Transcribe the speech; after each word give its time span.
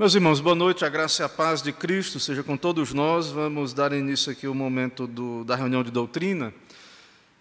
Meus 0.00 0.14
irmãos, 0.14 0.40
boa 0.40 0.54
noite, 0.54 0.82
a 0.82 0.88
graça 0.88 1.22
e 1.22 1.26
a 1.26 1.28
paz 1.28 1.60
de 1.60 1.72
Cristo 1.72 2.18
seja 2.18 2.42
com 2.42 2.56
todos 2.56 2.94
nós. 2.94 3.26
Vamos 3.26 3.74
dar 3.74 3.92
início 3.92 4.32
aqui 4.32 4.46
ao 4.46 4.54
momento 4.54 5.06
do, 5.06 5.44
da 5.44 5.54
reunião 5.54 5.82
de 5.82 5.90
doutrina. 5.90 6.54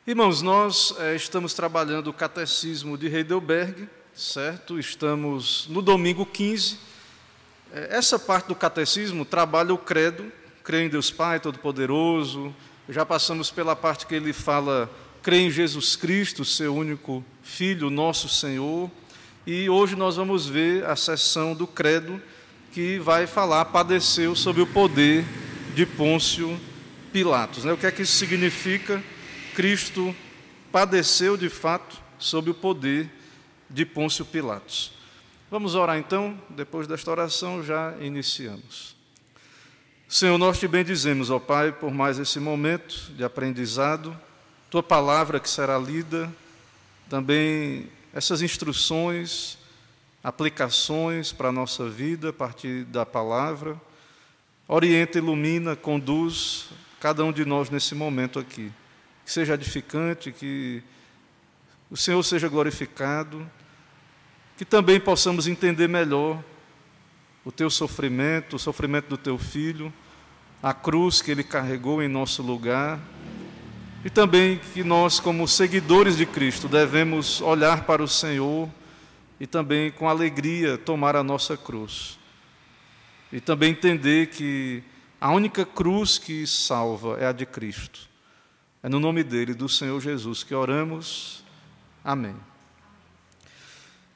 Irmãos, 0.06 0.42
nós 0.42 0.94
é, 1.00 1.16
estamos 1.16 1.54
trabalhando 1.54 2.08
o 2.08 2.14
catecismo 2.14 2.98
de 2.98 3.08
Heidelberg, 3.08 3.88
certo? 4.14 4.78
Estamos 4.78 5.68
no 5.70 5.82
domingo 5.82 6.26
15. 6.26 6.78
É, 7.72 7.80
eh, 7.80 7.88
essa 7.92 8.20
parte 8.20 8.48
do 8.48 8.56
catecismo 8.56 9.24
trabalha 9.24 9.74
o 9.74 9.78
credo, 9.78 10.30
creio 10.62 10.88
em 10.88 10.90
Deus 10.90 11.10
Pai 11.10 11.40
Todo-Poderoso. 11.40 12.54
Já 12.90 13.06
passamos 13.06 13.50
pela 13.50 13.74
parte 13.74 14.06
que 14.06 14.16
ele 14.16 14.34
fala, 14.34 14.92
creio 15.24 15.48
em 15.48 15.50
Jesus 15.50 15.96
Cristo, 15.96 16.44
seu 16.44 16.76
único 16.76 17.24
Filho, 17.42 17.90
nosso 17.90 18.28
Senhor. 18.28 18.92
E 19.48 19.70
hoje 19.70 19.96
nós 19.96 20.18
vamos 20.18 20.46
ver 20.46 20.84
a 20.84 20.98
sessão 20.98 21.56
do 21.56 21.66
credo 21.66 22.22
que 22.72 23.00
vai 23.00 23.28
falar, 23.28 23.66
padeceu 23.66 24.36
sob 24.36 24.62
o 24.62 24.68
poder 24.68 25.26
de 25.76 25.86
Pôncio 25.86 26.60
Pilatos. 27.12 27.64
Né? 27.64 27.72
O 27.72 27.78
que 27.78 27.86
é 27.86 27.92
que 27.92 28.04
isso 28.04 28.16
significa? 28.16 29.04
Cristo 29.56 30.16
padeceu 30.72 31.36
de 31.36 31.50
fato 31.50 31.98
sob 32.18 32.52
o 32.52 32.54
poder 32.54 33.10
de 33.70 33.86
Pôncio 33.86 34.26
Pilatos. 34.26 34.94
Vamos 35.52 35.76
orar 35.76 35.98
então, 35.98 36.40
depois 36.50 36.88
desta 36.88 37.10
oração 37.10 37.64
já 37.64 37.96
iniciamos. 38.00 38.96
Senhor, 40.08 40.38
nós 40.40 40.60
te 40.60 40.68
bendizemos, 40.68 41.30
ó 41.30 41.38
Pai, 41.38 41.72
por 41.72 41.92
mais 41.92 42.18
esse 42.18 42.40
momento 42.40 43.12
de 43.16 43.24
aprendizado, 43.24 44.18
tua 44.70 44.82
palavra 44.82 45.40
que 45.40 45.50
será 45.50 45.78
lida, 45.78 46.34
também 47.08 47.90
essas 48.12 48.42
instruções 48.42 49.59
aplicações 50.30 51.32
para 51.32 51.50
a 51.50 51.52
nossa 51.52 51.90
vida 51.90 52.30
a 52.30 52.34
partir 52.34 52.84
da 52.86 53.04
palavra. 53.04 53.76
Orienta, 54.68 55.18
ilumina, 55.18 55.76
conduz 55.76 56.70
cada 57.00 57.26
um 57.26 57.32
de 57.32 57.44
nós 57.46 57.72
nesse 57.72 57.96
momento 57.96 58.38
aqui. 58.38 58.72
Que 59.26 59.32
seja 59.32 59.56
edificante, 59.56 60.32
que 60.32 60.84
o 61.90 61.98
Senhor 61.98 62.22
seja 62.22 62.48
glorificado, 62.48 63.50
que 64.56 64.64
também 64.64 65.00
possamos 65.00 65.48
entender 65.48 65.88
melhor 65.88 66.44
o 67.44 67.52
teu 67.52 67.72
sofrimento, 67.72 68.58
o 68.58 68.60
sofrimento 68.60 69.08
do 69.08 69.18
teu 69.18 69.36
filho, 69.36 69.92
a 70.62 70.76
cruz 70.76 71.24
que 71.24 71.32
ele 71.32 71.44
carregou 71.44 72.04
em 72.04 72.08
nosso 72.08 72.44
lugar. 72.44 73.00
E 74.06 74.12
também 74.12 74.62
que 74.74 74.84
nós, 74.84 75.20
como 75.20 75.48
seguidores 75.48 76.18
de 76.18 76.28
Cristo, 76.28 76.68
devemos 76.68 77.42
olhar 77.42 77.86
para 77.86 78.04
o 78.04 78.08
Senhor 78.08 78.70
e 79.40 79.48
também 79.48 79.92
com 79.92 80.10
alegria 80.10 80.78
tomar 80.78 81.16
a 81.16 81.24
nossa 81.24 81.56
cruz. 81.56 82.20
E 83.32 83.40
também 83.40 83.72
entender 83.72 84.28
que 84.28 84.84
a 85.22 85.32
única 85.32 85.66
cruz 85.66 86.18
que 86.18 86.46
salva 86.46 87.18
é 87.20 87.26
a 87.26 87.32
de 87.32 87.46
Cristo. 87.46 88.10
É 88.82 88.90
no 88.90 89.00
nome 89.00 89.24
dele, 89.24 89.54
do 89.54 89.70
Senhor 89.70 90.00
Jesus, 90.00 90.44
que 90.44 90.56
oramos. 90.56 91.44
Amém. 92.04 92.36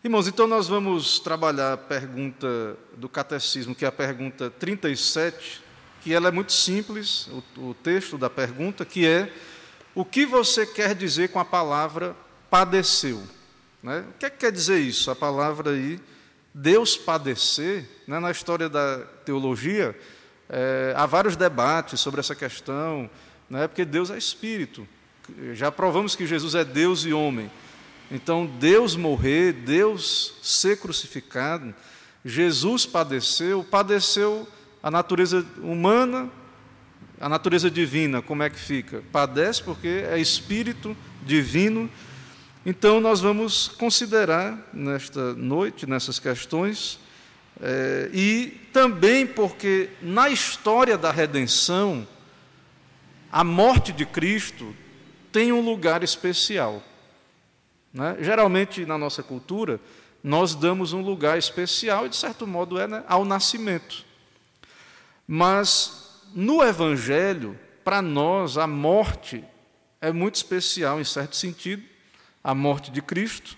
Irmãos, 0.04 0.28
então 0.28 0.48
nós 0.48 0.68
vamos 0.68 1.20
trabalhar 1.20 1.74
a 1.74 1.78
pergunta 1.78 2.78
do 2.98 3.08
catecismo, 3.08 3.74
que 3.74 3.86
é 3.86 3.88
a 3.88 3.92
pergunta 3.92 4.50
37, 4.50 5.62
que 6.02 6.14
ela 6.14 6.28
é 6.28 6.32
muito 6.32 6.52
simples, 6.52 7.28
o, 7.58 7.70
o 7.70 7.74
texto 7.74 8.18
da 8.18 8.30
pergunta, 8.30 8.84
que 8.84 9.08
é: 9.08 9.32
o 9.96 10.04
que 10.04 10.26
você 10.26 10.66
quer 10.66 10.94
dizer 10.94 11.30
com 11.30 11.40
a 11.40 11.46
palavra 11.46 12.16
padeceu? 12.50 13.24
Né? 13.84 14.06
O 14.10 14.18
que, 14.18 14.26
é 14.26 14.30
que 14.30 14.38
quer 14.38 14.52
dizer 14.52 14.80
isso? 14.80 15.12
A 15.12 15.16
palavra 15.16 15.72
aí, 15.72 16.00
Deus 16.54 16.96
padecer, 16.96 17.86
né? 18.08 18.18
na 18.18 18.32
história 18.32 18.70
da 18.70 19.00
teologia, 19.26 19.94
é, 20.50 20.94
há 20.96 21.06
vários 21.06 21.36
debates 21.36 22.00
sobre 22.00 22.22
essa 22.22 22.34
questão, 22.34 23.10
né? 23.50 23.68
porque 23.68 23.84
Deus 23.84 24.10
é 24.10 24.18
espírito. 24.18 24.88
Já 25.54 25.70
provamos 25.72 26.16
que 26.16 26.26
Jesus 26.26 26.56
é 26.56 26.64
Deus 26.64 27.06
e 27.06 27.12
homem. 27.12 27.52
Então, 28.10 28.46
Deus 28.46 28.96
morrer, 28.96 29.52
Deus 29.52 30.36
ser 30.42 30.78
crucificado, 30.78 31.74
Jesus 32.24 32.86
padeceu, 32.86 33.64
padeceu 33.64 34.48
a 34.82 34.90
natureza 34.90 35.46
humana, 35.62 36.30
a 37.20 37.28
natureza 37.28 37.70
divina, 37.70 38.22
como 38.22 38.44
é 38.44 38.50
que 38.50 38.60
fica? 38.60 39.04
Padece 39.12 39.64
porque 39.64 40.06
é 40.10 40.20
espírito 40.20 40.96
divino 41.26 41.90
então, 42.66 43.02
nós 43.02 43.20
vamos 43.20 43.68
considerar 43.68 44.58
nesta 44.74 45.34
noite, 45.34 45.86
nessas 45.86 46.18
questões, 46.18 46.98
é, 47.62 48.10
e 48.14 48.48
também 48.72 49.28
porque 49.28 49.90
na 50.02 50.30
história 50.30 50.98
da 50.98 51.12
redenção, 51.12 52.08
a 53.30 53.44
morte 53.44 53.92
de 53.92 54.06
Cristo 54.06 54.74
tem 55.30 55.52
um 55.52 55.60
lugar 55.60 56.04
especial. 56.04 56.82
Né? 57.94 58.16
Geralmente, 58.22 58.86
na 58.86 58.98
nossa 58.98 59.22
cultura, 59.22 59.80
nós 60.24 60.56
damos 60.56 60.94
um 60.94 61.02
lugar 61.02 61.38
especial, 61.38 62.06
e 62.06 62.10
de 62.10 62.16
certo 62.16 62.48
modo 62.48 62.80
é 62.80 62.88
né, 62.88 63.04
ao 63.10 63.26
nascimento. 63.26 64.06
Mas 65.28 66.22
no 66.34 66.64
Evangelho, 66.64 67.60
para 67.84 68.02
nós, 68.02 68.58
a 68.58 68.66
morte 68.66 69.44
é 70.00 70.14
muito 70.14 70.36
especial 70.36 71.02
em 71.02 71.04
certo 71.04 71.36
sentido, 71.36 71.93
a 72.44 72.54
morte 72.54 72.92
de 72.92 73.02
Cristo. 73.02 73.58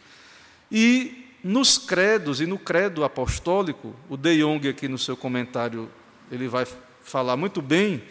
E 0.72 1.25
nos 1.44 1.78
credos 1.78 2.41
e 2.41 2.46
no 2.46 2.57
credo 2.57 3.03
apostólico, 3.03 3.96
o 4.09 4.18
De 4.18 4.38
Jong 4.40 4.68
aqui 4.68 4.88
no 4.88 4.97
seu 4.97 5.16
comentário, 5.16 5.90
ele 6.31 6.47
vai 6.47 6.68
falar 7.03 7.38
muito 7.38 7.62
bem 7.62 8.03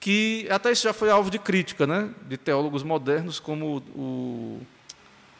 que 0.00 0.46
até 0.50 0.70
isso 0.70 0.84
já 0.84 0.92
foi 0.92 1.10
alvo 1.10 1.30
de 1.30 1.38
crítica, 1.38 1.86
né, 1.86 2.10
de 2.28 2.36
teólogos 2.36 2.82
modernos 2.82 3.40
como 3.40 3.78
o, 3.94 4.60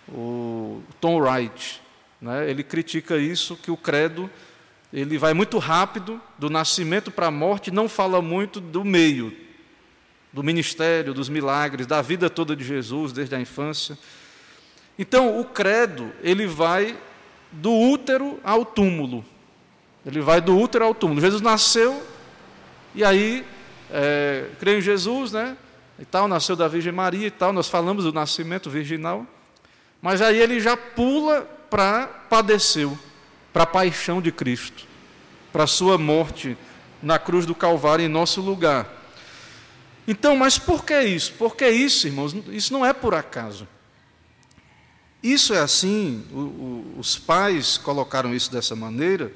o 0.09 0.83
Tom 1.01 1.21
Wright, 1.21 1.81
né, 2.21 2.51
ele 2.51 2.65
critica 2.65 3.17
isso 3.17 3.57
que 3.57 3.71
o 3.71 3.77
credo 3.77 4.29
ele 4.93 5.19
vai 5.19 5.35
muito 5.35 5.59
rápido 5.59 6.21
do 6.39 6.49
nascimento 6.49 7.11
para 7.11 7.27
a 7.27 7.31
morte, 7.31 7.71
não 7.71 7.89
fala 7.89 8.23
muito 8.23 8.59
do 8.59 8.85
meio, 8.85 9.37
do 10.33 10.43
ministério, 10.43 11.13
dos 11.13 11.29
milagres, 11.29 11.87
da 11.87 12.01
vida 12.01 12.31
toda 12.31 12.57
de 12.57 12.65
Jesus 12.65 13.13
desde 13.13 13.35
a 13.35 13.41
infância. 13.41 13.99
Então, 14.99 15.39
o 15.39 15.45
credo, 15.45 16.13
ele 16.23 16.47
vai 16.47 16.97
do 17.53 17.73
útero 17.73 18.41
ao 18.43 18.65
túmulo. 18.65 19.25
Ele 20.05 20.21
vai 20.21 20.41
do 20.41 20.59
útero 20.59 20.85
ao 20.85 20.95
túmulo. 20.95 21.21
Jesus 21.21 21.41
nasceu, 21.41 22.03
e 22.95 23.05
aí, 23.05 23.45
é, 23.91 24.47
creio 24.59 24.79
em 24.79 24.83
Jesus, 24.83 25.33
né? 25.33 25.57
E 25.99 26.05
tal, 26.05 26.27
nasceu 26.29 26.57
da 26.57 26.69
Virgem 26.69 26.93
Maria 26.93 27.27
e 27.27 27.31
tal, 27.31 27.53
nós 27.53 27.69
falamos 27.69 28.05
do 28.05 28.13
nascimento 28.13 28.71
virginal. 28.71 29.27
Mas 30.01 30.23
aí 30.23 30.39
ele 30.39 30.61
já 30.61 30.77
pula 30.77 31.43
para 31.69 32.07
padeceu, 32.07 32.97
para 33.53 33.65
a 33.65 33.67
paixão 33.67 34.21
de 34.23 34.31
Cristo, 34.31 34.87
para 35.53 35.65
a 35.65 35.67
sua 35.67 35.99
morte 35.99 36.57
na 37.03 37.19
cruz 37.19 37.45
do 37.45 37.55
Calvário 37.55 38.05
em 38.05 38.09
nosso 38.09 38.41
lugar. 38.41 38.87
Então, 40.07 40.37
mas 40.37 40.59
por 40.59 40.85
que 40.85 40.99
isso? 41.03 41.35
Porque 41.35 41.69
isso, 41.69 42.07
irmãos, 42.07 42.35
isso 42.49 42.73
não 42.73 42.87
é 42.87 42.93
por 42.93 43.15
acaso. 43.15 43.67
Isso 45.23 45.53
é 45.53 45.59
assim, 45.59 46.25
o, 46.33 46.39
o, 46.39 46.95
os 46.99 47.19
pais 47.19 47.77
colocaram 47.77 48.35
isso 48.35 48.53
dessa 48.53 48.77
maneira, 48.77 49.33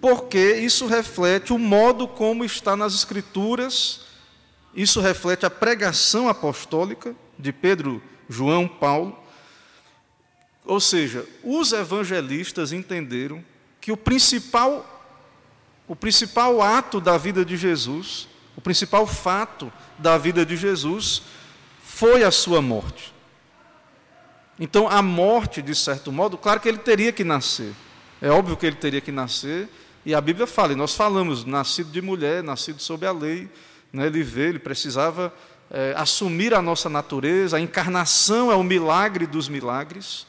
porque 0.00 0.56
isso 0.56 0.86
reflete 0.86 1.52
o 1.52 1.58
modo 1.58 2.06
como 2.06 2.44
está 2.44 2.76
nas 2.76 2.94
Escrituras, 2.94 4.02
isso 4.74 5.00
reflete 5.00 5.46
a 5.46 5.50
pregação 5.50 6.28
apostólica 6.28 7.16
de 7.38 7.52
Pedro, 7.52 8.02
João, 8.28 8.68
Paulo. 8.68 9.18
Ou 10.64 10.78
seja, 10.78 11.26
os 11.42 11.72
evangelistas 11.72 12.72
entenderam 12.72 13.42
que 13.80 13.92
o 13.92 13.96
principal, 13.96 15.10
o 15.88 15.96
principal 15.96 16.60
ato 16.60 17.00
da 17.00 17.16
vida 17.16 17.44
de 17.44 17.56
Jesus, 17.56 18.28
o 18.56 18.60
principal 18.60 19.06
fato 19.06 19.72
da 19.98 20.18
vida 20.18 20.44
de 20.44 20.56
Jesus, 20.56 21.22
foi 21.82 22.24
a 22.24 22.30
sua 22.30 22.60
morte. 22.60 23.13
Então, 24.58 24.88
a 24.88 25.02
morte, 25.02 25.60
de 25.60 25.74
certo 25.74 26.12
modo, 26.12 26.38
claro 26.38 26.60
que 26.60 26.68
ele 26.68 26.78
teria 26.78 27.12
que 27.12 27.24
nascer. 27.24 27.72
É 28.20 28.30
óbvio 28.30 28.56
que 28.56 28.66
ele 28.66 28.76
teria 28.76 29.00
que 29.00 29.12
nascer, 29.12 29.68
e 30.06 30.14
a 30.14 30.20
Bíblia 30.20 30.46
fala, 30.46 30.72
e 30.72 30.76
nós 30.76 30.94
falamos, 30.94 31.44
nascido 31.44 31.90
de 31.90 32.00
mulher, 32.00 32.42
nascido 32.42 32.80
sob 32.80 33.06
a 33.06 33.12
lei, 33.12 33.48
né, 33.92 34.06
ele 34.06 34.22
veio, 34.22 34.50
ele 34.50 34.58
precisava 34.58 35.32
é, 35.70 35.94
assumir 35.96 36.54
a 36.54 36.62
nossa 36.62 36.88
natureza, 36.88 37.56
a 37.56 37.60
encarnação 37.60 38.52
é 38.52 38.54
o 38.54 38.62
milagre 38.62 39.26
dos 39.26 39.48
milagres, 39.48 40.26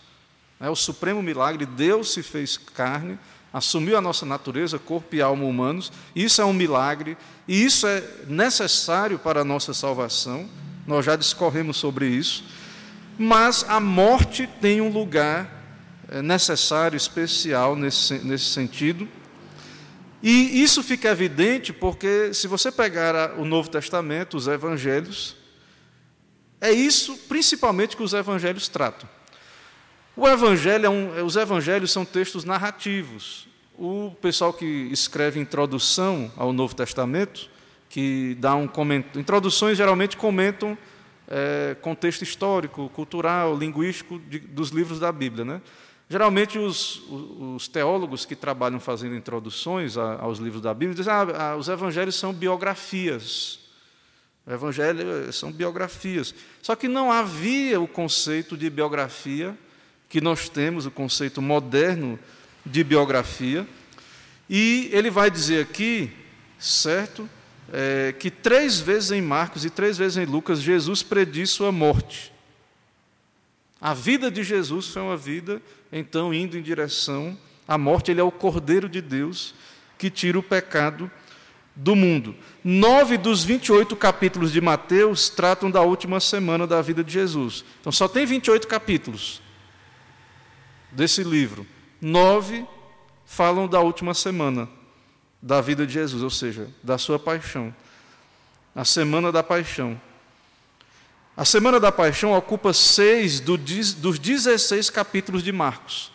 é 0.59 0.69
o 0.69 0.75
supremo 0.75 1.21
milagre, 1.21 1.65
Deus 1.65 2.13
se 2.13 2.23
fez 2.23 2.57
carne, 2.57 3.19
assumiu 3.53 3.97
a 3.97 4.01
nossa 4.01 4.25
natureza, 4.25 4.79
corpo 4.79 5.15
e 5.15 5.21
alma 5.21 5.45
humanos, 5.45 5.91
isso 6.15 6.41
é 6.41 6.45
um 6.45 6.53
milagre, 6.53 7.17
e 7.47 7.63
isso 7.63 7.85
é 7.85 8.03
necessário 8.27 9.19
para 9.19 9.41
a 9.41 9.45
nossa 9.45 9.73
salvação, 9.73 10.49
nós 10.87 11.05
já 11.05 11.15
discorremos 11.15 11.77
sobre 11.77 12.07
isso, 12.07 12.43
mas 13.17 13.65
a 13.67 13.79
morte 13.79 14.47
tem 14.59 14.81
um 14.81 14.89
lugar 14.89 15.49
eh, 16.09 16.21
necessário, 16.21 16.97
especial 16.97 17.75
nesse, 17.75 18.15
nesse 18.19 18.45
sentido. 18.45 19.07
E 20.21 20.63
isso 20.63 20.81
fica 20.81 21.09
evidente 21.09 21.71
porque, 21.71 22.33
se 22.33 22.47
você 22.47 22.71
pegar 22.71 23.39
o 23.39 23.45
Novo 23.45 23.69
Testamento, 23.69 24.35
os 24.35 24.47
evangelhos, 24.47 25.35
é 26.59 26.71
isso 26.71 27.17
principalmente 27.29 27.95
que 27.95 28.03
os 28.03 28.13
evangelhos 28.13 28.67
tratam. 28.67 29.07
O 30.15 30.27
evangelho 30.27 30.85
é 30.85 30.89
um, 30.89 31.25
os 31.25 31.35
evangelhos 31.35 31.91
são 31.91 32.05
textos 32.05 32.43
narrativos. 32.43 33.47
O 33.77 34.11
pessoal 34.21 34.53
que 34.53 34.65
escreve 34.91 35.39
introdução 35.39 36.31
ao 36.37 36.53
Novo 36.53 36.73
Testamento, 36.73 37.49
que 37.89 38.35
dá 38.39 38.55
um 38.55 38.67
comentário, 38.67 39.19
introduções 39.19 39.77
geralmente 39.77 40.15
comentam 40.15 40.77
é, 41.27 41.75
contexto 41.81 42.21
histórico, 42.21 42.89
cultural, 42.89 43.57
linguístico 43.57 44.19
de, 44.19 44.39
dos 44.39 44.69
livros 44.69 44.99
da 44.99 45.11
Bíblia. 45.11 45.43
Né? 45.43 45.61
Geralmente, 46.09 46.59
os, 46.59 47.01
os, 47.55 47.67
teólogos 47.67 48.25
que 48.25 48.35
trabalham 48.35 48.79
fazendo 48.79 49.15
introduções 49.15 49.97
a, 49.97 50.21
aos 50.21 50.37
livros 50.37 50.61
da 50.61 50.73
Bíblia 50.73 50.95
dizem 50.95 51.11
que 51.11 51.31
ah, 51.31 51.51
ah, 51.51 51.55
os 51.55 51.67
evangelhos 51.67 52.15
são 52.15 52.31
biografias. 52.31 53.59
O 54.45 54.51
evangelho 54.51 55.33
são 55.33 55.51
biografias. 55.51 56.35
Só 56.61 56.75
que 56.75 56.87
não 56.87 57.11
havia 57.11 57.81
o 57.81 57.87
conceito 57.87 58.55
de 58.55 58.69
biografia 58.69 59.57
que 60.07 60.21
nós 60.21 60.47
temos, 60.47 60.85
o 60.85 60.91
conceito 60.91 61.41
moderno 61.41 62.19
de 62.63 62.83
biografia. 62.83 63.67
E 64.47 64.89
ele 64.91 65.09
vai 65.09 65.31
dizer 65.31 65.63
aqui, 65.63 66.11
certo, 66.59 67.27
é, 67.71 68.13
que 68.13 68.29
três 68.29 68.79
vezes 68.79 69.11
em 69.11 69.21
Marcos 69.21 69.65
e 69.65 69.69
três 69.69 69.97
vezes 69.97 70.17
em 70.17 70.25
Lucas, 70.25 70.61
Jesus 70.61 71.01
prediz 71.01 71.49
sua 71.49 71.71
morte. 71.71 72.31
A 73.79 73.93
vida 73.93 74.31
de 74.31 74.43
Jesus 74.43 74.87
foi 74.87 75.01
uma 75.01 75.17
vida, 75.17 75.61
então, 75.91 76.33
indo 76.33 76.57
em 76.57 76.61
direção 76.61 77.37
à 77.67 77.77
morte. 77.77 78.11
Ele 78.11 78.21
é 78.21 78.23
o 78.23 78.31
Cordeiro 78.31 78.89
de 78.89 79.01
Deus 79.01 79.53
que 79.97 80.09
tira 80.09 80.39
o 80.39 80.43
pecado 80.43 81.09
do 81.75 81.95
mundo. 81.95 82.35
Nove 82.63 83.17
dos 83.17 83.43
28 83.43 83.95
capítulos 83.95 84.51
de 84.51 84.61
Mateus 84.61 85.29
tratam 85.29 85.69
da 85.69 85.81
última 85.81 86.19
semana 86.19 86.65
da 86.65 86.81
vida 86.81 87.03
de 87.03 87.13
Jesus. 87.13 87.65
Então, 87.81 87.91
só 87.91 88.07
tem 88.07 88.25
28 88.25 88.67
capítulos 88.67 89.41
desse 90.91 91.23
livro. 91.23 91.67
Nove 91.99 92.65
falam 93.25 93.67
da 93.67 93.81
última 93.81 94.13
semana 94.13 94.69
da 95.45 95.61
vida 95.61 95.85
de 95.85 95.93
Jesus, 95.93 96.23
ou 96.23 96.29
seja, 96.31 96.67
da 96.81 96.97
sua 96.97 97.19
paixão. 97.19 97.73
A 98.73 98.83
semana 98.83 99.31
da 99.31 99.43
paixão. 99.43 100.01
A 101.37 101.45
semana 101.45 101.79
da 101.79 101.91
paixão 101.91 102.33
ocupa 102.33 102.73
seis 102.73 103.39
dos 103.39 104.17
16 104.17 104.89
capítulos 104.89 105.43
de 105.43 105.51
Marcos. 105.51 106.11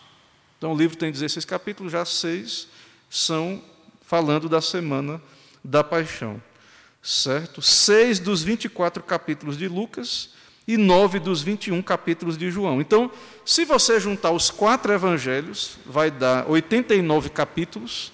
Então 0.57 0.73
o 0.73 0.77
livro 0.77 0.97
tem 0.97 1.13
16 1.13 1.45
capítulos, 1.45 1.93
já 1.93 2.03
seis 2.03 2.67
são 3.09 3.63
falando 4.01 4.49
da 4.49 4.59
semana 4.59 5.21
da 5.63 5.81
paixão. 5.81 6.43
Certo? 7.01 7.61
Seis 7.61 8.19
dos 8.19 8.43
24 8.43 9.01
capítulos 9.01 9.57
de 9.57 9.69
Lucas 9.69 10.31
e 10.67 10.75
nove 10.75 11.19
dos 11.19 11.41
21 11.41 11.81
capítulos 11.81 12.37
de 12.37 12.51
João. 12.51 12.81
Então, 12.81 13.09
se 13.45 13.63
você 13.63 13.97
juntar 13.97 14.31
os 14.31 14.51
quatro 14.51 14.91
evangelhos, 14.91 15.77
vai 15.85 16.11
dar 16.11 16.49
89 16.49 17.29
capítulos 17.29 18.11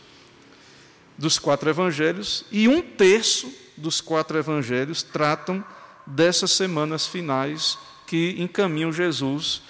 dos 1.17 1.39
quatro 1.39 1.69
evangelhos, 1.69 2.45
e 2.51 2.67
um 2.67 2.81
terço 2.81 3.51
dos 3.75 4.01
quatro 4.01 4.37
evangelhos 4.37 5.01
tratam 5.01 5.63
dessas 6.05 6.51
semanas 6.51 7.07
finais 7.07 7.77
que 8.05 8.35
encaminham 8.39 8.91
Jesus 8.91 9.61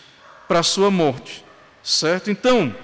para 0.48 0.60
a 0.60 0.64
sua 0.64 0.92
morte. 0.92 1.44
Certo? 1.84 2.30
Então, 2.30 2.76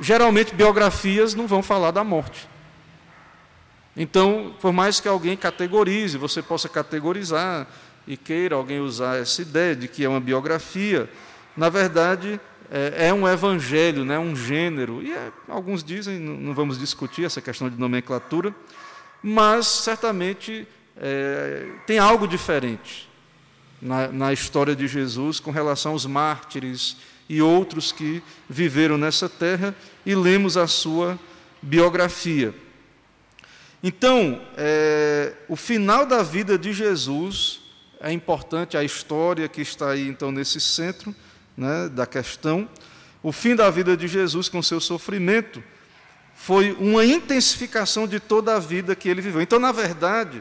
geralmente 0.00 0.54
biografias 0.54 1.34
não 1.34 1.46
vão 1.46 1.62
falar 1.62 1.90
da 1.90 2.02
morte. 2.02 2.48
Então, 3.96 4.54
por 4.60 4.72
mais 4.72 5.00
que 5.00 5.08
alguém 5.08 5.36
categorize, 5.36 6.16
você 6.16 6.40
possa 6.40 6.68
categorizar 6.68 7.66
e 8.06 8.16
queira 8.16 8.54
alguém 8.54 8.80
usar 8.80 9.16
essa 9.16 9.42
ideia 9.42 9.74
de 9.74 9.88
que 9.88 10.04
é 10.04 10.08
uma 10.08 10.20
biografia, 10.20 11.10
na 11.56 11.68
verdade, 11.68 12.40
é, 12.70 13.08
é, 13.08 13.14
um 13.14 13.26
evangelho, 13.26 14.04
né, 14.04 14.18
um 14.18 14.36
gênero. 14.36 15.02
E 15.02 15.12
é, 15.12 15.32
alguns 15.48 15.82
dizem, 15.82 16.18
não 16.18 16.54
vamos 16.54 16.78
discutir 16.78 17.24
essa 17.24 17.40
questão 17.40 17.68
de 17.68 17.78
nomenclatura, 17.78 18.54
mas 19.22 19.66
certamente 19.66 20.66
é, 20.96 21.66
tem 21.86 21.98
algo 21.98 22.26
diferente 22.26 23.08
na, 23.80 24.08
na 24.08 24.32
história 24.32 24.74
de 24.74 24.86
Jesus 24.86 25.40
com 25.40 25.50
relação 25.50 25.92
aos 25.92 26.06
mártires 26.06 26.96
e 27.28 27.40
outros 27.42 27.92
que 27.92 28.22
viveram 28.48 28.98
nessa 28.98 29.28
terra 29.28 29.74
e 30.04 30.14
lemos 30.14 30.56
a 30.56 30.66
sua 30.66 31.18
biografia. 31.62 32.54
Então, 33.82 34.40
é, 34.56 35.34
o 35.48 35.54
final 35.54 36.04
da 36.04 36.22
vida 36.22 36.58
de 36.58 36.72
Jesus 36.72 37.60
é 38.00 38.12
importante, 38.12 38.76
a 38.76 38.84
história 38.84 39.48
que 39.48 39.60
está 39.60 39.90
aí 39.90 40.08
então 40.08 40.30
nesse 40.30 40.60
centro 40.60 41.14
né, 41.58 41.88
da 41.88 42.06
questão, 42.06 42.68
o 43.20 43.32
fim 43.32 43.56
da 43.56 43.68
vida 43.68 43.96
de 43.96 44.06
Jesus 44.06 44.48
com 44.48 44.62
seu 44.62 44.80
sofrimento 44.80 45.62
foi 46.36 46.70
uma 46.78 47.04
intensificação 47.04 48.06
de 48.06 48.20
toda 48.20 48.54
a 48.54 48.60
vida 48.60 48.94
que 48.94 49.08
ele 49.08 49.20
viveu. 49.20 49.42
Então, 49.42 49.58
na 49.58 49.72
verdade, 49.72 50.40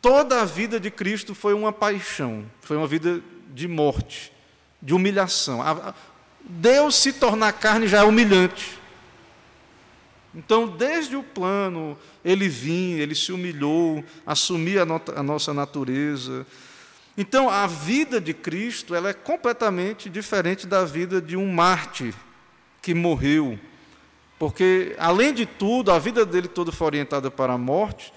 toda 0.00 0.40
a 0.40 0.44
vida 0.44 0.78
de 0.78 0.88
Cristo 0.88 1.34
foi 1.34 1.52
uma 1.52 1.72
paixão, 1.72 2.44
foi 2.60 2.76
uma 2.76 2.86
vida 2.86 3.20
de 3.52 3.66
morte, 3.66 4.32
de 4.80 4.94
humilhação. 4.94 5.60
Deus 6.44 6.94
se 6.94 7.12
tornar 7.12 7.52
carne 7.54 7.88
já 7.88 7.98
é 7.98 8.04
humilhante. 8.04 8.78
Então, 10.32 10.68
desde 10.68 11.16
o 11.16 11.24
plano, 11.24 11.98
ele 12.24 12.48
vinha, 12.48 13.02
ele 13.02 13.16
se 13.16 13.32
humilhou, 13.32 14.04
assumia 14.24 14.82
a 15.16 15.22
nossa 15.24 15.52
natureza, 15.52 16.46
então, 17.16 17.50
a 17.50 17.66
vida 17.66 18.20
de 18.20 18.32
Cristo 18.32 18.94
ela 18.94 19.10
é 19.10 19.12
completamente 19.12 20.08
diferente 20.08 20.66
da 20.66 20.84
vida 20.84 21.20
de 21.20 21.36
um 21.36 21.52
mártir 21.52 22.14
que 22.80 22.94
morreu. 22.94 23.58
Porque, 24.38 24.94
além 24.98 25.34
de 25.34 25.44
tudo, 25.44 25.92
a 25.92 25.98
vida 25.98 26.24
dele 26.24 26.48
toda 26.48 26.72
foi 26.72 26.86
orientada 26.86 27.30
para 27.30 27.52
a 27.52 27.58
morte 27.58 28.12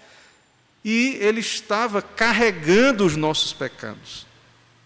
e 0.83 1.17
ele 1.19 1.39
estava 1.39 2.01
carregando 2.01 3.05
os 3.05 3.15
nossos 3.15 3.51
pecados. 3.51 4.25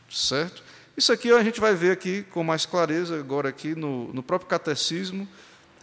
Certo? 0.09 0.63
Isso 0.95 1.11
aqui 1.11 1.31
a 1.31 1.43
gente 1.43 1.59
vai 1.59 1.75
ver 1.75 1.91
aqui 1.91 2.23
com 2.31 2.43
mais 2.43 2.65
clareza 2.65 3.19
agora 3.19 3.49
aqui 3.49 3.75
no, 3.75 4.11
no 4.13 4.23
próprio 4.23 4.49
catecismo 4.49 5.27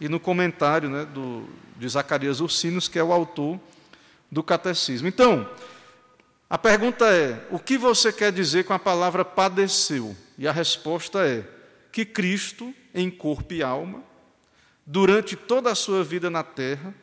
e 0.01 0.09
no 0.09 0.19
comentário 0.19 0.89
né, 0.89 1.05
do, 1.05 1.47
de 1.77 1.87
Zacarias 1.87 2.41
Ursinos, 2.41 2.89
que 2.89 2.99
é 2.99 3.03
o 3.03 3.13
autor 3.13 3.57
do 4.29 4.43
catecismo. 4.43 5.07
Então, 5.07 5.49
a 6.49 6.57
pergunta 6.57 7.05
é: 7.05 7.45
o 7.49 7.59
que 7.59 7.77
você 7.77 8.11
quer 8.11 8.31
dizer 8.31 8.65
com 8.65 8.73
a 8.73 8.79
palavra 8.79 9.25
padeceu? 9.25 10.15
E 10.37 10.47
a 10.47 10.51
resposta 10.51 11.25
é: 11.25 11.43
que 11.91 12.05
Cristo, 12.05 12.73
em 12.93 13.09
corpo 13.09 13.53
e 13.53 13.63
alma, 13.63 14.03
durante 14.85 15.35
toda 15.35 15.71
a 15.71 15.75
sua 15.75 16.03
vida 16.03 16.29
na 16.29 16.43
terra, 16.43 16.93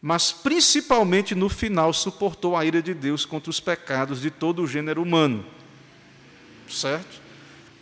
mas 0.00 0.30
principalmente 0.30 1.34
no 1.34 1.48
final, 1.48 1.92
suportou 1.92 2.56
a 2.56 2.64
ira 2.64 2.80
de 2.80 2.94
Deus 2.94 3.24
contra 3.24 3.50
os 3.50 3.58
pecados 3.58 4.20
de 4.20 4.30
todo 4.30 4.62
o 4.62 4.66
gênero 4.66 5.02
humano. 5.02 5.44
Certo? 6.68 7.20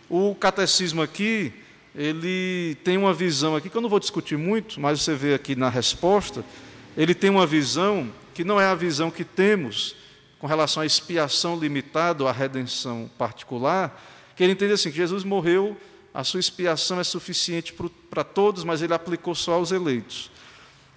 O 0.08 0.34
catecismo 0.34 1.02
aqui, 1.02 1.52
ele 1.94 2.76
tem 2.82 2.96
uma 2.96 3.12
visão 3.12 3.56
aqui, 3.56 3.68
que 3.68 3.76
eu 3.76 3.82
não 3.82 3.88
vou 3.88 4.00
discutir 4.00 4.38
muito, 4.38 4.80
mas 4.80 5.02
você 5.02 5.14
vê 5.14 5.34
aqui 5.34 5.54
na 5.54 5.68
resposta, 5.68 6.44
ele 6.96 7.14
tem 7.14 7.30
uma 7.30 7.46
visão 7.46 8.10
que 8.32 8.44
não 8.44 8.60
é 8.60 8.66
a 8.66 8.74
visão 8.74 9.10
que 9.10 9.24
temos 9.24 9.96
com 10.44 10.48
relação 10.48 10.82
à 10.82 10.86
expiação 10.86 11.58
limitada, 11.58 12.28
à 12.28 12.30
redenção 12.30 13.10
particular, 13.16 13.98
que 14.36 14.44
ele 14.44 14.52
entende 14.52 14.74
assim, 14.74 14.90
que 14.90 14.96
Jesus 14.98 15.24
morreu, 15.24 15.74
a 16.12 16.22
sua 16.22 16.38
expiação 16.38 17.00
é 17.00 17.02
suficiente 17.02 17.74
para 18.10 18.22
todos, 18.22 18.62
mas 18.62 18.82
ele 18.82 18.92
aplicou 18.92 19.34
só 19.34 19.54
aos 19.54 19.72
eleitos. 19.72 20.30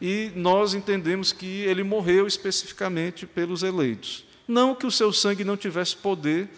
E 0.01 0.33
nós 0.35 0.73
entendemos 0.73 1.31
que 1.31 1.61
ele 1.61 1.81
morreu 1.81 2.27
especificamente 2.27 3.25
pelos 3.25 3.63
eleitos. 3.63 4.25
Não 4.45 4.75
que 4.75 4.85
o 4.85 4.91
seu 4.91 5.13
sangue 5.13 5.45
não 5.45 5.55
tivesse 5.55 5.95
poder 5.95 6.49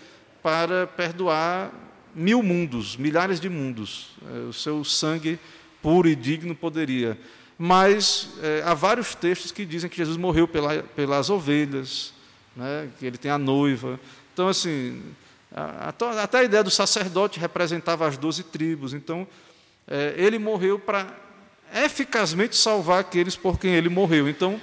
para 0.42 0.88
perdoar 0.88 1.72
mil 2.16 2.42
mundos, 2.42 2.98
milhares 2.98 3.40
de 3.40 3.50
mundos. 3.50 4.18
É, 4.28 4.50
o 4.50 4.54
seu 4.54 4.84
sangue 4.84 5.38
puro 5.80 6.10
e 6.10 6.16
digno 6.16 6.56
poderia. 6.56 7.20
Mas 7.56 8.32
é, 8.42 8.64
há 8.66 8.74
vários 8.74 9.14
textos 9.14 9.52
que 9.52 9.64
dizem 9.64 9.92
que 9.92 9.98
Jesus 9.98 10.18
morreu 10.18 10.48
pela, 10.48 10.82
pelas 10.82 11.30
ovelhas, 11.30 12.18
né, 12.56 12.90
que 12.98 13.06
ele 13.06 13.18
tem 13.18 13.32
a 13.32 13.38
noiva. 13.38 14.00
Então, 14.34 14.48
assim, 14.48 15.02
até 16.22 16.40
a 16.40 16.44
ideia 16.44 16.64
do 16.64 16.72
sacerdote 16.72 17.40
representava 17.40 18.08
as 18.08 18.18
doze 18.18 18.44
tribos. 18.44 18.94
Então, 18.94 19.28
é, 19.88 20.14
ele 20.18 20.38
morreu 20.38 20.78
para 20.80 21.08
eficazmente 21.74 22.56
salvar 22.56 23.00
aqueles 23.00 23.36
por 23.36 23.60
quem 23.60 23.76
ele 23.76 23.90
morreu. 23.90 24.30
Então, 24.30 24.60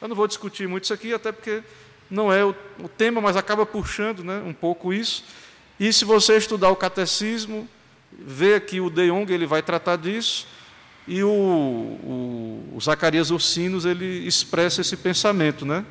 eu 0.00 0.08
não 0.08 0.16
vou 0.16 0.26
discutir 0.26 0.66
muito 0.68 0.84
isso 0.84 0.94
aqui, 0.94 1.14
até 1.14 1.32
porque 1.32 1.62
não 2.10 2.32
é 2.32 2.44
o, 2.44 2.54
tema, 2.96 3.20
mas 3.20 3.36
acaba 3.36 3.64
puxando 3.64 4.22
né, 4.22 4.42
um 4.44 4.52
pouco 4.52 4.92
isso. 4.92 5.24
E 5.78 5.92
se 5.92 6.04
você 6.04 6.36
estudar 6.36 6.70
o 6.70 6.76
catecismo, 6.76 7.68
ver 8.12 8.54
aqui 8.54 8.80
o 8.80 8.90
De 8.90 9.08
Jong, 9.08 9.32
ele 9.32 9.46
vai 9.46 9.62
tratar 9.62 9.96
disso. 9.96 10.46
E 11.06 11.22
o, 11.22 11.28
o, 11.28 12.72
o 12.74 12.80
Zacarias 12.80 13.30
Ursinos 13.30 13.84
ele 13.84 14.26
expressa 14.26 14.80
esse 14.80 14.96
pensamento, 14.96 15.66
né? 15.66 15.84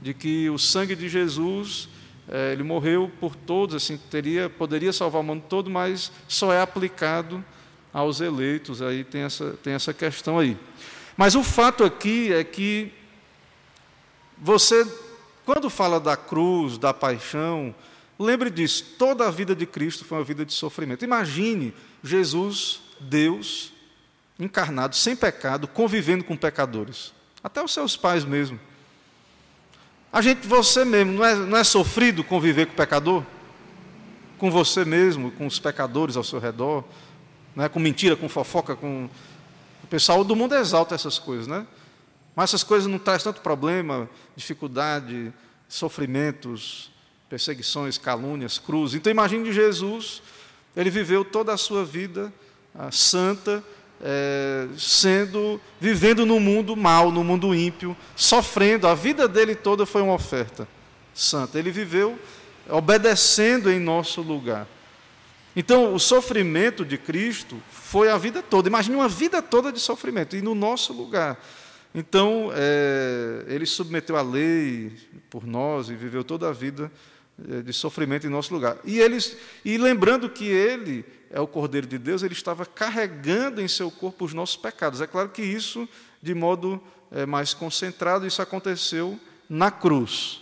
De 0.00 0.14
que 0.14 0.48
o 0.50 0.58
sangue 0.58 0.94
de 0.94 1.08
Jesus 1.08 1.88
é, 2.28 2.52
ele 2.52 2.62
morreu 2.62 3.10
por 3.20 3.34
todos, 3.34 3.74
assim 3.74 3.96
teria 3.96 4.50
poderia 4.50 4.92
salvar 4.92 5.22
o 5.22 5.24
mundo 5.24 5.44
todo, 5.48 5.70
mas 5.70 6.12
só 6.28 6.52
é 6.52 6.60
aplicado 6.60 7.44
aos 7.92 8.20
eleitos. 8.20 8.82
Aí 8.82 9.02
tem 9.02 9.22
essa 9.22 9.52
tem 9.62 9.72
essa 9.72 9.94
questão 9.94 10.38
aí. 10.38 10.56
Mas 11.16 11.34
o 11.34 11.42
fato 11.42 11.84
aqui 11.84 12.32
é 12.32 12.44
que 12.44 12.92
você 14.36 14.86
quando 15.48 15.70
fala 15.70 15.98
da 15.98 16.14
cruz, 16.14 16.76
da 16.76 16.92
paixão, 16.92 17.74
lembre 18.18 18.50
disso, 18.50 18.84
toda 18.98 19.26
a 19.26 19.30
vida 19.30 19.56
de 19.56 19.64
Cristo 19.64 20.04
foi 20.04 20.18
uma 20.18 20.24
vida 20.24 20.44
de 20.44 20.52
sofrimento. 20.52 21.06
Imagine 21.06 21.72
Jesus, 22.04 22.82
Deus, 23.00 23.72
encarnado, 24.38 24.94
sem 24.94 25.16
pecado, 25.16 25.66
convivendo 25.66 26.22
com 26.22 26.36
pecadores. 26.36 27.14
Até 27.42 27.64
os 27.64 27.72
seus 27.72 27.96
pais 27.96 28.26
mesmo. 28.26 28.60
A 30.12 30.22
gente, 30.22 30.46
você 30.46 30.84
mesmo, 30.84 31.12
não 31.12 31.24
é, 31.24 31.34
não 31.34 31.58
é 31.58 31.64
sofrido 31.64 32.24
conviver 32.24 32.66
com 32.66 32.72
o 32.72 32.76
pecador? 32.76 33.24
Com 34.38 34.50
você 34.50 34.84
mesmo, 34.84 35.30
com 35.32 35.46
os 35.46 35.58
pecadores 35.58 36.16
ao 36.16 36.24
seu 36.24 36.38
redor, 36.38 36.84
não 37.54 37.64
é? 37.64 37.68
com 37.68 37.78
mentira, 37.78 38.16
com 38.16 38.28
fofoca, 38.28 38.74
com. 38.74 39.08
O 39.82 39.86
pessoal 39.86 40.24
do 40.24 40.34
mundo 40.34 40.54
exalta 40.54 40.94
essas 40.94 41.18
coisas, 41.18 41.46
né? 41.46 41.66
Mas 42.34 42.50
essas 42.50 42.62
coisas 42.62 42.90
não 42.90 42.98
trazem 42.98 43.24
tanto 43.24 43.40
problema, 43.40 44.08
dificuldade, 44.36 45.32
sofrimentos, 45.68 46.90
perseguições, 47.28 47.98
calúnias, 47.98 48.58
cruzes. 48.58 48.94
Então 48.96 49.10
imagine 49.10 49.52
Jesus, 49.52 50.22
ele 50.76 50.88
viveu 50.88 51.24
toda 51.24 51.52
a 51.52 51.56
sua 51.56 51.84
vida 51.84 52.32
ah, 52.74 52.90
santa, 52.92 53.62
é, 54.02 54.68
sendo, 54.76 55.60
vivendo 55.80 56.24
no 56.24 56.38
mundo 56.38 56.76
mal, 56.76 57.10
no 57.10 57.24
mundo 57.24 57.54
ímpio, 57.54 57.96
sofrendo. 58.14 58.86
A 58.86 58.94
vida 58.94 59.26
dele 59.26 59.54
toda 59.54 59.84
foi 59.84 60.02
uma 60.02 60.14
oferta 60.14 60.68
santa. 61.14 61.58
Ele 61.58 61.70
viveu 61.70 62.18
obedecendo 62.68 63.70
em 63.70 63.80
nosso 63.80 64.20
lugar. 64.20 64.66
Então, 65.56 65.92
o 65.92 65.98
sofrimento 65.98 66.84
de 66.84 66.96
Cristo 66.96 67.60
foi 67.70 68.10
a 68.10 68.16
vida 68.16 68.42
toda. 68.42 68.68
Imagine 68.68 68.96
uma 68.96 69.08
vida 69.08 69.42
toda 69.42 69.72
de 69.72 69.80
sofrimento, 69.80 70.36
e 70.36 70.42
no 70.42 70.54
nosso 70.54 70.92
lugar. 70.92 71.42
Então, 71.94 72.50
é, 72.54 73.44
ele 73.48 73.66
submeteu 73.66 74.16
a 74.16 74.22
lei 74.22 74.92
por 75.28 75.46
nós 75.46 75.88
e 75.88 75.94
viveu 75.94 76.22
toda 76.22 76.48
a 76.48 76.52
vida 76.52 76.92
é, 77.50 77.62
de 77.62 77.72
sofrimento 77.72 78.26
em 78.26 78.30
nosso 78.30 78.54
lugar. 78.54 78.76
E, 78.84 79.00
eles, 79.00 79.36
e 79.64 79.78
lembrando 79.78 80.28
que 80.28 80.44
ele 80.44 81.04
é 81.30 81.40
o 81.40 81.46
Cordeiro 81.46 81.86
de 81.86 81.98
Deus, 81.98 82.22
ele 82.22 82.34
estava 82.34 82.64
carregando 82.64 83.60
em 83.60 83.68
seu 83.68 83.90
corpo 83.90 84.24
os 84.24 84.34
nossos 84.34 84.56
pecados. 84.56 85.00
É 85.00 85.06
claro 85.06 85.28
que 85.28 85.42
isso, 85.42 85.88
de 86.22 86.34
modo 86.34 86.82
é, 87.10 87.26
mais 87.26 87.54
concentrado, 87.54 88.26
isso 88.26 88.40
aconteceu 88.40 89.18
na 89.48 89.70
cruz. 89.70 90.40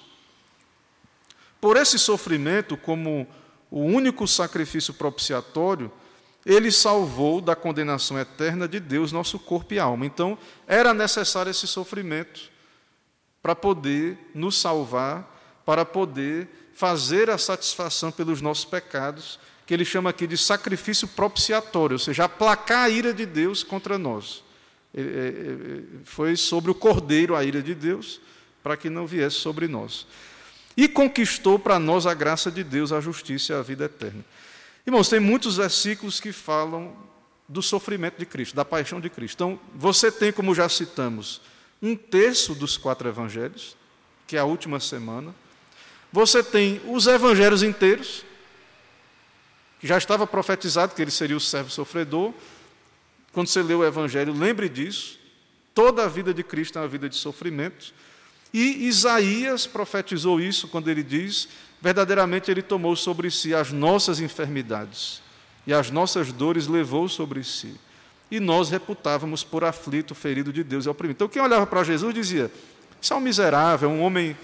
Por 1.61 1.77
esse 1.77 1.99
sofrimento, 1.99 2.77
como 2.77 3.27
o 3.71 3.81
único 3.81 4.27
sacrifício 4.27 4.95
propiciatório, 4.95 5.91
ele 6.45 6.71
salvou 6.71 7.41
da 7.41 7.57
condenação 7.57 8.19
eterna 8.19 8.69
de 8.69 8.79
Deus 8.79 9.11
nosso 9.11 9.39
corpo 9.39 9.75
e 9.75 9.81
alma. 9.81 10.07
Então, 10.07 10.39
era 10.67 10.95
necessário 10.95 11.51
esse 11.51 11.67
sofrimento 11.67 12.51
para 13.43 13.55
poder 13.55 14.31
nos 14.33 14.61
salvar, 14.61 15.63
para 15.65 15.85
poder 15.85 16.71
fazer 16.73 17.31
a 17.31 17.39
satisfação 17.39 18.13
pelos 18.13 18.41
nossos 18.41 18.65
pecados, 18.65 19.41
que 19.67 19.75
ele 19.75 19.85
chama 19.85 20.11
aqui 20.11 20.27
de 20.27 20.39
sacrifício 20.39 21.09
propiciatório, 21.09 21.95
ou 21.95 21.99
seja, 21.99 22.25
aplacar 22.25 22.85
a 22.85 22.89
ira 22.89 23.13
de 23.13 23.27
Deus 23.27 23.65
contra 23.65 23.99
nós. 23.99 24.45
Foi 26.05 26.37
sobre 26.37 26.71
o 26.71 26.75
cordeiro 26.75 27.35
a 27.35 27.45
ira 27.45 27.61
de 27.61 27.75
Deus, 27.75 28.21
para 28.63 28.77
que 28.77 28.89
não 28.89 29.07
viesse 29.07 29.37
sobre 29.37 29.67
nós. 29.69 30.07
E 30.77 30.87
conquistou 30.87 31.59
para 31.59 31.79
nós 31.79 32.07
a 32.07 32.15
graça 32.15 32.51
de 32.51 32.63
Deus, 32.63 32.93
a 32.93 33.01
justiça 33.01 33.53
e 33.53 33.57
a 33.57 33.63
vida 33.63 33.87
eterna. 33.87 34.25
Irmãos, 34.87 35.09
tem 35.09 35.19
muitos 35.19 35.57
versículos 35.57 36.21
que 36.21 36.33
falam 36.33 36.97
do 37.49 37.63
sofrimento 37.63 38.19
de 38.19 38.27
Cristo, 38.27 38.55
da 38.55 38.65
paixão 38.65 39.01
de 39.01 39.11
Cristo. 39.11 39.35
Então, 39.35 39.61
você 39.75 40.13
tem, 40.13 40.33
como 40.33 40.55
já 40.55 40.69
citamos, 40.69 41.41
um 41.83 41.97
terço 41.97 42.55
dos 42.55 42.77
quatro 42.77 43.09
evangelhos, 43.09 43.77
que 44.27 44.37
é 44.37 44.41
a 44.41 44.45
última 44.45 44.79
semana. 44.81 45.35
Você 46.13 46.43
tem 46.43 46.81
os 46.87 47.07
evangelhos 47.07 47.63
inteiros, 47.63 48.25
que 49.81 49.87
já 49.87 49.99
estava 49.99 50.27
profetizado 50.27 50.95
que 50.95 51.03
ele 51.03 51.11
seria 51.11 51.37
o 51.37 51.41
servo 51.41 51.71
sofredor. 51.71 52.33
Quando 53.33 53.49
você 53.49 53.63
lê 53.63 53.75
o 53.75 53.85
evangelho, 53.85 54.33
lembre 54.33 54.69
disso. 54.69 55.19
Toda 55.75 56.05
a 56.05 56.09
vida 56.09 56.33
de 56.33 56.43
Cristo 56.43 56.79
é 56.79 56.83
uma 56.83 56.89
vida 56.89 57.09
de 57.09 57.17
sofrimento. 57.17 57.93
E 58.53 58.87
Isaías 58.87 59.67
profetizou 59.67 60.41
isso 60.41 60.69
quando 60.69 60.89
ele 60.89 61.03
diz 61.03 61.49
verdadeiramente 61.81 62.51
ele 62.51 62.63
tomou 62.63 62.97
sobre 62.97 63.31
si 63.31 63.55
as 63.55 63.71
nossas 63.71 64.21
enfermidades 64.21 65.23
e 65.67 65.75
as 65.75 65.91
nossas 65.91 66.33
dores 66.33 66.67
levou 66.67 67.09
sobre 67.09 67.43
si. 67.45 67.75
E 68.31 68.41
nós 68.41 68.71
reputávamos 68.71 69.45
por 69.45 69.63
aflito, 69.63 70.15
ferido 70.15 70.53
de 70.53 70.65
Deus 70.65 70.87
e 70.87 70.89
oprimido. 70.89 71.17
Então, 71.17 71.29
quem 71.29 71.41
olhava 71.41 71.67
para 71.67 71.85
Jesus 71.85 72.13
dizia: 72.13 72.51
Isso 73.01 73.13
é 73.13 73.17
um 73.17 73.21
miserável, 73.21 73.89
um 73.89 74.03
homem 74.03 74.37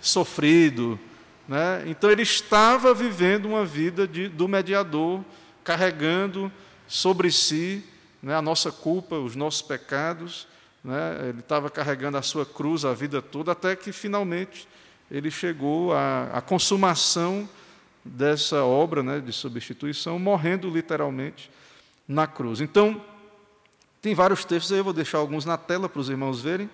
sofrido. 0.00 0.98
Né? 1.46 1.84
Então, 1.86 2.10
ele 2.10 2.22
estava 2.22 2.94
vivendo 2.94 3.46
uma 3.46 3.64
vida 3.64 4.06
de, 4.06 4.28
do 4.28 4.48
mediador, 4.48 5.22
carregando 5.62 6.50
sobre 6.86 7.30
si 7.30 7.84
né, 8.22 8.34
a 8.34 8.42
nossa 8.42 8.72
culpa, 8.72 9.16
os 9.16 9.36
nossos 9.36 9.62
pecados. 9.62 10.46
Né? 10.82 11.28
Ele 11.28 11.40
estava 11.40 11.70
carregando 11.70 12.16
a 12.16 12.22
sua 12.22 12.46
cruz 12.46 12.84
a 12.84 12.92
vida 12.92 13.20
toda, 13.20 13.52
até 13.52 13.76
que 13.76 13.92
finalmente 13.92 14.66
ele 15.10 15.30
chegou 15.30 15.92
à, 15.92 16.30
à 16.32 16.40
consumação 16.40 17.48
dessa 18.04 18.64
obra 18.64 19.02
né, 19.02 19.20
de 19.20 19.32
substituição, 19.32 20.18
morrendo 20.18 20.68
literalmente 20.68 21.50
na 22.06 22.26
cruz. 22.26 22.60
Então, 22.60 23.02
tem 24.02 24.14
vários 24.14 24.44
textos 24.44 24.72
aí, 24.72 24.78
eu 24.78 24.84
vou 24.84 24.92
deixar 24.92 25.18
alguns 25.18 25.44
na 25.44 25.56
tela 25.56 25.88
para 25.88 26.00
os 26.00 26.10
irmãos 26.10 26.42
verem, 26.42 26.68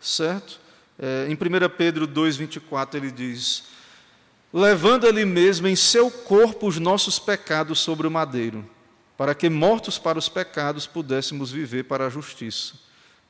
certo? 0.00 0.60
É, 0.98 1.26
em 1.28 1.34
1 1.34 1.68
Pedro 1.76 2.06
2,24 2.06 2.94
ele 2.94 3.10
diz: 3.12 3.64
Levando 4.56 5.04
ele 5.04 5.24
mesmo 5.24 5.66
em 5.66 5.74
seu 5.74 6.08
corpo 6.08 6.68
os 6.68 6.78
nossos 6.78 7.18
pecados 7.18 7.80
sobre 7.80 8.06
o 8.06 8.10
madeiro, 8.10 8.64
para 9.16 9.34
que, 9.34 9.50
mortos 9.50 9.98
para 9.98 10.16
os 10.16 10.28
pecados, 10.28 10.86
pudéssemos 10.86 11.50
viver 11.50 11.82
para 11.82 12.06
a 12.06 12.08
justiça. 12.08 12.74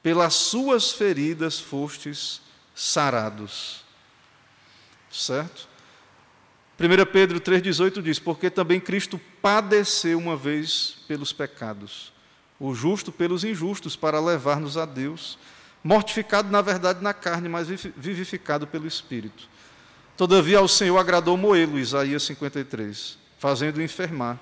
Pelas 0.02 0.35
suas 0.35 0.93
feridas 0.93 1.59
fostes 1.59 2.43
sarados. 2.75 3.83
Certo? 5.11 5.66
1 6.78 7.11
Pedro 7.11 7.40
3,18 7.40 8.02
diz: 8.02 8.19
Porque 8.19 8.50
também 8.50 8.78
Cristo 8.78 9.19
padeceu 9.40 10.19
uma 10.19 10.37
vez 10.37 10.99
pelos 11.09 11.33
pecados, 11.33 12.12
o 12.61 12.75
justo 12.75 13.11
pelos 13.11 13.45
injustos, 13.45 13.97
para 13.97 14.21
levar-nos 14.21 14.76
a 14.76 14.85
Deus, 14.85 15.38
mortificado 15.83 16.50
na 16.50 16.61
verdade 16.61 17.02
na 17.02 17.14
carne, 17.14 17.49
mas 17.49 17.66
vivificado 17.97 18.66
pelo 18.66 18.87
Espírito. 18.87 19.53
Todavia 20.16 20.59
ao 20.59 20.68
Senhor 20.68 20.97
agradou 20.99 21.37
moê-lo, 21.37 21.78
Isaías 21.78 22.23
53, 22.23 23.18
fazendo-o 23.38 23.83
enfermar. 23.83 24.38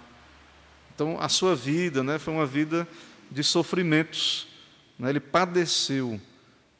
Então 0.94 1.18
a 1.18 1.28
sua 1.28 1.56
vida 1.56 2.02
né, 2.02 2.18
foi 2.18 2.34
uma 2.34 2.46
vida 2.46 2.86
de 3.30 3.42
sofrimentos. 3.42 4.46
Né, 4.98 5.08
ele 5.10 5.20
padeceu 5.20 6.20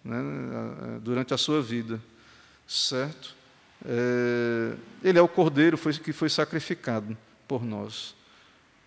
né, 0.05 0.19
durante 1.01 1.33
a 1.33 1.39
sua 1.39 1.63
vida, 1.63 2.01
certo? 2.67 3.35
É, 3.85 4.77
ele 5.03 5.19
é 5.19 5.23
o 5.23 5.29
cordeiro 5.29 5.77
foi, 5.77 5.93
que 5.95 6.13
foi 6.13 6.29
sacrificado 6.29 7.17
por 7.49 7.65
nós. 7.65 8.15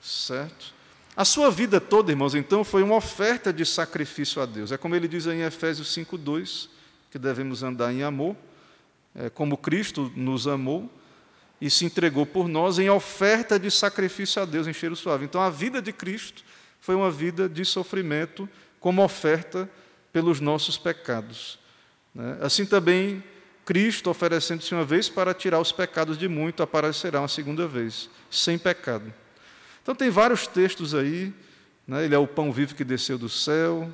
Certo? 0.01 0.74
A 1.15 1.25
sua 1.25 1.50
vida 1.50 1.79
toda, 1.79 2.12
irmãos, 2.12 2.35
então, 2.35 2.63
foi 2.63 2.83
uma 2.83 2.95
oferta 2.95 3.51
de 3.51 3.65
sacrifício 3.65 4.41
a 4.41 4.45
Deus. 4.45 4.71
É 4.71 4.77
como 4.77 4.95
ele 4.95 5.07
diz 5.07 5.25
em 5.25 5.41
Efésios 5.41 5.95
5,2, 5.95 6.67
que 7.09 7.17
devemos 7.17 7.63
andar 7.63 7.93
em 7.93 8.03
amor, 8.03 8.35
como 9.34 9.57
Cristo 9.57 10.12
nos 10.15 10.48
amou 10.48 10.89
e 11.60 11.69
se 11.69 11.86
entregou 11.86 12.25
por 12.25 12.48
nós 12.48 12.79
em 12.79 12.89
oferta 12.89 13.57
de 13.57 13.72
sacrifício 13.72 14.41
a 14.41 14.45
Deus 14.45 14.67
em 14.67 14.74
cheiro 14.74 14.95
suave. 14.95 15.25
Então, 15.25 15.41
a 15.41 15.50
vida 15.50 15.81
de 15.81 15.93
Cristo 15.93 16.43
foi 16.81 16.95
uma 16.95 17.10
vida 17.10 17.48
de 17.48 17.63
sofrimento 17.63 18.48
como 18.79 19.03
oferta 19.03 19.69
pelos 20.12 20.39
nossos 20.39 20.77
pecados. 20.77 21.57
Né? 22.13 22.38
Assim 22.41 22.65
também 22.65 23.24
Cristo, 23.65 24.10
oferecendo-se 24.10 24.74
uma 24.75 24.86
vez 24.86 25.10
para 25.10 25.34
tirar 25.34 25.60
os 25.60 25.72
pecados 25.72 26.17
de 26.17 26.27
muito, 26.27 26.62
aparecerá 26.62 27.19
uma 27.19 27.27
segunda 27.27 27.67
vez, 27.67 28.10
sem 28.29 28.57
pecado. 28.57 29.12
Então, 29.81 29.95
tem 29.95 30.10
vários 30.10 30.45
textos 30.45 30.93
aí. 30.93 31.34
Né? 31.88 32.05
Ele 32.05 32.15
é 32.15 32.17
o 32.17 32.27
pão 32.27 32.51
vivo 32.51 32.75
que 32.75 32.84
desceu 32.84 33.17
do 33.17 33.29
céu. 33.29 33.89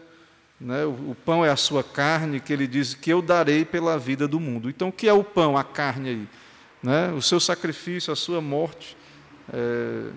Né? 0.61 0.85
O, 0.85 1.11
o 1.11 1.17
pão 1.25 1.43
é 1.43 1.49
a 1.49 1.55
sua 1.55 1.83
carne, 1.83 2.39
que 2.39 2.53
ele 2.53 2.67
diz 2.67 2.93
que 2.93 3.11
eu 3.11 3.19
darei 3.21 3.65
pela 3.65 3.97
vida 3.97 4.27
do 4.27 4.39
mundo. 4.39 4.69
Então, 4.69 4.89
o 4.89 4.91
que 4.91 5.07
é 5.07 5.13
o 5.13 5.23
pão, 5.23 5.57
a 5.57 5.63
carne 5.63 6.09
aí? 6.09 6.27
Né? 6.83 7.11
O 7.13 7.21
seu 7.21 7.39
sacrifício, 7.39 8.13
a 8.13 8.15
sua 8.15 8.39
morte, 8.39 8.95
é, 9.51 10.11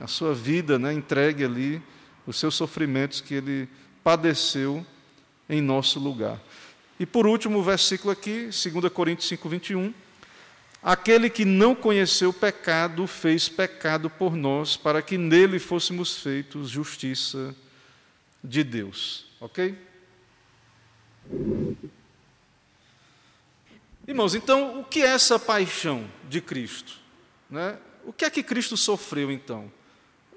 a 0.00 0.06
sua 0.06 0.34
vida 0.34 0.78
né? 0.78 0.92
entregue 0.92 1.42
ali 1.42 1.82
os 2.26 2.38
seus 2.38 2.54
sofrimentos 2.54 3.22
que 3.22 3.32
ele 3.32 3.66
padeceu 4.04 4.84
em 5.48 5.62
nosso 5.62 5.98
lugar. 5.98 6.38
E 7.00 7.06
por 7.06 7.26
último, 7.26 7.58
o 7.58 7.62
versículo 7.62 8.10
aqui, 8.10 8.50
2 8.50 8.92
Coríntios 8.92 9.28
5, 9.28 9.48
21. 9.48 9.94
Aquele 10.82 11.30
que 11.30 11.44
não 11.44 11.74
conheceu 11.74 12.32
pecado 12.32 13.06
fez 13.06 13.48
pecado 13.48 14.10
por 14.10 14.36
nós, 14.36 14.76
para 14.76 15.00
que 15.00 15.16
nele 15.16 15.58
fôssemos 15.58 16.18
feitos 16.18 16.68
justiça 16.68 17.54
de 18.44 18.62
Deus. 18.62 19.27
Ok? 19.40 19.78
Irmãos, 24.06 24.34
então, 24.34 24.80
o 24.80 24.84
que 24.84 25.02
é 25.02 25.06
essa 25.06 25.38
paixão 25.38 26.10
de 26.28 26.40
Cristo? 26.40 26.94
Né? 27.48 27.78
O 28.04 28.12
que 28.12 28.24
é 28.24 28.30
que 28.30 28.42
Cristo 28.42 28.76
sofreu, 28.76 29.30
então? 29.30 29.70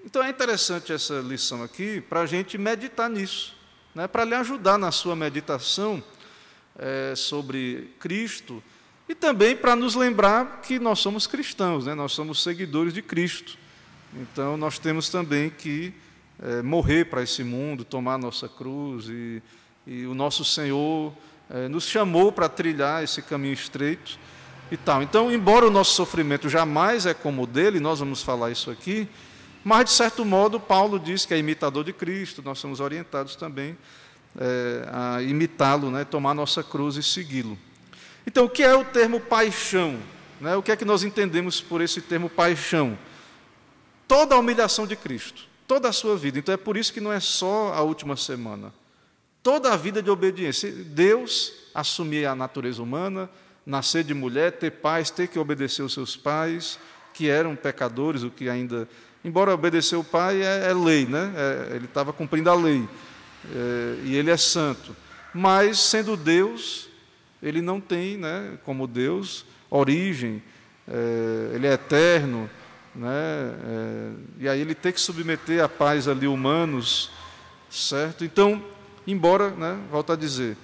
Então, 0.03 0.21
é 0.21 0.29
interessante 0.29 0.91
essa 0.91 1.19
lição 1.19 1.63
aqui 1.63 2.01
para 2.01 2.21
a 2.21 2.25
gente 2.25 2.57
meditar 2.57 3.09
nisso, 3.09 3.55
né? 3.95 4.07
para 4.07 4.25
lhe 4.25 4.35
ajudar 4.35 4.77
na 4.77 4.91
sua 4.91 5.15
meditação 5.15 6.03
é, 6.77 7.13
sobre 7.15 7.93
Cristo 7.99 8.61
e 9.07 9.15
também 9.15 9.55
para 9.55 9.75
nos 9.75 9.95
lembrar 9.95 10.61
que 10.61 10.77
nós 10.77 10.99
somos 10.99 11.25
cristãos, 11.25 11.85
né? 11.85 11.95
nós 11.95 12.11
somos 12.11 12.43
seguidores 12.43 12.93
de 12.93 13.01
Cristo. 13.01 13.57
Então, 14.13 14.57
nós 14.57 14.77
temos 14.77 15.09
também 15.09 15.49
que 15.49 15.93
é, 16.41 16.61
morrer 16.61 17.05
para 17.05 17.21
esse 17.21 17.43
mundo, 17.43 17.83
tomar 17.83 18.17
nossa 18.17 18.49
cruz, 18.49 19.07
e, 19.07 19.41
e 19.85 20.05
o 20.05 20.13
nosso 20.13 20.43
Senhor 20.43 21.13
é, 21.49 21.67
nos 21.67 21.85
chamou 21.85 22.31
para 22.31 22.49
trilhar 22.49 23.03
esse 23.03 23.21
caminho 23.21 23.53
estreito 23.53 24.17
e 24.71 24.77
tal. 24.77 25.03
Então, 25.03 25.31
embora 25.31 25.67
o 25.67 25.69
nosso 25.69 25.93
sofrimento 25.93 26.49
jamais 26.49 27.05
é 27.05 27.13
como 27.13 27.43
o 27.43 27.47
dele, 27.47 27.79
nós 27.79 27.99
vamos 27.99 28.23
falar 28.23 28.51
isso 28.51 28.71
aqui, 28.71 29.07
mas, 29.63 29.85
de 29.85 29.91
certo 29.91 30.25
modo, 30.25 30.59
Paulo 30.59 30.99
diz 30.99 31.25
que 31.25 31.33
é 31.33 31.37
imitador 31.37 31.83
de 31.83 31.93
Cristo, 31.93 32.41
nós 32.43 32.57
somos 32.57 32.79
orientados 32.79 33.35
também 33.35 33.77
é, 34.39 34.87
a 34.91 35.21
imitá-lo, 35.21 35.91
né, 35.91 36.03
tomar 36.03 36.33
nossa 36.33 36.63
cruz 36.63 36.95
e 36.95 37.03
segui-lo. 37.03 37.57
Então, 38.25 38.45
o 38.45 38.49
que 38.49 38.63
é 38.63 38.73
o 38.75 38.83
termo 38.85 39.19
paixão? 39.19 39.99
Né? 40.39 40.55
O 40.55 40.63
que 40.63 40.71
é 40.71 40.75
que 40.75 40.85
nós 40.85 41.03
entendemos 41.03 41.61
por 41.61 41.81
esse 41.81 42.01
termo 42.01 42.29
paixão? 42.29 42.97
Toda 44.07 44.35
a 44.35 44.39
humilhação 44.39 44.87
de 44.87 44.95
Cristo, 44.95 45.43
toda 45.71 45.87
a 45.87 45.93
sua 45.93 46.17
vida. 46.17 46.37
Então, 46.37 46.53
é 46.53 46.57
por 46.57 46.75
isso 46.75 46.91
que 46.91 46.99
não 46.99 47.13
é 47.13 47.21
só 47.21 47.71
a 47.73 47.81
última 47.81 48.17
semana. 48.17 48.73
Toda 49.41 49.71
a 49.71 49.77
vida 49.77 50.03
de 50.03 50.09
obediência. 50.09 50.69
Deus 50.69 51.53
assumir 51.73 52.25
a 52.25 52.35
natureza 52.35 52.83
humana, 52.83 53.29
nascer 53.65 54.03
de 54.03 54.13
mulher, 54.13 54.51
ter 54.51 54.69
pais, 54.69 55.09
ter 55.09 55.29
que 55.29 55.39
obedecer 55.39 55.81
os 55.81 55.93
seus 55.93 56.17
pais, 56.17 56.77
que 57.13 57.29
eram 57.29 57.55
pecadores, 57.55 58.21
o 58.21 58.29
que 58.29 58.49
ainda. 58.49 58.85
Embora 59.23 59.53
obedecer 59.53 59.95
o 59.95 60.03
pai 60.03 60.43
é, 60.43 60.69
é 60.69 60.73
lei, 60.73 61.05
né? 61.05 61.31
É, 61.37 61.75
ele 61.77 61.85
estava 61.85 62.11
cumprindo 62.11 62.49
a 62.49 62.53
lei. 62.53 62.85
É, 63.55 63.95
e 64.03 64.17
ele 64.17 64.29
é 64.29 64.35
santo. 64.35 64.93
Mas, 65.33 65.79
sendo 65.79 66.17
Deus, 66.17 66.89
ele 67.41 67.61
não 67.61 67.79
tem, 67.79 68.17
né, 68.17 68.57
como 68.65 68.85
Deus, 68.85 69.45
origem, 69.69 70.43
é, 70.85 71.55
ele 71.55 71.65
é 71.65 71.71
eterno, 71.71 72.49
né, 72.95 73.09
é, 73.09 74.11
e 74.39 74.49
aí 74.49 74.59
ele 74.59 74.75
tem 74.75 74.91
que 74.91 74.99
submeter 74.99 75.63
a 75.63 75.69
paz 75.69 76.07
ali 76.07 76.27
humanos, 76.27 77.11
certo? 77.69 78.23
Então, 78.25 78.63
embora, 79.07 79.49
né, 79.51 79.79
volto 79.89 80.11
a 80.11 80.15
dizer, 80.15 80.57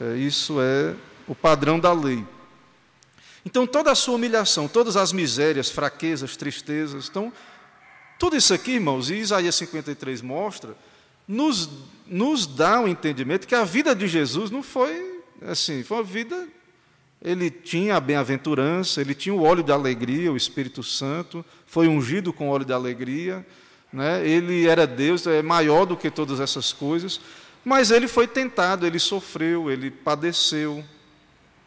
é, 0.00 0.16
isso 0.16 0.60
é 0.60 0.94
o 1.26 1.34
padrão 1.34 1.78
da 1.78 1.92
lei. 1.92 2.24
Então, 3.44 3.66
toda 3.66 3.90
a 3.90 3.94
sua 3.94 4.14
humilhação, 4.14 4.68
todas 4.68 4.96
as 4.96 5.12
misérias, 5.12 5.68
fraquezas, 5.68 6.36
tristezas, 6.36 7.08
então, 7.08 7.32
tudo 8.18 8.36
isso 8.36 8.54
aqui, 8.54 8.72
irmãos, 8.72 9.10
e 9.10 9.16
Isaías 9.16 9.56
53 9.56 10.22
mostra, 10.22 10.76
nos, 11.26 11.68
nos 12.06 12.46
dá 12.46 12.80
o 12.80 12.84
um 12.84 12.88
entendimento 12.88 13.48
que 13.48 13.54
a 13.54 13.64
vida 13.64 13.94
de 13.94 14.06
Jesus 14.06 14.50
não 14.50 14.62
foi 14.62 15.12
assim, 15.46 15.82
foi 15.82 15.98
uma 15.98 16.04
vida. 16.04 16.48
Ele 17.24 17.50
tinha 17.50 17.96
a 17.96 18.00
bem-aventurança, 18.00 19.00
ele 19.00 19.14
tinha 19.14 19.34
o 19.34 19.42
óleo 19.42 19.62
da 19.62 19.74
alegria, 19.74 20.32
o 20.32 20.36
Espírito 20.36 20.82
Santo, 20.82 21.44
foi 21.66 21.86
ungido 21.86 22.32
com 22.32 22.48
óleo 22.48 22.64
da 22.64 22.74
alegria, 22.74 23.46
né? 23.92 24.26
ele 24.26 24.66
era 24.66 24.86
Deus, 24.86 25.26
é 25.26 25.40
maior 25.40 25.84
do 25.84 25.96
que 25.96 26.10
todas 26.10 26.40
essas 26.40 26.72
coisas, 26.72 27.20
mas 27.64 27.90
ele 27.90 28.08
foi 28.08 28.26
tentado, 28.26 28.86
ele 28.86 28.98
sofreu, 28.98 29.70
ele 29.70 29.90
padeceu 29.90 30.84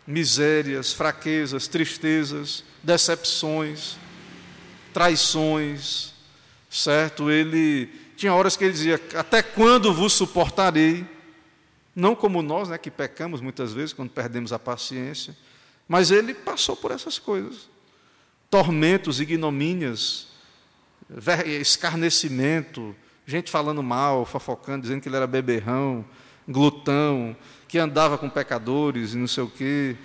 misérias, 0.06 0.92
fraquezas, 0.92 1.68
tristezas, 1.68 2.64
decepções, 2.84 3.98
traições, 4.94 6.14
certo? 6.70 7.32
Ele 7.32 7.90
tinha 8.16 8.34
horas 8.34 8.56
que 8.56 8.64
ele 8.64 8.74
dizia: 8.74 9.02
Até 9.16 9.42
quando 9.42 9.94
vos 9.94 10.14
suportarei? 10.14 11.06
Não 11.96 12.14
como 12.14 12.42
nós, 12.42 12.68
né, 12.68 12.78
que 12.78 12.92
pecamos 12.92 13.40
muitas 13.40 13.74
vezes 13.74 13.94
quando 13.94 14.10
perdemos 14.10 14.52
a 14.52 14.60
paciência, 14.60 15.36
mas 15.88 16.12
ele 16.12 16.34
passou 16.34 16.76
por 16.76 16.92
essas 16.92 17.20
coisas. 17.20 17.70
Tormentos, 18.50 19.20
ignomínias, 19.20 20.28
escarnecimento, 21.46 22.96
gente 23.26 23.52
falando 23.52 23.84
mal, 23.84 24.26
fofocando, 24.26 24.84
dizendo 24.84 25.02
que 25.02 25.10
ele 25.10 25.16
era 25.16 25.28
beberrão, 25.28 26.06
glutão, 26.48 27.36
que 27.68 27.78
andava 27.78 28.18
com 28.18 28.30
pecadores 28.30 29.14
e 29.14 29.18
não 29.18 29.28
sei 29.28 29.44
o 29.44 29.50
quê. 29.50 29.96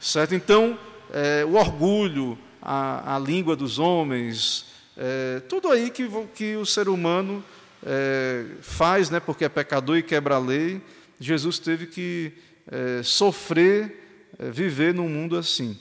Certo? 0.00 0.34
Então, 0.34 0.78
é, 1.12 1.44
o 1.44 1.54
orgulho, 1.54 2.38
a, 2.60 3.16
a, 3.16 3.18
língua 3.18 3.54
dos 3.54 3.78
homens, 3.78 4.66
é, 4.96 5.40
tudo 5.48 5.70
aí 5.70 5.90
que, 5.90 6.08
que 6.34 6.56
o 6.56 6.66
ser 6.66 6.88
humano 6.88 7.44
é, 7.84 8.44
faz, 8.60 9.10
né, 9.10 9.20
porque 9.20 9.44
é 9.44 9.48
pecador 9.48 9.96
e 9.96 10.02
quebra 10.02 10.36
a 10.36 10.38
lei, 10.38 10.80
Jesus 11.18 11.58
teve 11.58 11.86
que 11.86 12.32
é, 12.70 13.02
sofrer, 13.02 14.09
viver 14.50 14.94
num 14.94 15.08
mundo 15.08 15.36
assim. 15.36 15.78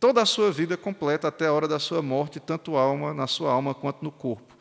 Toda 0.00 0.22
a 0.22 0.26
sua 0.26 0.50
vida 0.50 0.76
completa 0.76 1.28
até 1.28 1.46
a 1.46 1.52
hora 1.52 1.68
da 1.68 1.78
sua 1.78 2.00
morte, 2.00 2.40
tanto 2.40 2.76
alma, 2.76 3.12
na 3.12 3.26
sua 3.26 3.52
alma 3.52 3.74
quanto 3.74 4.02
no 4.02 4.10
corpo. 4.10 4.56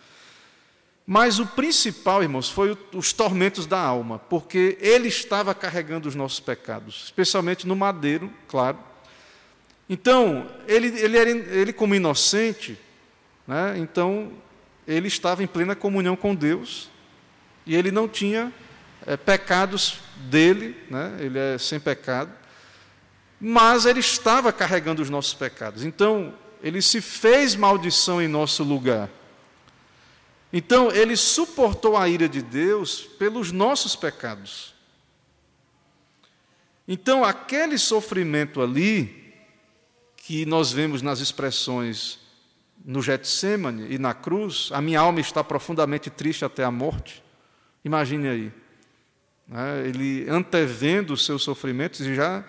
Mas 1.06 1.40
o 1.40 1.46
principal, 1.46 2.22
irmãos, 2.22 2.50
foi 2.50 2.78
os 2.94 3.14
tormentos 3.14 3.66
da 3.66 3.80
alma, 3.80 4.20
porque 4.20 4.78
ele 4.82 5.08
estava 5.08 5.56
carregando 5.56 6.10
os 6.10 6.16
nossos 6.16 6.40
pecados, 6.40 7.04
especialmente 7.06 7.66
no 7.66 7.76
madeiro, 7.76 8.30
claro. 8.48 8.78
Então, 9.90 10.50
ele, 10.68 10.88
ele, 11.00 11.18
era, 11.18 11.30
ele 11.30 11.72
como 11.72 11.96
inocente, 11.96 12.78
né, 13.48 13.76
então, 13.78 14.34
ele 14.86 15.08
estava 15.08 15.42
em 15.42 15.48
plena 15.48 15.76
comunhão 15.76 16.16
com 16.18 16.36
Deus, 16.36 16.90
e 17.66 17.76
ele 17.76 17.92
não 17.92 18.08
tinha 18.08 18.52
é, 19.06 19.16
pecados 19.16 20.00
dele, 20.30 20.76
né? 20.90 21.16
ele 21.20 21.38
é 21.38 21.58
sem 21.58 21.80
pecado, 21.80 22.32
mas 23.40 23.86
ele 23.86 24.00
estava 24.00 24.52
carregando 24.52 25.02
os 25.02 25.10
nossos 25.10 25.34
pecados. 25.34 25.84
Então, 25.84 26.34
ele 26.62 26.82
se 26.82 27.02
fez 27.02 27.56
maldição 27.56 28.22
em 28.22 28.28
nosso 28.28 28.64
lugar. 28.64 29.10
Então, 30.52 30.92
ele 30.92 31.16
suportou 31.16 31.96
a 31.98 32.08
ira 32.08 32.28
de 32.28 32.42
Deus 32.42 33.02
pelos 33.02 33.52
nossos 33.52 33.96
pecados. 33.96 34.74
Então, 36.88 37.24
aquele 37.24 37.78
sofrimento 37.78 38.62
ali, 38.62 39.34
que 40.16 40.46
nós 40.46 40.72
vemos 40.72 41.02
nas 41.02 41.20
expressões 41.20 42.20
no 42.84 43.02
Getsemane 43.02 43.94
e 43.94 43.98
na 43.98 44.14
cruz, 44.14 44.70
a 44.72 44.82
minha 44.82 45.00
alma 45.00 45.20
está 45.20 45.44
profundamente 45.44 46.10
triste 46.10 46.46
até 46.46 46.64
a 46.64 46.72
morte. 46.72 47.22
Imagine 47.84 48.28
aí 48.28 48.54
né, 49.48 49.88
ele 49.88 50.30
antevendo 50.30 51.14
os 51.14 51.26
seus 51.26 51.44
sofrimentos 51.44 52.02
e 52.02 52.14
já 52.14 52.44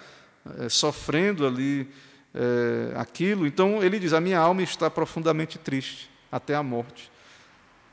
é, 0.59 0.69
sofrendo 0.69 1.47
ali 1.47 1.89
é, 2.35 2.93
aquilo. 2.97 3.47
Então 3.47 3.83
ele 3.83 3.99
diz: 3.99 4.13
A 4.13 4.21
minha 4.21 4.39
alma 4.39 4.63
está 4.63 4.91
profundamente 4.91 5.59
triste 5.59 6.11
até 6.31 6.55
a 6.55 6.63
morte. 6.63 7.11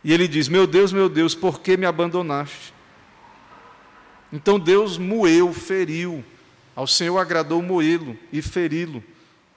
E 0.03 0.13
ele 0.13 0.27
diz: 0.27 0.47
Meu 0.47 0.67
Deus, 0.67 0.93
meu 0.93 1.09
Deus, 1.09 1.33
por 1.33 1.59
que 1.59 1.75
me 1.77 1.85
abandonaste? 1.85 2.73
Então 4.31 4.59
Deus 4.59 4.97
moeu, 4.97 5.53
feriu. 5.53 6.23
Ao 6.75 6.85
Senhor 6.85 7.17
agradou 7.17 7.61
moê-lo 7.61 8.17
e 8.31 8.41
feri-lo. 8.41 9.03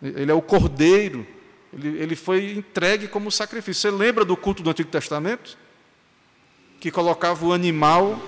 Ele 0.00 0.30
é 0.30 0.34
o 0.34 0.40
cordeiro. 0.40 1.26
Ele, 1.72 1.98
ele 1.98 2.16
foi 2.16 2.52
entregue 2.52 3.08
como 3.08 3.30
sacrifício. 3.30 3.82
Você 3.82 3.90
lembra 3.90 4.24
do 4.24 4.36
culto 4.36 4.62
do 4.62 4.70
Antigo 4.70 4.88
Testamento? 4.88 5.58
Que 6.78 6.90
colocava 6.92 7.44
o 7.44 7.52
animal 7.52 8.22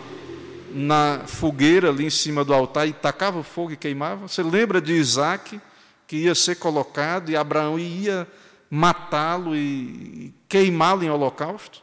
na 0.70 1.24
fogueira 1.26 1.88
ali 1.88 2.06
em 2.06 2.10
cima 2.10 2.44
do 2.44 2.54
altar 2.54 2.86
e 2.86 2.92
tacava 2.92 3.42
fogo 3.42 3.72
e 3.72 3.76
queimava. 3.76 4.28
Você 4.28 4.42
lembra 4.42 4.80
de 4.80 4.92
Isaac, 4.92 5.60
que 6.06 6.16
ia 6.16 6.34
ser 6.34 6.56
colocado 6.56 7.30
e 7.30 7.36
Abraão 7.36 7.78
ia 7.78 8.26
matá-lo 8.70 9.56
e 9.56 10.32
queimá-lo 10.48 11.02
em 11.02 11.10
holocausto? 11.10 11.82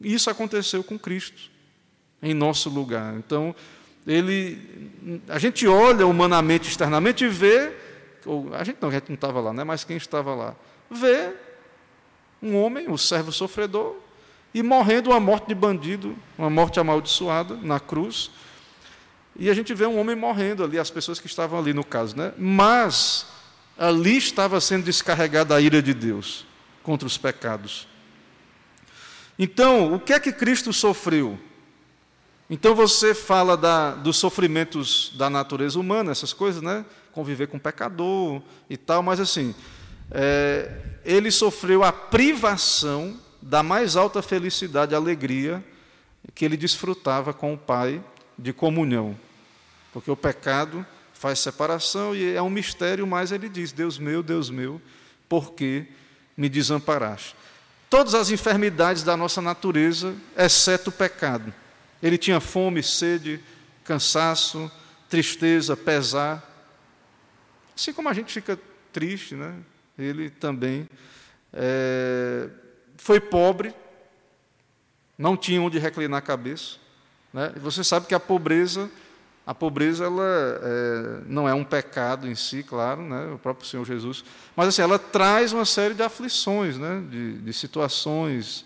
Isso 0.00 0.28
aconteceu 0.28 0.84
com 0.84 0.98
Cristo, 0.98 1.50
em 2.22 2.34
nosso 2.34 2.68
lugar. 2.68 3.14
Então, 3.16 3.54
ele, 4.06 4.90
a 5.28 5.38
gente 5.38 5.66
olha 5.66 6.06
humanamente, 6.06 6.68
externamente 6.68 7.24
e 7.24 7.28
vê, 7.28 7.72
ou, 8.24 8.54
a 8.54 8.62
gente 8.62 8.78
não, 8.80 8.88
a 8.88 8.92
gente 8.92 9.08
não 9.08 9.14
estava 9.14 9.40
lá, 9.40 9.52
né, 9.52 9.64
mas 9.64 9.84
quem 9.84 9.96
estava 9.96 10.34
lá, 10.34 10.54
vê 10.90 11.32
um 12.42 12.56
homem, 12.56 12.88
um 12.88 12.96
servo 12.96 13.32
sofredor, 13.32 13.96
e 14.54 14.62
morrendo 14.62 15.10
uma 15.10 15.20
morte 15.20 15.48
de 15.48 15.54
bandido, 15.54 16.16
uma 16.38 16.50
morte 16.50 16.80
amaldiçoada 16.80 17.56
na 17.56 17.78
cruz. 17.78 18.30
E 19.38 19.50
a 19.50 19.54
gente 19.54 19.74
vê 19.74 19.86
um 19.86 19.98
homem 19.98 20.16
morrendo 20.16 20.64
ali, 20.64 20.78
as 20.78 20.90
pessoas 20.90 21.20
que 21.20 21.26
estavam 21.26 21.58
ali 21.58 21.74
no 21.74 21.84
caso, 21.84 22.16
né? 22.16 22.32
Mas 22.38 23.26
ali 23.78 24.16
estava 24.16 24.60
sendo 24.60 24.84
descarregada 24.84 25.54
a 25.54 25.60
ira 25.60 25.82
de 25.82 25.92
Deus 25.92 26.46
contra 26.82 27.06
os 27.06 27.18
pecados. 27.18 27.86
Então, 29.38 29.92
o 29.92 30.00
que 30.00 30.14
é 30.14 30.20
que 30.20 30.32
Cristo 30.32 30.72
sofreu? 30.72 31.38
Então 32.48 32.74
você 32.74 33.12
fala 33.12 33.56
da, 33.56 33.90
dos 33.90 34.16
sofrimentos 34.16 35.12
da 35.18 35.28
natureza 35.28 35.78
humana, 35.78 36.12
essas 36.12 36.32
coisas, 36.32 36.62
né? 36.62 36.84
Conviver 37.12 37.48
com 37.48 37.58
pecador 37.58 38.40
e 38.70 38.76
tal, 38.76 39.02
mas 39.02 39.18
assim, 39.18 39.54
é, 40.10 40.70
ele 41.04 41.30
sofreu 41.30 41.82
a 41.82 41.92
privação 41.92 43.18
da 43.46 43.62
mais 43.62 43.94
alta 43.94 44.20
felicidade 44.20 44.92
e 44.92 44.96
alegria 44.96 45.64
que 46.34 46.44
ele 46.44 46.56
desfrutava 46.56 47.32
com 47.32 47.54
o 47.54 47.58
Pai 47.58 48.02
de 48.36 48.52
comunhão. 48.52 49.16
Porque 49.92 50.10
o 50.10 50.16
pecado 50.16 50.84
faz 51.14 51.38
separação 51.38 52.14
e 52.14 52.34
é 52.34 52.42
um 52.42 52.50
mistério, 52.50 53.06
mas 53.06 53.30
ele 53.30 53.48
diz: 53.48 53.70
Deus 53.70 53.98
meu, 53.98 54.20
Deus 54.20 54.50
meu, 54.50 54.82
por 55.28 55.52
que 55.52 55.86
me 56.36 56.48
desamparaste? 56.48 57.36
Todas 57.88 58.14
as 58.14 58.30
enfermidades 58.30 59.04
da 59.04 59.16
nossa 59.16 59.40
natureza, 59.40 60.14
exceto 60.36 60.90
o 60.90 60.92
pecado. 60.92 61.54
Ele 62.02 62.18
tinha 62.18 62.40
fome, 62.40 62.82
sede, 62.82 63.40
cansaço, 63.84 64.70
tristeza, 65.08 65.76
pesar. 65.76 66.44
Assim 67.76 67.92
como 67.92 68.08
a 68.08 68.12
gente 68.12 68.32
fica 68.32 68.58
triste, 68.92 69.36
né? 69.36 69.54
ele 69.96 70.30
também 70.30 70.88
é, 71.52 72.50
foi 72.96 73.20
pobre, 73.20 73.74
não 75.16 75.36
tinha 75.36 75.60
onde 75.60 75.78
reclinar 75.78 76.18
a 76.18 76.22
cabeça. 76.22 76.76
Né? 77.32 77.52
E 77.56 77.58
você 77.58 77.82
sabe 77.82 78.06
que 78.06 78.14
a 78.14 78.20
pobreza, 78.20 78.90
a 79.46 79.54
pobreza 79.54 80.04
ela 80.04 80.24
é, 80.62 81.20
não 81.26 81.48
é 81.48 81.54
um 81.54 81.64
pecado 81.64 82.28
em 82.28 82.34
si, 82.34 82.62
claro, 82.62 83.02
né? 83.02 83.32
o 83.34 83.38
próprio 83.38 83.66
Senhor 83.66 83.84
Jesus, 83.84 84.24
mas 84.54 84.68
assim, 84.68 84.82
ela 84.82 84.98
traz 84.98 85.52
uma 85.52 85.64
série 85.64 85.94
de 85.94 86.02
aflições, 86.02 86.78
né? 86.78 87.02
de, 87.10 87.38
de 87.38 87.52
situações, 87.52 88.64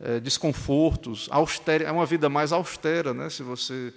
é, 0.00 0.18
desconfortos, 0.18 1.28
austera, 1.30 1.84
é 1.84 1.92
uma 1.92 2.06
vida 2.06 2.28
mais 2.28 2.52
austera. 2.52 3.12
Né? 3.12 3.28
Se 3.28 3.42
você 3.42 3.92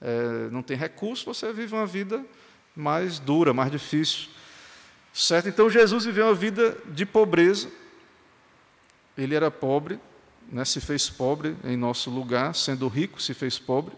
é, 0.00 0.48
não 0.50 0.62
tem 0.62 0.76
recursos, 0.76 1.24
você 1.24 1.52
vive 1.52 1.74
uma 1.74 1.86
vida 1.86 2.24
mais 2.74 3.18
dura, 3.18 3.54
mais 3.54 3.70
difícil. 3.70 4.28
Certo? 5.12 5.48
Então 5.48 5.70
Jesus 5.70 6.04
viveu 6.04 6.26
uma 6.26 6.34
vida 6.34 6.76
de 6.86 7.06
pobreza. 7.06 7.68
Ele 9.16 9.34
era 9.34 9.50
pobre, 9.50 9.98
né, 10.50 10.64
se 10.64 10.80
fez 10.80 11.08
pobre 11.08 11.56
em 11.64 11.76
nosso 11.76 12.10
lugar, 12.10 12.54
sendo 12.54 12.88
rico, 12.88 13.20
se 13.20 13.34
fez 13.34 13.58
pobre. 13.58 13.94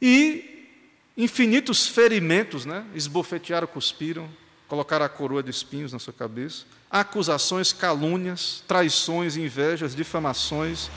E 0.00 0.68
infinitos 1.16 1.86
ferimentos, 1.86 2.64
né, 2.64 2.84
esbofetearam, 2.94 3.66
cuspiram, 3.66 4.28
colocaram 4.68 5.04
a 5.04 5.08
coroa 5.08 5.42
de 5.42 5.50
espinhos 5.50 5.92
na 5.92 5.98
sua 5.98 6.12
cabeça. 6.12 6.64
Acusações, 6.90 7.72
calúnias, 7.72 8.62
traições, 8.66 9.36
invejas, 9.36 9.94
difamações, 9.94 10.90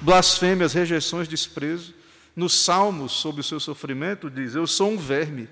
blasfêmias, 0.00 0.72
rejeições, 0.72 1.28
desprezo. 1.28 1.94
Nos 2.34 2.52
Salmos, 2.52 3.12
sobre 3.12 3.40
o 3.40 3.44
seu 3.44 3.58
sofrimento, 3.58 4.28
diz: 4.28 4.54
Eu 4.54 4.66
sou 4.66 4.90
um 4.90 4.98
verme 4.98 5.48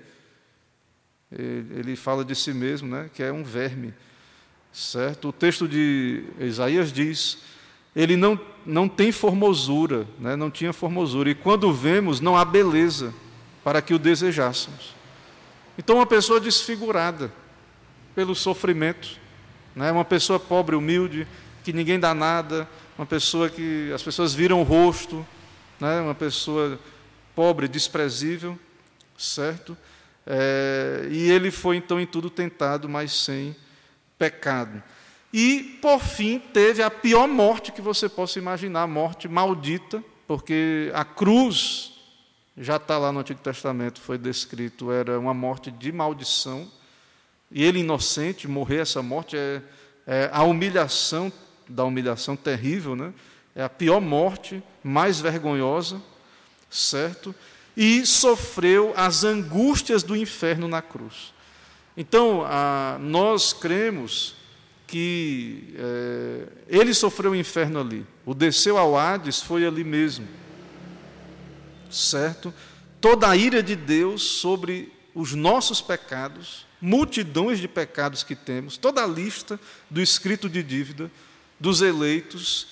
ele 1.31 1.95
fala 1.95 2.23
de 2.23 2.35
si 2.35 2.53
mesmo, 2.53 2.87
né, 2.87 3.09
que 3.13 3.23
é 3.23 3.31
um 3.31 3.43
verme. 3.43 3.93
Certo? 4.75 5.29
O 5.29 5.31
texto 5.31 5.69
de 5.69 6.25
Isaías 6.37 6.91
diz: 6.91 7.37
ele 7.95 8.17
não, 8.17 8.37
não 8.65 8.89
tem 8.89 9.09
formosura, 9.09 10.05
né, 10.19 10.35
não 10.35 10.51
tinha 10.51 10.73
formosura, 10.73 11.29
e 11.29 11.33
quando 11.33 11.71
vemos, 11.71 12.19
não 12.19 12.35
há 12.35 12.43
beleza 12.43 13.13
para 13.63 13.81
que 13.81 13.93
o 13.93 13.99
desejássemos. 13.99 14.93
Então, 15.77 15.95
uma 15.95 16.05
pessoa 16.05 16.41
desfigurada 16.41 17.31
pelo 18.13 18.35
sofrimento, 18.35 19.17
né, 19.73 19.93
uma 19.93 20.03
pessoa 20.03 20.37
pobre, 20.37 20.75
humilde, 20.75 21.25
que 21.63 21.71
ninguém 21.71 21.97
dá 21.97 22.13
nada, 22.13 22.67
uma 22.97 23.05
pessoa 23.05 23.49
que 23.49 23.89
as 23.93 24.03
pessoas 24.03 24.33
viram 24.33 24.59
o 24.59 24.63
rosto, 24.63 25.25
né, 25.79 26.01
uma 26.01 26.13
pessoa 26.13 26.77
pobre, 27.33 27.69
desprezível, 27.69 28.59
certo? 29.17 29.77
É, 30.27 31.07
e 31.09 31.31
ele 31.31 31.49
foi 31.49 31.77
então 31.77 31.97
em 31.97 32.05
tudo 32.05 32.29
tentado, 32.29 32.89
mas 32.89 33.13
sem 33.13 33.55
pecado. 34.25 34.81
E, 35.31 35.77
por 35.81 35.99
fim, 35.99 36.39
teve 36.39 36.81
a 36.81 36.89
pior 36.89 37.27
morte 37.27 37.71
que 37.71 37.81
você 37.81 38.09
possa 38.09 38.39
imaginar, 38.39 38.83
a 38.83 38.87
morte 38.87 39.27
maldita, 39.27 40.03
porque 40.25 40.91
a 40.93 41.05
cruz, 41.05 41.93
já 42.57 42.77
está 42.77 42.97
lá 42.97 43.11
no 43.11 43.19
Antigo 43.19 43.39
Testamento, 43.39 44.01
foi 44.01 44.17
descrito, 44.17 44.91
era 44.91 45.19
uma 45.19 45.33
morte 45.33 45.69
de 45.69 45.91
maldição, 45.91 46.67
e 47.51 47.63
ele, 47.63 47.79
inocente, 47.79 48.47
morrer 48.47 48.77
essa 48.77 49.03
morte 49.03 49.37
é, 49.37 49.61
é 50.07 50.29
a 50.33 50.43
humilhação 50.43 51.31
da 51.67 51.83
humilhação 51.83 52.35
terrível, 52.35 52.95
né? 52.95 53.13
é 53.55 53.63
a 53.63 53.69
pior 53.69 54.01
morte, 54.01 54.63
mais 54.83 55.19
vergonhosa, 55.19 56.01
certo? 56.69 57.35
e 57.77 58.05
sofreu 58.05 58.93
as 58.95 59.23
angústias 59.23 60.01
do 60.01 60.15
inferno 60.15 60.67
na 60.67 60.81
cruz. 60.81 61.34
Então, 61.97 62.43
a, 62.45 62.97
nós 62.99 63.53
cremos 63.53 64.35
que 64.87 65.73
é, 65.77 66.47
ele 66.67 66.93
sofreu 66.93 67.31
o 67.31 67.35
inferno 67.35 67.79
ali, 67.79 68.05
o 68.25 68.33
desceu 68.33 68.77
ao 68.77 68.97
Hades 68.97 69.41
foi 69.41 69.65
ali 69.65 69.83
mesmo, 69.83 70.27
certo? 71.89 72.53
Toda 73.01 73.29
a 73.29 73.35
ira 73.35 73.63
de 73.63 73.75
Deus 73.75 74.21
sobre 74.21 74.91
os 75.13 75.33
nossos 75.33 75.81
pecados, 75.81 76.65
multidões 76.81 77.59
de 77.59 77.67
pecados 77.67 78.23
que 78.23 78.35
temos, 78.35 78.77
toda 78.77 79.03
a 79.03 79.07
lista 79.07 79.59
do 79.89 80.01
escrito 80.01 80.49
de 80.49 80.61
dívida 80.61 81.09
dos 81.59 81.81
eleitos, 81.81 82.67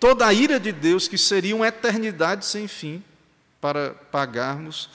toda 0.00 0.26
a 0.26 0.32
ira 0.32 0.58
de 0.58 0.72
Deus 0.72 1.06
que 1.06 1.18
seria 1.18 1.54
uma 1.54 1.68
eternidade 1.68 2.46
sem 2.46 2.66
fim, 2.66 3.02
para 3.60 3.90
pagarmos, 4.10 4.88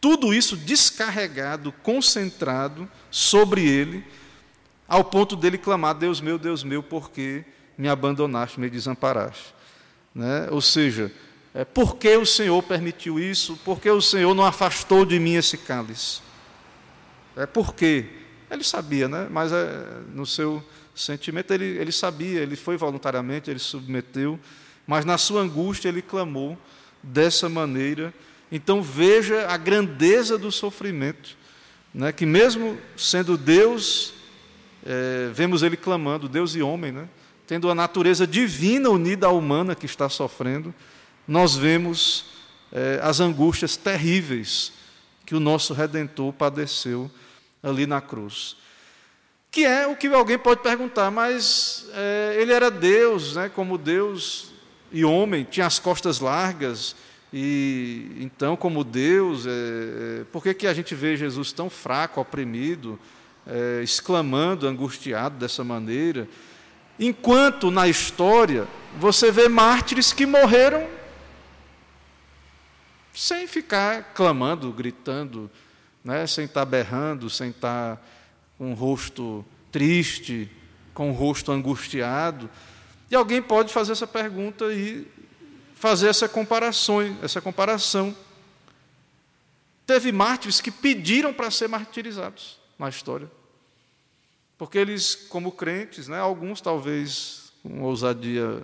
tudo 0.00 0.32
isso 0.32 0.56
descarregado, 0.56 1.72
concentrado 1.82 2.90
sobre 3.10 3.68
ele, 3.68 4.04
ao 4.88 5.04
ponto 5.04 5.36
dele 5.36 5.58
clamar: 5.58 5.94
Deus 5.94 6.20
meu, 6.20 6.38
Deus 6.38 6.64
meu, 6.64 6.82
por 6.82 7.10
que 7.10 7.44
me 7.76 7.88
abandonaste, 7.88 8.58
me 8.58 8.70
desamparaste? 8.70 9.54
Né? 10.14 10.48
Ou 10.50 10.60
seja, 10.60 11.12
é, 11.54 11.64
por 11.64 11.96
que 11.96 12.16
o 12.16 12.24
Senhor 12.24 12.62
permitiu 12.62 13.18
isso? 13.18 13.56
Por 13.64 13.80
que 13.80 13.90
o 13.90 14.00
Senhor 14.00 14.34
não 14.34 14.44
afastou 14.44 15.04
de 15.04 15.18
mim 15.18 15.34
esse 15.34 15.58
cálice? 15.58 16.20
É 17.36 17.46
por 17.46 17.74
quê? 17.74 18.06
Ele 18.50 18.64
sabia, 18.64 19.08
né? 19.08 19.28
mas 19.30 19.52
é, 19.52 19.86
no 20.12 20.26
seu 20.26 20.62
sentimento 20.94 21.52
ele, 21.52 21.64
ele 21.64 21.92
sabia, 21.92 22.40
ele 22.40 22.56
foi 22.56 22.76
voluntariamente, 22.76 23.48
ele 23.50 23.60
submeteu, 23.60 24.38
mas 24.86 25.04
na 25.04 25.16
sua 25.16 25.40
angústia 25.42 25.88
ele 25.88 26.02
clamou 26.02 26.58
dessa 27.02 27.48
maneira. 27.48 28.12
Então 28.50 28.82
veja 28.82 29.46
a 29.48 29.56
grandeza 29.56 30.36
do 30.36 30.50
sofrimento, 30.50 31.36
né? 31.94 32.12
que 32.12 32.26
mesmo 32.26 32.78
sendo 32.96 33.36
Deus, 33.36 34.12
é, 34.84 35.30
vemos 35.32 35.62
ele 35.62 35.76
clamando, 35.76 36.28
Deus 36.28 36.54
e 36.54 36.62
homem, 36.62 36.90
né? 36.90 37.08
tendo 37.46 37.70
a 37.70 37.74
natureza 37.74 38.26
divina 38.26 38.90
unida 38.90 39.26
à 39.26 39.30
humana 39.30 39.74
que 39.74 39.86
está 39.86 40.08
sofrendo, 40.08 40.74
nós 41.26 41.56
vemos 41.56 42.26
é, 42.72 43.00
as 43.02 43.20
angústias 43.20 43.76
terríveis 43.76 44.72
que 45.26 45.34
o 45.34 45.40
nosso 45.40 45.72
Redentor 45.74 46.32
padeceu 46.32 47.10
ali 47.62 47.86
na 47.86 48.00
cruz. 48.00 48.56
Que 49.50 49.64
é 49.64 49.86
o 49.86 49.96
que 49.96 50.06
alguém 50.08 50.38
pode 50.38 50.62
perguntar, 50.62 51.10
mas 51.10 51.86
é, 51.92 52.36
ele 52.38 52.52
era 52.52 52.70
Deus, 52.70 53.36
né, 53.36 53.48
como 53.48 53.76
Deus, 53.76 54.50
e 54.92 55.04
homem, 55.04 55.44
tinha 55.44 55.66
as 55.66 55.78
costas 55.78 56.20
largas, 56.20 56.96
e 57.32 58.16
então, 58.18 58.56
como 58.56 58.82
Deus, 58.82 59.46
é, 59.46 59.50
é, 59.50 60.24
por 60.32 60.42
que, 60.42 60.52
que 60.52 60.66
a 60.66 60.74
gente 60.74 60.94
vê 60.94 61.16
Jesus 61.16 61.52
tão 61.52 61.70
fraco, 61.70 62.20
oprimido, 62.20 62.98
é, 63.46 63.80
exclamando, 63.82 64.66
angustiado 64.66 65.36
dessa 65.36 65.62
maneira? 65.62 66.28
Enquanto 66.98 67.70
na 67.70 67.88
história 67.88 68.66
você 68.98 69.30
vê 69.30 69.48
mártires 69.48 70.12
que 70.12 70.26
morreram 70.26 70.86
sem 73.14 73.46
ficar 73.46 74.12
clamando, 74.14 74.72
gritando, 74.72 75.50
né, 76.04 76.26
sem 76.26 76.46
estar 76.46 76.64
berrando, 76.64 77.30
sem 77.30 77.50
estar 77.50 78.04
com 78.58 78.72
o 78.72 78.74
rosto 78.74 79.44
triste, 79.70 80.50
com 80.92 81.10
o 81.10 81.12
rosto 81.12 81.52
angustiado. 81.52 82.50
E 83.10 83.14
alguém 83.14 83.40
pode 83.40 83.72
fazer 83.72 83.92
essa 83.92 84.06
pergunta 84.06 84.72
e 84.72 85.06
fazer 85.80 86.08
essa 86.08 86.28
comparação, 86.28 87.00
essa 87.22 87.40
comparação. 87.40 88.14
Teve 89.86 90.12
mártires 90.12 90.60
que 90.60 90.70
pediram 90.70 91.32
para 91.32 91.50
ser 91.50 91.68
martirizados 91.68 92.60
na 92.78 92.90
história. 92.90 93.30
Porque 94.58 94.76
eles, 94.76 95.14
como 95.14 95.50
crentes, 95.50 96.06
né, 96.06 96.20
alguns 96.20 96.60
talvez 96.60 97.50
com 97.62 97.80
ousadia 97.80 98.62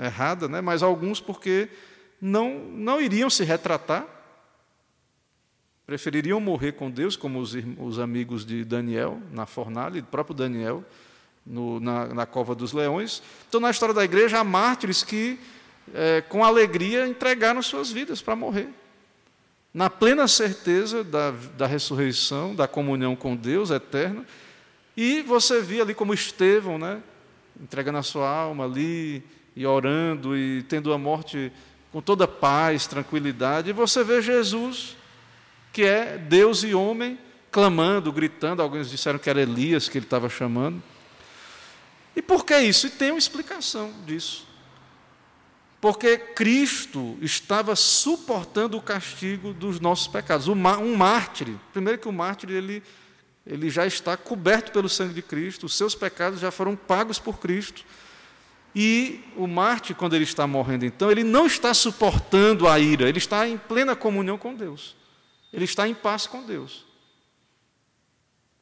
é, 0.00 0.06
errada, 0.06 0.48
né? 0.48 0.60
mas 0.60 0.82
alguns 0.82 1.20
porque 1.20 1.68
não, 2.20 2.58
não 2.58 3.00
iriam 3.00 3.30
se 3.30 3.44
retratar, 3.44 4.04
prefeririam 5.86 6.40
morrer 6.40 6.72
com 6.72 6.90
Deus, 6.90 7.16
como 7.16 7.38
os, 7.38 7.54
os 7.78 8.00
amigos 8.00 8.44
de 8.44 8.64
Daniel, 8.64 9.20
na 9.30 9.46
fornalha, 9.46 9.98
e 9.98 10.02
próprio 10.02 10.34
Daniel, 10.34 10.84
no, 11.46 11.78
na, 11.78 12.06
na, 12.06 12.26
cova 12.26 12.52
dos 12.52 12.72
leões. 12.72 13.22
Então, 13.48 13.60
na 13.60 13.70
história 13.70 13.94
da 13.94 14.04
igreja, 14.04 14.40
há 14.40 14.44
mártires 14.44 15.04
que, 15.04 15.38
é, 15.94 16.20
com 16.20 16.44
alegria, 16.44 17.06
entregaram 17.06 17.62
suas 17.62 17.90
vidas 17.90 18.20
para 18.20 18.36
morrer. 18.36 18.68
Na 19.72 19.88
plena 19.88 20.28
certeza 20.28 21.02
da, 21.02 21.30
da 21.56 21.66
ressurreição, 21.66 22.54
da 22.54 22.68
comunhão 22.68 23.16
com 23.16 23.34
Deus 23.34 23.70
eterna. 23.70 24.26
E 24.96 25.22
você 25.22 25.62
via 25.62 25.82
ali 25.82 25.94
como 25.94 26.12
Estevão, 26.12 26.78
né, 26.78 27.02
entregando 27.60 27.98
a 27.98 28.02
sua 28.02 28.28
alma 28.28 28.64
ali, 28.64 29.24
e 29.54 29.66
orando, 29.66 30.36
e 30.36 30.62
tendo 30.64 30.92
a 30.92 30.98
morte 30.98 31.52
com 31.90 32.00
toda 32.00 32.26
paz, 32.26 32.86
tranquilidade. 32.86 33.70
E 33.70 33.72
você 33.72 34.02
vê 34.02 34.20
Jesus, 34.22 34.96
que 35.72 35.84
é 35.84 36.16
Deus 36.16 36.62
e 36.64 36.74
homem, 36.74 37.18
clamando, 37.50 38.10
gritando. 38.12 38.62
Alguns 38.62 38.90
disseram 38.90 39.18
que 39.18 39.28
era 39.28 39.40
Elias 39.40 39.88
que 39.88 39.98
ele 39.98 40.06
estava 40.06 40.28
chamando. 40.28 40.82
E 42.16 42.22
por 42.22 42.44
que 42.44 42.58
isso? 42.58 42.86
E 42.86 42.90
tem 42.90 43.10
uma 43.10 43.18
explicação 43.18 43.92
disso. 44.06 44.46
Porque 45.82 46.16
Cristo 46.16 47.18
estava 47.20 47.74
suportando 47.74 48.78
o 48.78 48.80
castigo 48.80 49.52
dos 49.52 49.80
nossos 49.80 50.06
pecados. 50.06 50.46
Um 50.46 50.54
mártir, 50.54 51.48
primeiro 51.72 51.98
que 51.98 52.06
o 52.06 52.12
mártir 52.12 52.50
ele, 52.50 52.84
ele 53.44 53.68
já 53.68 53.84
está 53.84 54.16
coberto 54.16 54.70
pelo 54.70 54.88
sangue 54.88 55.12
de 55.12 55.22
Cristo, 55.22 55.66
os 55.66 55.76
seus 55.76 55.92
pecados 55.92 56.38
já 56.38 56.52
foram 56.52 56.76
pagos 56.76 57.18
por 57.18 57.40
Cristo. 57.40 57.84
E 58.72 59.24
o 59.36 59.48
mártir, 59.48 59.96
quando 59.96 60.14
ele 60.14 60.22
está 60.22 60.46
morrendo, 60.46 60.84
então, 60.84 61.10
ele 61.10 61.24
não 61.24 61.48
está 61.48 61.74
suportando 61.74 62.68
a 62.68 62.78
ira, 62.78 63.08
ele 63.08 63.18
está 63.18 63.48
em 63.48 63.58
plena 63.58 63.96
comunhão 63.96 64.38
com 64.38 64.54
Deus. 64.54 64.94
Ele 65.52 65.64
está 65.64 65.88
em 65.88 65.94
paz 65.94 66.28
com 66.28 66.44
Deus. 66.44 66.86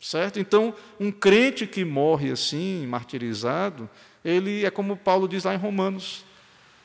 Certo? 0.01 0.41
Então, 0.41 0.75
um 0.99 1.13
crente 1.13 1.67
que 1.67 1.85
morre 1.85 2.31
assim, 2.31 2.87
martirizado, 2.87 3.91
ele 4.25 4.65
é 4.65 4.71
como 4.71 4.97
Paulo 4.97 5.29
diz 5.29 5.45
lá 5.45 5.53
em 5.55 5.59
Romanos: 5.59 6.25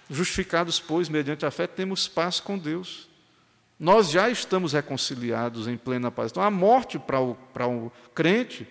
justificados, 0.10 0.80
pois, 0.80 1.10
mediante 1.10 1.46
a 1.46 1.52
fé, 1.52 1.68
temos 1.68 2.08
paz 2.08 2.40
com 2.40 2.58
Deus. 2.58 3.10
Nós 3.80 4.10
já 4.10 4.30
estamos 4.30 4.74
reconciliados 4.74 5.68
em 5.68 5.78
plena 5.78 6.10
paz. 6.10 6.32
Então, 6.32 6.44
a 6.44 6.52
morte 6.52 6.98
para 6.98 7.20
o, 7.20 7.36
para 7.54 7.68
o 7.68 7.92
crente, 8.14 8.68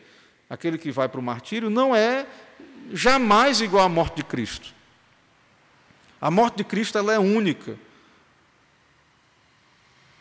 aquele 0.48 0.78
que 0.78 0.90
vai 0.90 1.08
para 1.08 1.20
o 1.20 1.22
martírio, 1.22 1.68
não 1.68 1.94
é 1.94 2.26
jamais 2.92 3.60
igual 3.60 3.84
à 3.84 3.88
morte 3.88 4.16
de 4.16 4.24
Cristo. 4.24 4.72
A 6.20 6.30
morte 6.30 6.58
de 6.58 6.64
Cristo 6.64 6.96
ela 6.96 7.12
é 7.12 7.18
única. 7.18 7.76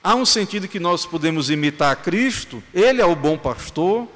Há 0.04 0.16
um 0.16 0.26
sentido 0.26 0.68
que 0.68 0.80
nós 0.80 1.06
podemos 1.06 1.50
imitar 1.50 1.96
Cristo, 2.02 2.62
Ele 2.74 3.02
é 3.02 3.06
o 3.06 3.16
bom 3.16 3.38
pastor. 3.38 4.10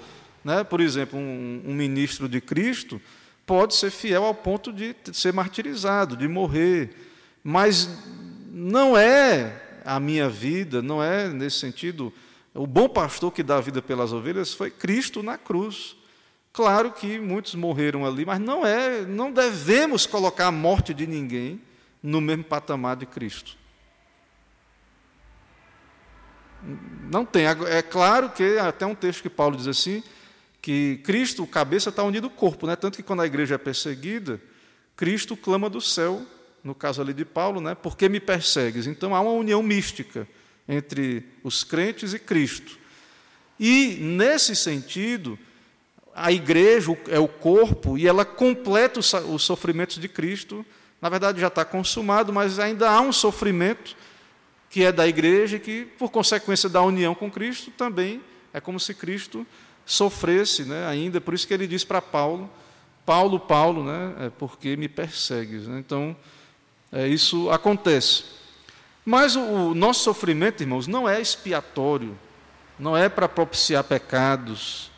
Né? 0.44 0.64
Por 0.66 0.82
exemplo, 0.82 1.18
um, 1.18 1.62
um 1.66 1.74
ministro 1.74 2.28
de 2.28 2.42
Cristo 2.42 3.02
pode 3.48 3.76
ser 3.76 3.90
fiel 3.90 4.26
ao 4.26 4.36
ponto 4.36 4.74
de 4.74 4.94
ser 5.14 5.32
martirizado, 5.32 6.18
de 6.18 6.28
morrer, 6.28 6.94
mas 7.42 7.90
não 8.52 8.98
é 8.98 9.80
a 9.86 10.02
minha 10.02 10.30
vida, 10.30 10.82
não 10.82 11.02
é 11.02 11.30
nesse 11.30 11.60
sentido. 11.60 12.14
O 12.54 12.68
bom 12.68 12.90
pastor 12.90 13.32
que 13.32 13.42
dá 13.42 13.56
a 13.56 13.62
vida 13.62 13.82
pelas 13.82 14.12
ovelhas 14.12 14.54
foi 14.54 14.70
Cristo 14.70 15.24
na 15.24 15.38
cruz. 15.38 15.96
Claro 16.52 16.92
que 16.92 17.20
muitos 17.20 17.56
morreram 17.56 18.06
ali, 18.06 18.26
mas 18.26 18.40
não 18.40 18.66
é, 18.66 19.04
não 19.04 19.32
devemos 19.32 20.06
colocar 20.06 20.48
a 20.48 20.52
morte 20.52 20.94
de 20.94 21.08
ninguém 21.08 21.62
no 22.04 22.20
mesmo 22.20 22.44
patamar 22.44 22.98
de 22.98 23.06
Cristo. 23.06 23.56
Não 27.10 27.24
tem. 27.24 27.46
É 27.46 27.82
claro 27.82 28.30
que 28.30 28.58
até 28.58 28.86
um 28.86 28.96
texto 28.96 29.22
que 29.22 29.30
Paulo 29.30 29.56
diz 29.56 29.68
assim, 29.68 30.04
que 30.68 30.98
Cristo, 30.98 31.44
o 31.44 31.48
cabeça, 31.48 31.88
está 31.88 32.04
unido 32.04 32.26
ao 32.26 32.30
corpo, 32.30 32.68
né? 32.68 32.76
Tanto 32.76 32.98
que 32.98 33.04
quando 33.04 33.22
a 33.22 33.26
igreja 33.26 33.56
é 33.56 33.58
perseguida, 33.58 34.38
Cristo 34.98 35.38
clama 35.38 35.70
do 35.70 35.80
céu, 35.80 36.26
no 36.62 36.76
caso 36.76 37.02
ali 37.02 37.14
de 37.14 37.24
Paulo, 37.24 37.62
né? 37.62 37.74
Por 37.74 37.96
que 37.96 38.10
me 38.10 38.20
persegues? 38.20 38.86
Então 38.86 39.16
há 39.16 39.22
uma 39.22 39.32
união 39.32 39.64
mística 39.64 40.28
entre 40.68 41.26
os 41.42 41.64
crentes 41.64 42.14
e 42.14 42.20
Cristo. 42.20 42.78
E 43.58 43.96
nesse 44.02 44.58
sentido, 44.58 45.40
a 46.14 46.34
igreja 46.34 46.98
é 47.08 47.18
o 47.18 47.30
corpo 47.30 47.98
e 47.98 48.06
ela 48.06 48.26
completa 48.26 49.00
os 49.00 49.44
sofrimentos 49.44 49.98
de 49.98 50.10
Cristo. 50.10 50.66
Na 51.02 51.08
verdade 51.08 51.40
já 51.40 51.48
está 51.48 51.64
consumado, 51.64 52.34
mas 52.34 52.60
ainda 52.60 52.90
há 52.90 53.00
um 53.00 53.14
sofrimento 53.14 53.96
que 54.70 54.84
é 54.84 54.92
da 54.92 55.08
igreja 55.08 55.56
e 55.56 55.62
que, 55.62 55.86
por 55.98 56.12
consequência 56.12 56.68
da 56.68 56.82
união 56.82 57.16
com 57.16 57.32
Cristo, 57.32 57.72
também 57.72 58.22
é 58.54 58.60
como 58.60 58.78
se 58.82 58.94
Cristo 58.94 59.48
sofresse 59.88 60.66
né, 60.66 60.86
ainda. 60.86 61.20
Por 61.20 61.34
isso 61.34 61.48
que 61.48 61.54
ele 61.54 61.66
diz 61.66 61.84
para 61.84 62.02
Paulo, 62.02 62.48
Paulo, 63.06 63.40
Paulo, 63.40 63.84
né, 63.84 64.28
é 64.28 64.30
porque 64.30 64.76
me 64.76 64.90
persegues. 64.90 65.66
Né? 65.66 65.80
Então, 65.80 66.16
é, 66.92 67.08
isso 67.08 67.50
acontece. 67.50 68.26
Mas 69.06 69.38
o, 69.38 69.40
o 69.40 69.74
nosso 69.74 70.04
sofrimento, 70.04 70.62
irmãos, 70.62 70.86
não 70.86 71.08
é 71.08 71.20
expiatório, 71.22 72.20
não 72.78 72.96
é 72.96 73.08
para 73.08 73.30
propiciar 73.30 73.84
pecados. 73.86 74.92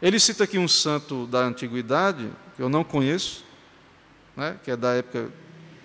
Ele 0.00 0.18
cita 0.18 0.44
aqui 0.44 0.58
um 0.58 0.66
santo 0.66 1.26
da 1.26 1.40
antiguidade, 1.40 2.30
que 2.56 2.62
eu 2.62 2.70
não 2.70 2.82
conheço, 2.82 3.44
né, 4.34 4.56
que 4.64 4.70
é 4.70 4.76
da 4.76 4.94
época 4.94 5.30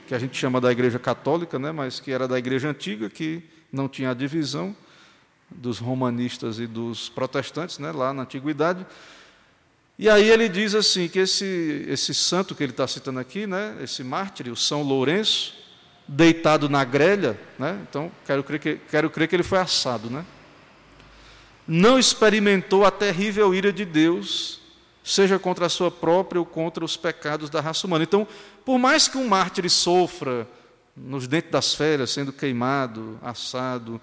que 0.08 0.16
a 0.16 0.20
gente 0.20 0.38
chama 0.38 0.62
da 0.62 0.72
Igreja 0.72 0.98
Católica, 0.98 1.60
né, 1.60 1.74
mas 1.74 2.00
que 2.00 2.12
era 2.12 2.28
da 2.28 2.40
Igreja 2.40 2.70
Antiga, 2.70 3.10
que 3.10 3.44
não 3.72 3.90
tinha 3.90 4.16
divisão 4.16 4.74
dos 5.50 5.80
romanistas 5.80 6.60
e 6.60 6.68
dos 6.68 7.10
protestantes, 7.10 7.80
né, 7.80 7.92
lá 7.92 8.14
na 8.14 8.24
Antiguidade. 8.24 8.86
E 9.98 10.10
aí 10.10 10.30
ele 10.30 10.50
diz 10.50 10.76
assim 10.76 11.08
que 11.08 11.20
esse, 11.20 11.86
esse 11.88 12.14
santo 12.14 12.54
que 12.54 12.64
ele 12.64 12.72
está 12.72 12.88
citando 12.88 13.20
aqui, 13.20 13.48
né, 13.48 13.78
esse 13.82 14.04
mártir, 14.04 14.52
o 14.52 14.56
São 14.56 14.82
Lourenço, 14.82 15.54
deitado 16.08 16.70
na 16.70 16.84
grelha, 16.84 17.40
né, 17.58 17.80
então 17.90 18.12
quero 18.26 18.44
crer, 18.44 18.60
que, 18.60 18.76
quero 18.90 19.10
crer 19.10 19.28
que 19.28 19.36
ele 19.36 19.44
foi 19.44 19.60
assado, 19.60 20.10
né, 20.10 20.26
não 21.68 21.98
experimentou 21.98 22.86
a 22.86 22.92
terrível 22.92 23.54
ira 23.56 23.74
de 23.74 23.86
Deus 23.86 24.62
seja 25.06 25.38
contra 25.38 25.68
a 25.68 25.70
sua 25.70 25.92
própria 25.92 26.40
ou 26.40 26.46
contra 26.46 26.84
os 26.84 26.98
pecados 26.98 27.48
da 27.48 27.62
raça 27.62 27.86
humana. 27.86 28.04
Então, 28.04 28.28
por 28.66 28.80
mais 28.80 29.08
que 29.08 29.20
um 29.20 29.28
mártir 29.28 29.70
sofra 29.70 30.48
nos 30.98 31.28
dentes 31.28 31.52
das 31.52 31.76
férias, 31.76 32.10
sendo 32.10 32.34
queimado, 32.34 33.20
assado, 33.22 34.02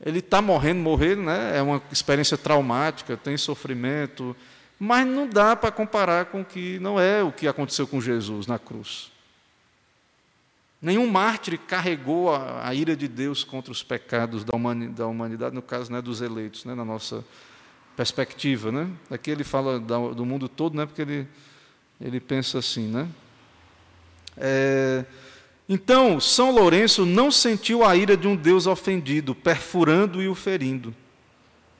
ele 0.00 0.18
está 0.18 0.42
morrendo, 0.42 0.80
morrendo, 0.80 1.22
né? 1.22 1.56
é 1.56 1.62
uma 1.62 1.82
experiência 1.90 2.36
traumática, 2.36 3.16
tem 3.16 3.36
sofrimento, 3.36 4.36
mas 4.78 5.06
não 5.06 5.28
dá 5.28 5.54
para 5.54 5.70
comparar 5.70 6.26
com 6.26 6.40
o 6.40 6.44
que 6.44 6.78
não 6.80 6.98
é 6.98 7.22
o 7.22 7.32
que 7.32 7.46
aconteceu 7.46 7.86
com 7.86 8.00
Jesus 8.00 8.46
na 8.46 8.58
cruz. 8.58 9.10
Nenhum 10.82 11.06
mártir 11.06 11.58
carregou 11.58 12.34
a, 12.34 12.68
a 12.68 12.74
ira 12.74 12.94
de 12.94 13.08
Deus 13.08 13.42
contra 13.42 13.72
os 13.72 13.82
pecados 13.82 14.44
da 14.44 14.54
humanidade, 14.54 14.96
da 14.96 15.06
humanidade 15.06 15.54
no 15.54 15.62
caso 15.62 15.90
né, 15.90 16.02
dos 16.02 16.20
eleitos, 16.20 16.64
né, 16.64 16.74
na 16.74 16.84
nossa 16.84 17.24
perspectiva, 17.96 18.70
né? 18.70 18.90
Aqui 19.10 19.30
ele 19.30 19.44
fala 19.44 19.78
do 19.78 20.26
mundo 20.26 20.48
todo, 20.48 20.76
né? 20.76 20.84
Porque 20.84 21.00
ele 21.00 21.28
ele 22.00 22.20
pensa 22.20 22.58
assim, 22.58 22.88
né? 22.88 23.08
É, 24.36 25.04
então, 25.68 26.20
São 26.20 26.50
Lourenço 26.50 27.06
não 27.06 27.30
sentiu 27.30 27.84
a 27.84 27.96
ira 27.96 28.16
de 28.16 28.28
um 28.28 28.36
Deus 28.36 28.66
ofendido, 28.66 29.34
perfurando 29.34 30.22
e 30.22 30.28
o 30.28 30.34
ferindo, 30.34 30.94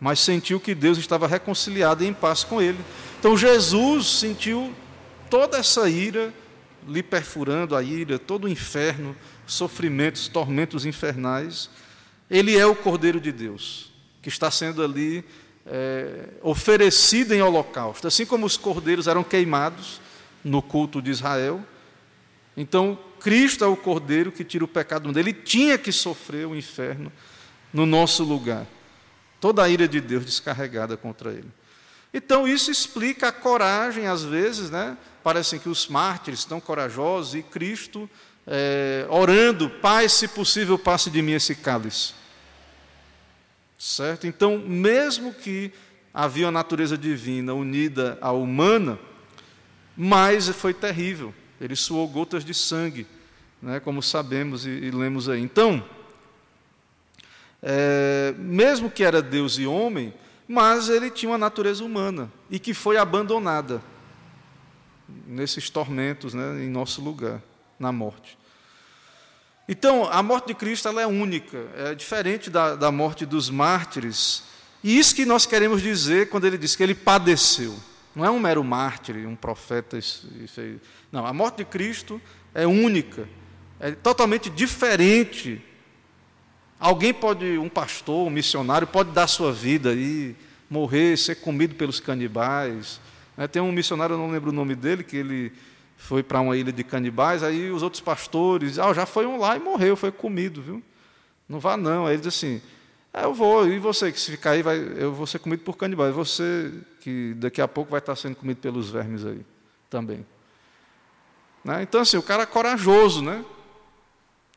mas 0.00 0.20
sentiu 0.20 0.58
que 0.58 0.74
Deus 0.74 0.96
estava 0.96 1.26
reconciliado 1.26 2.02
e 2.02 2.06
em 2.06 2.14
paz 2.14 2.42
com 2.42 2.62
ele. 2.62 2.78
Então, 3.18 3.36
Jesus 3.36 4.06
sentiu 4.06 4.72
toda 5.28 5.58
essa 5.58 5.88
ira, 5.88 6.32
lhe 6.88 7.02
perfurando 7.02 7.76
a 7.76 7.82
ira, 7.82 8.18
todo 8.18 8.44
o 8.44 8.48
inferno, 8.48 9.14
sofrimentos, 9.46 10.28
tormentos 10.28 10.86
infernais. 10.86 11.68
Ele 12.30 12.56
é 12.56 12.64
o 12.64 12.74
Cordeiro 12.74 13.20
de 13.20 13.32
Deus, 13.32 13.92
que 14.22 14.28
está 14.30 14.50
sendo 14.50 14.82
ali 14.82 15.24
é, 15.66 16.28
oferecida 16.42 17.34
em 17.34 17.42
holocausto. 17.42 18.06
Assim 18.06 18.24
como 18.24 18.46
os 18.46 18.56
cordeiros 18.56 19.06
eram 19.06 19.22
queimados 19.22 20.00
no 20.42 20.60
culto 20.60 21.00
de 21.00 21.10
Israel, 21.10 21.62
então 22.56 22.98
Cristo 23.24 23.64
é 23.64 23.66
o 23.66 23.74
cordeiro 23.74 24.30
que 24.30 24.44
tira 24.44 24.66
o 24.66 24.68
pecado 24.68 25.04
do 25.04 25.06
mundo. 25.06 25.18
Ele 25.18 25.32
tinha 25.32 25.78
que 25.78 25.90
sofrer 25.90 26.46
o 26.46 26.54
inferno 26.54 27.10
no 27.72 27.86
nosso 27.86 28.22
lugar. 28.22 28.66
Toda 29.40 29.62
a 29.62 29.68
ira 29.68 29.88
de 29.88 29.98
Deus 29.98 30.26
descarregada 30.26 30.94
contra 30.94 31.32
ele. 31.32 31.48
Então 32.12 32.46
isso 32.46 32.70
explica 32.70 33.28
a 33.28 33.32
coragem, 33.32 34.06
às 34.06 34.22
vezes, 34.22 34.68
né? 34.68 34.98
Parecem 35.22 35.58
que 35.58 35.70
os 35.70 35.88
mártires 35.88 36.40
estão 36.40 36.60
corajosos 36.60 37.34
e 37.34 37.42
Cristo 37.42 38.08
é, 38.46 39.06
orando, 39.08 39.70
Pai, 39.70 40.06
se 40.06 40.28
possível, 40.28 40.78
passe 40.78 41.08
de 41.08 41.22
mim 41.22 41.32
esse 41.32 41.54
cálice. 41.54 42.12
Certo? 43.78 44.26
Então, 44.26 44.58
mesmo 44.58 45.32
que 45.32 45.72
havia 46.12 46.48
a 46.48 46.52
natureza 46.52 46.98
divina 46.98 47.54
unida 47.54 48.18
à 48.20 48.32
humana, 48.32 48.98
mas 49.96 50.46
foi 50.50 50.74
terrível. 50.74 51.34
Ele 51.60 51.74
suou 51.74 52.06
gotas 52.06 52.44
de 52.44 52.52
sangue, 52.52 53.06
né, 53.64 53.80
como 53.80 54.02
sabemos 54.02 54.66
e, 54.66 54.70
e 54.70 54.90
lemos 54.90 55.28
aí. 55.28 55.40
Então, 55.40 55.82
é, 57.62 58.34
mesmo 58.36 58.90
que 58.90 59.02
era 59.02 59.22
Deus 59.22 59.58
e 59.58 59.66
homem, 59.66 60.12
mas 60.46 60.90
ele 60.90 61.10
tinha 61.10 61.30
uma 61.30 61.38
natureza 61.38 61.82
humana 61.82 62.30
e 62.50 62.58
que 62.58 62.74
foi 62.74 62.98
abandonada 62.98 63.82
nesses 65.26 65.70
tormentos, 65.70 66.34
né, 66.34 66.62
em 66.62 66.68
nosso 66.68 67.00
lugar, 67.00 67.42
na 67.78 67.90
morte. 67.90 68.38
Então, 69.66 70.04
a 70.04 70.22
morte 70.22 70.48
de 70.48 70.54
Cristo 70.54 70.88
ela 70.88 71.00
é 71.00 71.06
única, 71.06 71.56
é 71.74 71.94
diferente 71.94 72.50
da, 72.50 72.76
da 72.76 72.92
morte 72.92 73.24
dos 73.24 73.48
mártires. 73.48 74.44
E 74.82 74.98
isso 74.98 75.14
que 75.14 75.24
nós 75.24 75.46
queremos 75.46 75.80
dizer 75.80 76.28
quando 76.28 76.44
ele 76.44 76.58
diz 76.58 76.76
que 76.76 76.82
ele 76.82 76.94
padeceu. 76.94 77.74
Não 78.14 78.26
é 78.26 78.30
um 78.30 78.38
mero 78.38 78.62
mártir, 78.62 79.26
um 79.26 79.34
profeta. 79.34 79.98
Não, 81.10 81.26
a 81.26 81.32
morte 81.32 81.58
de 81.58 81.64
Cristo 81.64 82.20
é 82.54 82.66
única, 82.66 83.26
é 83.84 83.90
totalmente 83.90 84.48
diferente. 84.48 85.60
Alguém 86.80 87.12
pode, 87.12 87.58
um 87.58 87.68
pastor, 87.68 88.26
um 88.26 88.30
missionário, 88.30 88.86
pode 88.86 89.10
dar 89.10 89.26
sua 89.26 89.52
vida 89.52 89.92
e 89.92 90.34
morrer, 90.70 91.18
ser 91.18 91.34
comido 91.34 91.74
pelos 91.74 92.00
canibais. 92.00 92.98
Né, 93.36 93.46
tem 93.46 93.60
um 93.60 93.70
missionário, 93.70 94.14
eu 94.14 94.18
não 94.18 94.30
lembro 94.30 94.48
o 94.48 94.54
nome 94.54 94.74
dele, 94.74 95.04
que 95.04 95.18
ele 95.18 95.52
foi 95.98 96.22
para 96.22 96.40
uma 96.40 96.56
ilha 96.56 96.72
de 96.72 96.82
canibais, 96.82 97.42
aí 97.42 97.70
os 97.70 97.82
outros 97.82 98.00
pastores, 98.00 98.78
ah, 98.78 98.94
já 98.94 99.04
foi 99.04 99.26
um 99.26 99.36
lá 99.36 99.54
e 99.54 99.60
morreu, 99.60 99.96
foi 99.96 100.10
comido, 100.10 100.62
viu? 100.62 100.82
Não 101.46 101.60
vá 101.60 101.76
não. 101.76 102.06
Aí 102.06 102.14
ele 102.14 102.22
diz 102.22 102.28
assim, 102.28 102.62
ah, 103.12 103.24
eu 103.24 103.34
vou, 103.34 103.68
e 103.68 103.78
você 103.78 104.10
que 104.10 104.18
se 104.18 104.30
ficar 104.30 104.52
aí, 104.52 104.62
vai, 104.62 104.78
eu 104.96 105.12
vou 105.12 105.26
ser 105.26 105.40
comido 105.40 105.60
por 105.60 105.76
canibais, 105.76 106.14
você 106.14 106.72
que 107.02 107.34
daqui 107.36 107.60
a 107.60 107.68
pouco 107.68 107.90
vai 107.90 108.00
estar 108.00 108.16
sendo 108.16 108.36
comido 108.36 108.56
pelos 108.62 108.88
vermes 108.88 109.26
aí 109.26 109.44
também. 109.90 110.24
Né? 111.62 111.82
Então 111.82 112.00
assim, 112.00 112.16
o 112.16 112.22
cara 112.22 112.44
é 112.44 112.46
corajoso, 112.46 113.20
né? 113.20 113.44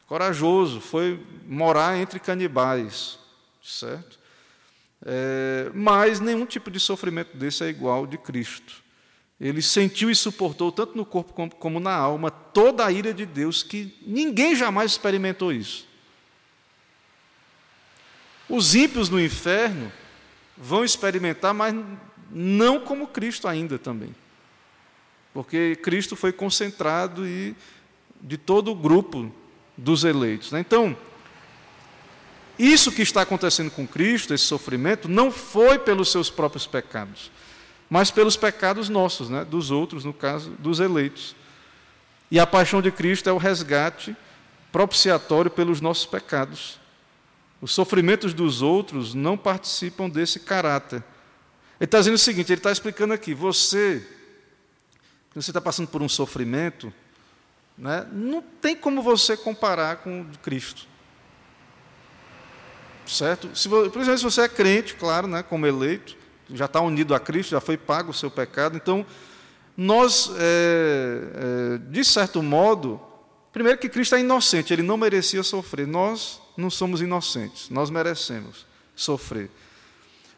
Corajoso, 0.07 0.79
foi 0.79 1.19
morar 1.45 1.97
entre 1.97 2.17
canibais, 2.17 3.19
certo? 3.61 4.17
É, 5.05 5.69
mas 5.73 6.19
nenhum 6.19 6.45
tipo 6.45 6.71
de 6.71 6.79
sofrimento 6.79 7.35
desse 7.35 7.63
é 7.63 7.67
igual 7.67 8.07
de 8.07 8.17
Cristo. 8.17 8.81
Ele 9.39 9.61
sentiu 9.61 10.09
e 10.09 10.15
suportou, 10.15 10.71
tanto 10.71 10.97
no 10.97 11.05
corpo 11.05 11.33
como 11.33 11.79
na 11.79 11.93
alma, 11.93 12.31
toda 12.31 12.85
a 12.85 12.91
ira 12.91 13.13
de 13.13 13.25
Deus, 13.25 13.61
que 13.61 13.95
ninguém 14.01 14.55
jamais 14.55 14.91
experimentou 14.91 15.51
isso. 15.51 15.85
Os 18.49 18.73
ímpios 18.73 19.09
no 19.09 19.21
inferno 19.21 19.91
vão 20.57 20.83
experimentar, 20.83 21.53
mas 21.53 21.75
não 22.31 22.79
como 22.79 23.07
Cristo 23.07 23.47
ainda 23.47 23.77
também. 23.77 24.15
Porque 25.33 25.75
Cristo 25.75 26.15
foi 26.15 26.31
concentrado 26.31 27.27
e 27.27 27.53
de 28.21 28.37
todo 28.37 28.71
o 28.71 28.75
grupo 28.75 29.31
dos 29.77 30.03
eleitos. 30.03 30.51
Né? 30.51 30.59
Então, 30.59 30.97
isso 32.57 32.91
que 32.91 33.01
está 33.01 33.21
acontecendo 33.21 33.69
com 33.69 33.87
Cristo, 33.87 34.33
esse 34.33 34.45
sofrimento, 34.45 35.07
não 35.07 35.31
foi 35.31 35.77
pelos 35.77 36.11
seus 36.11 36.29
próprios 36.29 36.65
pecados 36.65 37.31
mas 37.89 38.11
pelos 38.11 38.35
pecados 38.35 38.89
nossos, 38.89 39.29
né? 39.29 39.45
dos 39.45 39.71
outros, 39.71 40.03
no 40.03 40.13
caso, 40.13 40.51
dos 40.59 40.79
eleitos. 40.79 41.35
E 42.29 42.39
a 42.39 42.45
paixão 42.45 42.81
de 42.81 42.91
Cristo 42.91 43.29
é 43.29 43.31
o 43.31 43.37
resgate 43.37 44.15
propiciatório 44.71 45.49
pelos 45.49 45.79
nossos 45.79 46.05
pecados. 46.05 46.79
Os 47.61 47.71
sofrimentos 47.71 48.33
dos 48.33 48.61
outros 48.61 49.13
não 49.13 49.37
participam 49.37 50.09
desse 50.09 50.39
caráter. 50.41 51.03
Ele 51.79 51.85
está 51.85 51.99
dizendo 51.99 52.15
o 52.15 52.19
seguinte: 52.19 52.51
ele 52.51 52.59
está 52.59 52.71
explicando 52.71 53.13
aqui, 53.13 53.33
você, 53.33 54.05
que 55.31 55.35
você 55.41 55.49
está 55.49 55.61
passando 55.61 55.87
por 55.87 56.01
um 56.01 56.09
sofrimento, 56.09 56.93
né, 57.77 58.07
não 58.11 58.41
tem 58.41 58.75
como 58.75 59.01
você 59.01 59.37
comparar 59.37 59.97
com 59.97 60.21
o 60.21 60.25
de 60.25 60.37
Cristo. 60.39 60.87
Certo? 63.05 63.55
Se, 63.55 63.69
exemplo, 63.69 64.17
se 64.17 64.23
você 64.23 64.41
é 64.41 64.49
crente, 64.49 64.95
claro, 64.95 65.27
né, 65.27 65.43
como 65.43 65.65
eleito, 65.65 66.17
já 66.49 66.65
está 66.65 66.81
unido 66.81 67.13
a 67.13 67.19
Cristo, 67.19 67.51
já 67.51 67.61
foi 67.61 67.77
pago 67.77 68.11
o 68.11 68.13
seu 68.13 68.31
pecado. 68.31 68.75
Então, 68.75 69.05
nós, 69.75 70.31
é, 70.37 71.75
é, 71.75 71.77
de 71.77 72.03
certo 72.03 72.41
modo, 72.41 72.99
primeiro 73.53 73.77
que 73.77 73.87
Cristo 73.87 74.15
é 74.15 74.19
inocente, 74.19 74.73
ele 74.73 74.81
não 74.81 74.97
merecia 74.97 75.43
sofrer. 75.43 75.85
Nós 75.85 76.41
não 76.57 76.69
somos 76.69 77.01
inocentes, 77.01 77.69
nós 77.69 77.89
merecemos 77.89 78.65
sofrer. 78.95 79.51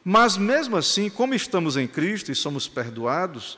Mas 0.03 0.37
mesmo 0.37 0.75
assim, 0.75 1.09
como 1.09 1.33
estamos 1.33 1.77
em 1.77 1.87
Cristo 1.87 2.31
e 2.31 2.35
somos 2.35 2.67
perdoados, 2.67 3.57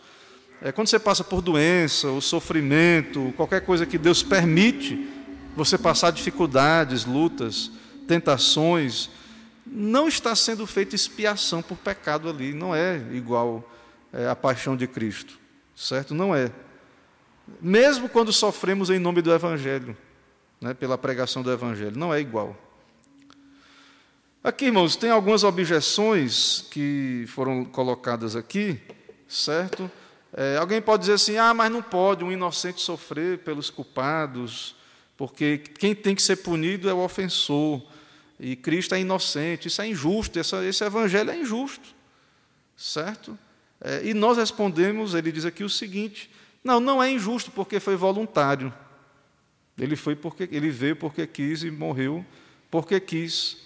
é, 0.62 0.71
quando 0.71 0.88
você 0.88 1.00
passa 1.00 1.24
por 1.24 1.41
doença, 1.41 2.08
ou 2.08 2.21
sofrimento, 2.21 3.34
qualquer 3.36 3.62
coisa 3.62 3.86
que 3.86 3.97
Deus 3.97 4.21
permite, 4.21 5.10
você 5.56 5.76
passar 5.76 6.12
dificuldades, 6.12 7.04
lutas, 7.04 7.71
tentações, 8.08 9.10
não 9.65 10.08
está 10.08 10.36
sendo 10.36 10.67
feita 10.67 10.95
expiação 10.95 11.63
por 11.63 11.78
pecado 11.78 12.30
ali, 12.30 12.54
não 12.54 12.76
é 12.76 13.02
igual 13.12 13.67
é, 14.13 14.30
a 14.30 14.36
paixão 14.36 14.78
de 14.78 14.86
Cristo, 14.86 15.39
certo? 15.76 16.13
Não 16.13 16.36
é. 16.36 16.52
Mesmo 17.60 18.08
quando 18.08 18.32
sofremos 18.32 18.91
em 18.91 19.00
nome 19.00 19.21
do 19.21 19.34
Evangelho, 19.34 19.97
né, 20.60 20.76
pela 20.76 20.97
pregação 20.97 21.41
do 21.41 21.52
Evangelho, 21.52 21.97
não 21.97 22.13
é 22.13 22.19
igual. 22.19 22.56
Aqui, 24.43 24.65
irmãos, 24.65 24.95
tem 24.95 25.10
algumas 25.10 25.43
objeções 25.43 26.65
que 26.69 27.26
foram 27.28 27.65
colocadas 27.65 28.36
aqui, 28.36 28.80
certo? 29.28 29.89
É, 30.34 30.58
alguém 30.58 30.82
pode 30.82 31.02
dizer 31.02 31.13
assim: 31.13 31.38
ah, 31.38 31.54
mas 31.54 31.72
não 31.72 31.82
pode 31.82 32.24
um 32.24 32.32
inocente 32.32 32.82
sofrer 32.82 33.39
pelos 33.39 33.70
culpados, 33.70 34.76
porque 35.17 35.58
quem 35.58 35.94
tem 35.94 36.15
que 36.15 36.22
ser 36.22 36.38
punido 36.38 36.89
é 36.89 36.94
o 36.94 37.00
ofensor 37.00 37.82
e 38.39 38.56
Cristo 38.56 38.96
é 38.96 39.00
inocente, 39.00 39.67
isso 39.67 39.82
é 39.82 39.88
injusto, 39.88 40.39
essa, 40.39 40.65
esse 40.65 40.84
evangelho 40.84 41.30
é 41.30 41.38
injusto, 41.38 41.89
certo? 42.76 43.38
É, 43.80 44.02
e 44.04 44.13
nós 44.13 44.38
respondemos, 44.38 45.13
ele 45.13 45.32
diz 45.32 45.46
aqui 45.46 45.63
o 45.63 45.70
seguinte: 45.70 46.30
não, 46.63 46.80
não 46.80 47.02
é 47.02 47.12
injusto 47.12 47.52
porque 47.52 47.80
foi 47.80 47.96
voluntário. 47.96 48.74
Ele 49.78 49.96
foi 49.96 50.15
porque 50.15 50.48
ele 50.52 50.70
veio 50.70 50.96
porque 50.96 51.26
quis 51.26 51.63
e 51.63 51.72
morreu 51.72 52.26
porque 52.70 53.00
quis, 53.00 53.58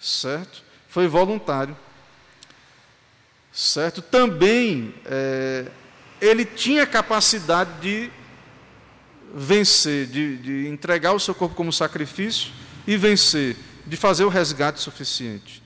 certo? 0.00 0.62
Foi 0.88 1.06
voluntário, 1.06 1.76
certo? 3.52 4.00
Também 4.00 4.94
é, 5.04 5.70
ele 6.24 6.44
tinha 6.44 6.86
capacidade 6.86 7.80
de 7.80 8.10
vencer, 9.34 10.06
de, 10.06 10.36
de 10.38 10.68
entregar 10.68 11.12
o 11.12 11.20
seu 11.20 11.34
corpo 11.34 11.54
como 11.54 11.72
sacrifício 11.72 12.52
e 12.86 12.96
vencer 12.96 13.56
de 13.86 13.96
fazer 13.96 14.24
o 14.24 14.28
resgate 14.28 14.80
suficiente. 14.80 15.62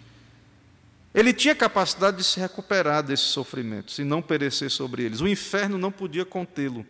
Ele 1.14 1.32
tinha 1.32 1.54
capacidade 1.54 2.16
de 2.16 2.24
se 2.24 2.40
recuperar 2.40 3.02
desses 3.02 3.26
sofrimentos 3.26 3.98
e 3.98 4.04
não 4.04 4.20
perecer 4.20 4.70
sobre 4.70 5.04
eles. 5.04 5.20
O 5.20 5.28
inferno 5.28 5.78
não 5.78 5.92
podia 5.92 6.24
contê-lo. 6.24 6.84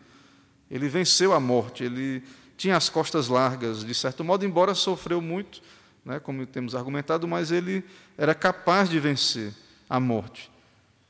Ele 0.71 0.89
venceu 0.89 1.33
a 1.33 1.41
morte, 1.41 1.85
ele 1.85 2.23
tinha 2.57 2.77
as 2.77 2.89
costas 2.89 3.29
largas, 3.29 3.85
de 3.85 3.95
certo 3.95 4.25
modo, 4.25 4.45
embora 4.45 4.75
sofreu 4.75 5.21
muito, 5.21 5.63
né, 6.05 6.19
como 6.19 6.45
temos 6.47 6.75
argumentado, 6.75 7.29
mas 7.29 7.53
ele 7.53 7.85
era 8.17 8.35
capaz 8.35 8.89
de 8.89 8.99
vencer 8.99 9.53
a 9.89 10.01
morte, 10.01 10.51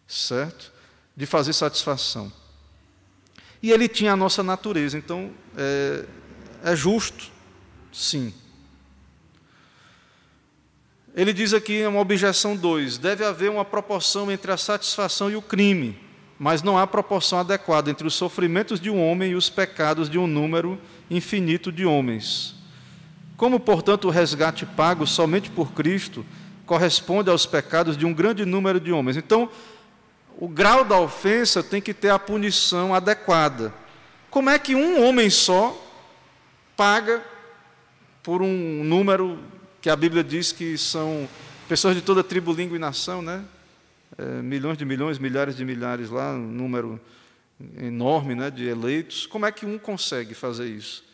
certo? 0.07 0.73
De 1.17 1.25
fazer 1.25 1.53
satisfação. 1.53 2.33
E 3.63 3.71
ele 3.71 3.89
tinha 3.89 4.13
a 4.13 4.17
nossa 4.17 4.43
natureza, 4.43 4.97
então 4.97 5.31
é, 5.57 6.05
é 6.63 6.77
justo, 6.77 7.31
sim, 7.93 8.33
ele 11.19 11.33
diz 11.33 11.53
aqui 11.53 11.85
uma 11.85 11.99
objeção 11.99 12.55
2: 12.57 12.97
deve 12.97 13.25
haver 13.25 13.51
uma 13.51 13.65
proporção 13.65 14.31
entre 14.31 14.53
a 14.53 14.57
satisfação 14.57 15.29
e 15.29 15.35
o 15.35 15.43
crime, 15.43 15.99
mas 16.39 16.63
não 16.63 16.79
há 16.79 16.87
proporção 16.87 17.41
adequada 17.41 17.91
entre 17.91 18.07
os 18.07 18.15
sofrimentos 18.15 18.79
de 18.79 18.89
um 18.89 19.05
homem 19.05 19.33
e 19.33 19.35
os 19.35 19.51
pecados 19.51 20.09
de 20.09 20.17
um 20.17 20.29
número 20.29 20.79
infinito 21.11 21.73
de 21.73 21.85
homens. 21.85 22.55
Como, 23.37 23.59
portanto, 23.59 24.07
o 24.07 24.11
resgate 24.13 24.65
pago 24.65 25.09
somente 25.09 25.51
por 25.51 25.73
Cristo 25.73 26.25
corresponde 26.65 27.31
aos 27.31 27.47
pecados 27.47 27.97
de 27.97 28.07
um 28.07 28.15
grande 28.15 28.45
número 28.45 28.79
de 28.79 28.93
homens. 28.93 29.17
Então, 29.17 29.51
o 30.41 30.47
grau 30.47 30.85
da 30.85 30.97
ofensa 31.01 31.65
tem 31.65 31.83
que 31.83 31.93
ter 31.93 32.11
a 32.11 32.19
punição 32.19 32.95
adequada. 32.95 33.75
Como 34.31 34.49
é 34.49 34.57
que 34.57 34.73
um 34.73 35.05
homem 35.05 35.29
só 35.29 35.77
paga 36.77 37.21
por 38.23 38.41
um 38.41 38.85
número 38.85 39.43
que 39.81 39.91
a 39.91 39.97
Bíblia 39.97 40.23
diz 40.23 40.53
que 40.53 40.79
são 40.79 41.29
pessoas 41.69 41.97
de 41.97 42.03
toda 42.03 42.23
tribo, 42.23 42.53
língua 42.53 42.77
e 42.77 42.79
nação, 42.79 43.21
né? 43.21 43.45
É, 44.17 44.25
milhões 44.41 44.79
de 44.79 44.85
milhões, 44.85 45.19
milhares 45.19 45.57
de 45.57 45.65
milhares 45.65 46.09
lá, 46.09 46.33
um 46.33 46.47
número 46.47 47.01
enorme 47.77 48.37
né, 48.37 48.49
de 48.49 48.65
eleitos. 48.65 49.27
Como 49.27 49.45
é 49.45 49.51
que 49.51 49.67
um 49.67 49.77
consegue 49.77 50.35
fazer 50.35 50.69
isso? 50.69 51.05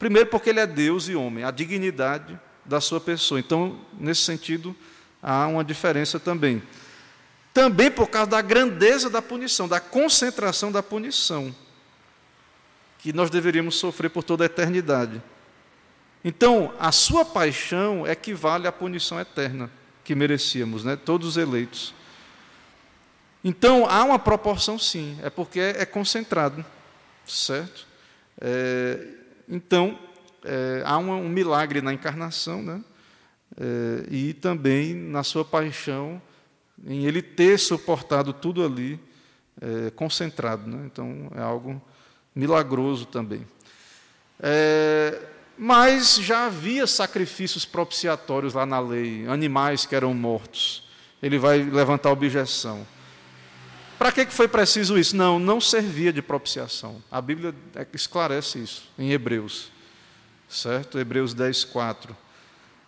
Primeiro, 0.00 0.28
porque 0.30 0.50
ele 0.50 0.58
é 0.58 0.66
Deus 0.66 1.08
e 1.08 1.14
homem, 1.14 1.44
a 1.44 1.52
dignidade 1.52 2.38
da 2.64 2.80
sua 2.80 3.00
pessoa. 3.00 3.38
Então, 3.38 3.80
nesse 3.98 4.22
sentido, 4.22 4.74
há 5.22 5.46
uma 5.46 5.62
diferença 5.62 6.18
também. 6.18 6.60
Também 7.58 7.90
por 7.90 8.08
causa 8.08 8.30
da 8.30 8.40
grandeza 8.40 9.10
da 9.10 9.20
punição, 9.20 9.66
da 9.66 9.80
concentração 9.80 10.70
da 10.70 10.80
punição. 10.80 11.52
que 12.98 13.12
nós 13.12 13.30
deveríamos 13.30 13.74
sofrer 13.74 14.10
por 14.10 14.22
toda 14.22 14.44
a 14.44 14.46
eternidade. 14.46 15.20
Então, 16.24 16.72
a 16.78 16.92
sua 16.92 17.24
paixão 17.24 18.06
equivale 18.06 18.68
à 18.68 18.72
punição 18.72 19.18
eterna 19.18 19.68
que 20.04 20.14
merecíamos, 20.14 20.84
né? 20.84 20.94
todos 20.94 21.26
os 21.26 21.36
eleitos. 21.36 21.92
Então, 23.42 23.90
há 23.90 24.04
uma 24.04 24.20
proporção, 24.20 24.78
sim, 24.78 25.18
é 25.20 25.28
porque 25.28 25.58
é, 25.58 25.84
concentrado, 25.84 26.64
certo? 27.26 27.88
É, 28.40 29.04
então, 29.48 29.98
é, 30.44 30.82
há 30.84 30.96
um, 30.96 31.10
um, 31.10 31.28
milagre 31.28 31.82
na 31.82 31.92
encarnação, 31.92 32.62
né? 32.62 32.84
É, 33.56 34.06
e 34.12 34.32
também 34.32 34.94
na 34.94 35.24
sua 35.24 35.44
paixão, 35.44 36.22
em 36.86 37.04
ele 37.04 37.22
ter 37.22 37.58
suportado 37.58 38.32
tudo 38.32 38.64
ali, 38.64 38.98
é, 39.60 39.90
concentrado. 39.90 40.68
Né? 40.68 40.84
Então, 40.86 41.30
é 41.34 41.40
algo 41.40 41.80
milagroso 42.34 43.06
também. 43.06 43.46
É, 44.40 45.20
mas 45.56 46.16
já 46.16 46.46
havia 46.46 46.86
sacrifícios 46.86 47.64
propiciatórios 47.64 48.54
lá 48.54 48.64
na 48.64 48.78
lei, 48.78 49.26
animais 49.26 49.84
que 49.84 49.94
eram 49.94 50.14
mortos. 50.14 50.88
Ele 51.20 51.38
vai 51.38 51.58
levantar 51.58 52.10
objeção. 52.10 52.86
Para 53.98 54.12
que 54.12 54.26
foi 54.26 54.46
preciso 54.46 54.96
isso? 54.96 55.16
Não, 55.16 55.40
não 55.40 55.60
servia 55.60 56.12
de 56.12 56.22
propiciação. 56.22 57.02
A 57.10 57.20
Bíblia 57.20 57.52
esclarece 57.92 58.60
isso 58.60 58.88
em 58.96 59.10
Hebreus, 59.10 59.72
certo? 60.48 61.00
Hebreus 61.00 61.34
10, 61.34 61.64
4. 61.64 62.16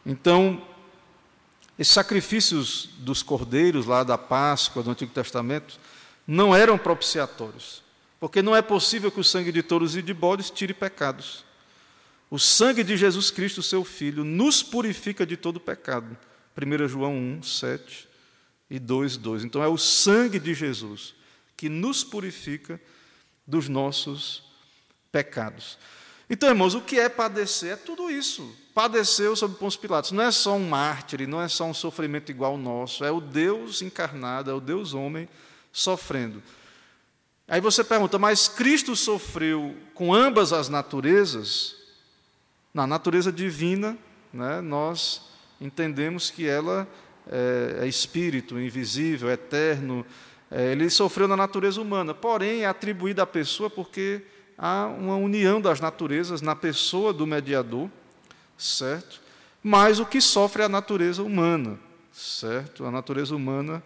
Então, 0.07 0.63
esses 1.81 1.95
sacrifícios 1.95 2.91
dos 2.99 3.23
cordeiros 3.23 3.87
lá 3.87 4.05
da 4.05 4.19
Páscoa 4.19 4.83
do 4.83 4.91
Antigo 4.91 5.15
Testamento 5.15 5.81
não 6.27 6.55
eram 6.55 6.77
propiciatórios, 6.77 7.83
porque 8.21 8.43
não 8.43 8.55
é 8.55 8.61
possível 8.61 9.11
que 9.11 9.19
o 9.19 9.25
sangue 9.25 9.51
de 9.51 9.63
touros 9.63 9.97
e 9.97 10.03
de 10.03 10.13
bodes 10.13 10.51
tire 10.51 10.75
pecados. 10.75 11.43
O 12.31 12.39
sangue 12.39 12.85
de 12.85 12.99
Jesus 12.99 13.31
Cristo, 13.31 13.63
seu 13.63 13.83
Filho, 13.83 14.25
nos 14.25 14.63
purifica 14.63 15.25
de 15.25 15.39
todo 15.39 15.59
pecado. 15.59 16.19
1 16.55 16.87
João 16.87 17.17
1, 17.17 17.43
7 17.45 18.09
e 18.69 18.79
2, 18.79 19.17
2. 19.17 19.45
Então 19.45 19.63
é 19.63 19.69
o 19.69 19.79
sangue 19.79 20.39
de 20.39 20.53
Jesus 20.53 21.15
que 21.57 21.71
nos 21.71 22.05
purifica 22.05 22.79
dos 23.47 23.71
nossos 23.71 24.43
pecados. 25.11 25.79
Então, 26.29 26.51
irmãos, 26.51 26.75
o 26.75 26.83
que 26.83 27.01
é 27.01 27.09
padecer? 27.09 27.73
É 27.73 27.77
tudo 27.77 28.11
isso. 28.11 28.55
Padeceu 28.81 29.37
sob 29.37 29.57
Pôncio 29.57 29.79
Pilatos. 29.79 30.11
Não 30.11 30.25
é 30.25 30.31
só 30.31 30.55
um 30.55 30.67
mártir, 30.67 31.29
não 31.29 31.43
é 31.43 31.49
só 31.49 31.67
um 31.67 31.75
sofrimento 31.75 32.31
igual 32.31 32.53
ao 32.53 32.57
nosso. 32.57 33.05
É 33.05 33.11
o 33.11 33.21
Deus 33.21 33.83
encarnado, 33.83 34.51
é 34.51 34.55
o 34.55 34.59
Deus 34.59 34.95
homem 34.95 35.29
sofrendo. 35.71 36.43
Aí 37.47 37.61
você 37.61 37.85
pergunta, 37.85 38.19
mas 38.19 38.49
Cristo 38.49 38.97
sofreu 38.97 39.77
com 39.93 40.15
ambas 40.15 40.51
as 40.51 40.71
naturezas? 40.71 41.77
Na 42.73 42.87
natureza 42.87 43.31
divina, 43.31 43.99
né, 44.33 44.63
nós 44.63 45.29
entendemos 45.61 46.31
que 46.31 46.49
ela 46.49 46.89
é, 47.31 47.81
é 47.85 47.87
espírito, 47.87 48.59
invisível, 48.59 49.31
eterno. 49.31 50.07
É, 50.51 50.73
ele 50.73 50.89
sofreu 50.89 51.29
na 51.29 51.37
natureza 51.37 51.83
humana, 51.83 52.15
porém 52.15 52.63
é 52.63 52.67
atribuído 52.67 53.21
à 53.21 53.27
pessoa 53.27 53.69
porque 53.69 54.23
há 54.57 54.87
uma 54.87 55.17
união 55.17 55.61
das 55.61 55.81
naturezas 55.81 56.41
na 56.41 56.57
pessoa 56.57 57.13
do 57.13 57.27
mediador, 57.27 57.91
certo? 58.61 59.21
Mas 59.63 59.99
o 59.99 60.07
que 60.07 60.21
sofre 60.21 60.63
é 60.63 60.67
a 60.67 60.69
natureza 60.69 61.23
humana, 61.23 61.79
certo? 62.13 62.85
A 62.85 62.91
natureza 62.91 63.35
humana 63.35 63.83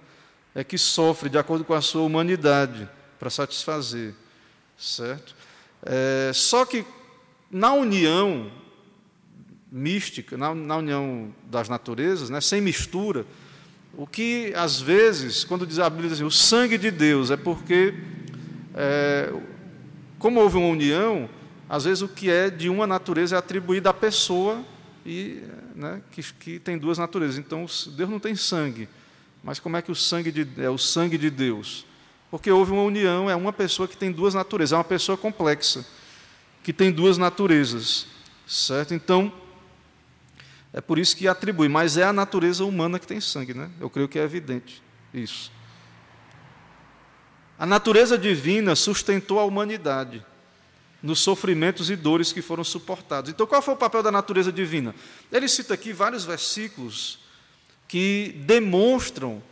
é 0.55 0.63
que 0.65 0.77
sofre 0.77 1.29
de 1.29 1.39
acordo 1.39 1.65
com 1.65 1.75
a 1.75 1.81
sua 1.81 2.03
humanidade 2.03 2.89
para 3.19 3.31
satisfazer, 3.31 4.15
certo? 4.77 5.35
É, 5.83 6.33
só 6.35 6.65
que 6.65 6.85
na 7.51 7.73
união 7.73 8.51
mística, 9.71 10.37
na, 10.37 10.55
na 10.55 10.77
união 10.77 11.35
das 11.45 11.69
naturezas, 11.69 12.31
né, 12.31 12.41
sem 12.41 12.61
mistura, 12.61 13.27
o 13.97 14.07
que 14.07 14.53
às 14.57 14.81
vezes, 14.81 15.45
quando 15.45 15.67
diz 15.67 15.79
a 15.79 15.89
Bíblia 15.89 16.13
assim, 16.13 16.25
o 16.25 16.31
sangue 16.31 16.79
de 16.79 16.91
Deus, 16.91 17.31
é 17.31 17.37
porque, 17.37 17.95
é, 18.75 19.33
como 20.19 20.41
houve 20.41 20.57
uma 20.57 20.69
união, 20.69 21.29
às 21.75 21.83
vezes 21.83 22.03
o 22.03 22.09
que 22.09 22.31
é 22.31 22.49
de 22.49 22.69
uma 22.69 22.87
natureza 22.87 23.35
é 23.35 23.39
atribuído 23.39 23.89
à 23.89 23.93
pessoa 23.93 24.65
e 25.05 25.43
né, 25.75 26.01
que, 26.13 26.23
que 26.35 26.59
tem 26.61 26.79
duas 26.79 26.99
naturezas. 26.99 27.37
Então 27.37 27.67
Deus 27.97 28.09
não 28.09 28.21
tem 28.21 28.37
sangue, 28.37 28.89
mas 29.43 29.59
como 29.59 29.77
é 29.77 29.83
que 29.83 29.91
o 29.91 29.95
sangue 29.95 30.31
de, 30.31 30.49
é 30.63 30.71
o 30.71 30.79
sangue 30.79 31.19
de 31.19 31.31
Deus? 31.31 31.85
Porque 32.31 32.49
houve 32.49 32.71
uma 32.71 32.85
união, 32.85 33.29
é 33.29 33.35
uma 33.35 33.53
pessoa 33.53 33.89
que 33.89 33.97
tem 33.97 34.13
duas 34.13 34.35
naturezas, 34.35 34.73
é 34.73 34.77
uma 34.77 34.85
pessoa 34.85 35.19
complexa 35.19 35.85
que 36.63 36.73
tem 36.73 36.93
duas 36.93 37.19
naturezas, 37.19 38.07
certo? 38.47 38.95
Então 38.95 39.33
é 40.73 40.81
por 40.81 40.97
isso 40.97 41.17
que 41.17 41.27
atribui, 41.27 41.69
mas 41.69 41.97
é 41.97 42.05
a 42.05 42.13
natureza 42.13 42.65
humana 42.65 43.01
que 43.01 43.07
tem 43.07 43.21
sangue, 43.21 43.53
né? 43.53 43.69
Eu 43.81 43.91
creio 43.91 44.07
que 44.07 44.21
é 44.21 44.23
evidente 44.23 44.81
isso. 45.13 45.51
A 47.59 47.67
natureza 47.67 48.17
divina 48.17 48.77
sustentou 48.77 49.41
a 49.41 49.45
humanidade 49.45 50.25
nos 51.05 51.21
sofrimentos 51.21 51.91
e 51.91 51.97
dores 51.97 52.33
que 52.33 52.41
foram 52.41 52.65
suportados. 52.65 53.31
Então, 53.31 53.47
qual 53.47 53.61
foi 53.61 53.75
o 53.75 53.77
papel 53.77 54.03
da 54.03 54.11
natureza 54.11 54.51
divina? 54.51 54.95
Ele 55.31 55.47
cita 55.47 55.75
aqui 55.75 55.93
vários 55.93 56.25
versículos 56.25 57.19
que 57.87 58.35
demonstram 58.47 59.43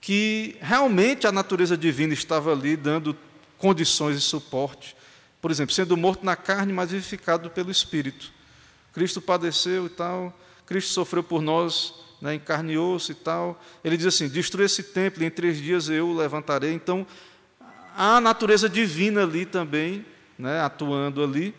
que 0.00 0.56
realmente 0.60 1.26
a 1.26 1.32
natureza 1.32 1.76
divina 1.76 2.14
estava 2.14 2.52
ali 2.52 2.76
dando 2.76 3.16
condições 3.58 4.14
de 4.14 4.22
suporte. 4.22 4.94
Por 5.42 5.50
exemplo, 5.50 5.74
sendo 5.74 5.96
morto 5.96 6.24
na 6.24 6.36
carne, 6.36 6.72
mas 6.72 6.92
vivificado 6.92 7.50
pelo 7.50 7.72
Espírito. 7.72 8.32
Cristo 8.92 9.20
padeceu 9.20 9.86
e 9.86 9.88
tal, 9.88 10.32
Cristo 10.64 10.92
sofreu 10.92 11.24
por 11.24 11.42
nós, 11.42 11.92
né, 12.22 12.36
em 12.36 12.38
carne 12.38 12.74
e 12.74 12.78
osso 12.78 13.10
e 13.10 13.16
tal. 13.16 13.60
Ele 13.82 13.96
diz 13.96 14.06
assim: 14.06 14.28
destrua 14.28 14.64
esse 14.64 14.84
templo, 14.84 15.24
e 15.24 15.26
em 15.26 15.30
três 15.30 15.56
dias 15.56 15.88
eu 15.88 16.06
o 16.06 16.14
levantarei. 16.14 16.72
Então, 16.72 17.04
a 17.96 18.20
natureza 18.20 18.68
divina 18.68 19.24
ali 19.24 19.44
também, 19.44 20.06
né, 20.38 20.60
atuando 20.60 21.22
ali, 21.22 21.54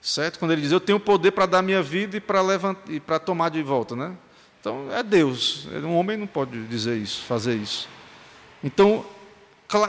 certo? 0.00 0.38
Quando 0.38 0.52
ele 0.52 0.62
diz: 0.62 0.72
Eu 0.72 0.80
tenho 0.80 1.00
poder 1.00 1.32
para 1.32 1.46
dar 1.46 1.62
minha 1.62 1.82
vida 1.82 2.16
e 2.16 2.20
para, 2.20 2.40
levantar, 2.42 2.92
e 2.92 3.00
para 3.00 3.18
tomar 3.18 3.50
de 3.50 3.62
volta. 3.62 3.94
Né? 3.94 4.16
Então, 4.60 4.88
é 4.92 5.02
Deus. 5.02 5.66
Um 5.66 5.96
homem 5.96 6.16
não 6.16 6.26
pode 6.26 6.66
dizer 6.66 6.96
isso, 6.96 7.22
fazer 7.24 7.54
isso. 7.54 7.88
Então, 8.62 9.04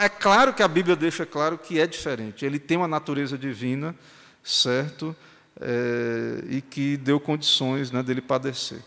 é 0.02 0.10
claro 0.10 0.54
que 0.54 0.64
a 0.64 0.68
Bíblia 0.68 0.96
deixa 0.96 1.26
claro 1.26 1.58
que 1.58 1.80
é 1.80 1.88
diferente. 1.88 2.46
Ele 2.46 2.60
tem 2.60 2.78
uma 2.78 2.88
natureza 2.88 3.38
divina, 3.38 3.96
certo? 4.44 5.16
é, 5.60 6.44
e 6.50 6.62
que 6.62 6.98
deu 6.98 7.20
condições 7.20 7.92
né, 7.92 8.04
dele 8.04 8.22
padecer. 8.22 8.80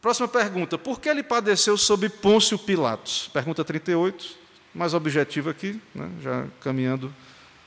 Próxima 0.00 0.28
pergunta: 0.28 0.76
por 0.76 1.00
que 1.00 1.08
ele 1.08 1.22
padeceu 1.22 1.76
sob 1.76 2.08
Pôncio 2.08 2.58
Pilatos? 2.58 3.28
Pergunta 3.32 3.64
38, 3.64 4.36
mais 4.74 4.94
objetiva 4.94 5.50
aqui, 5.50 5.80
né, 5.94 6.10
já 6.20 6.46
caminhando 6.60 7.14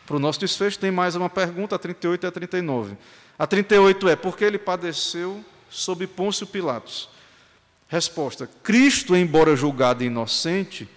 para 0.08 0.16
o 0.16 0.20
nosso 0.20 0.39
desfecho. 0.39 0.80
Tem 0.80 0.89
mais 0.89 1.16
uma 1.16 1.30
pergunta, 1.30 1.76
a 1.76 1.80
38 1.80 2.24
e 2.24 2.28
a 2.28 2.32
39. 2.32 2.97
A 3.38 3.45
38 3.45 4.10
é: 4.10 4.16
por 4.16 4.36
que 4.36 4.43
ele 4.43 4.58
padeceu 4.58 5.45
sob 5.70 6.08
Pôncio 6.08 6.47
Pilatos? 6.47 7.10
Resposta: 7.88 8.49
Cristo, 8.64 9.16
embora 9.16 9.55
julgado 9.55 10.03
inocente, 10.03 10.89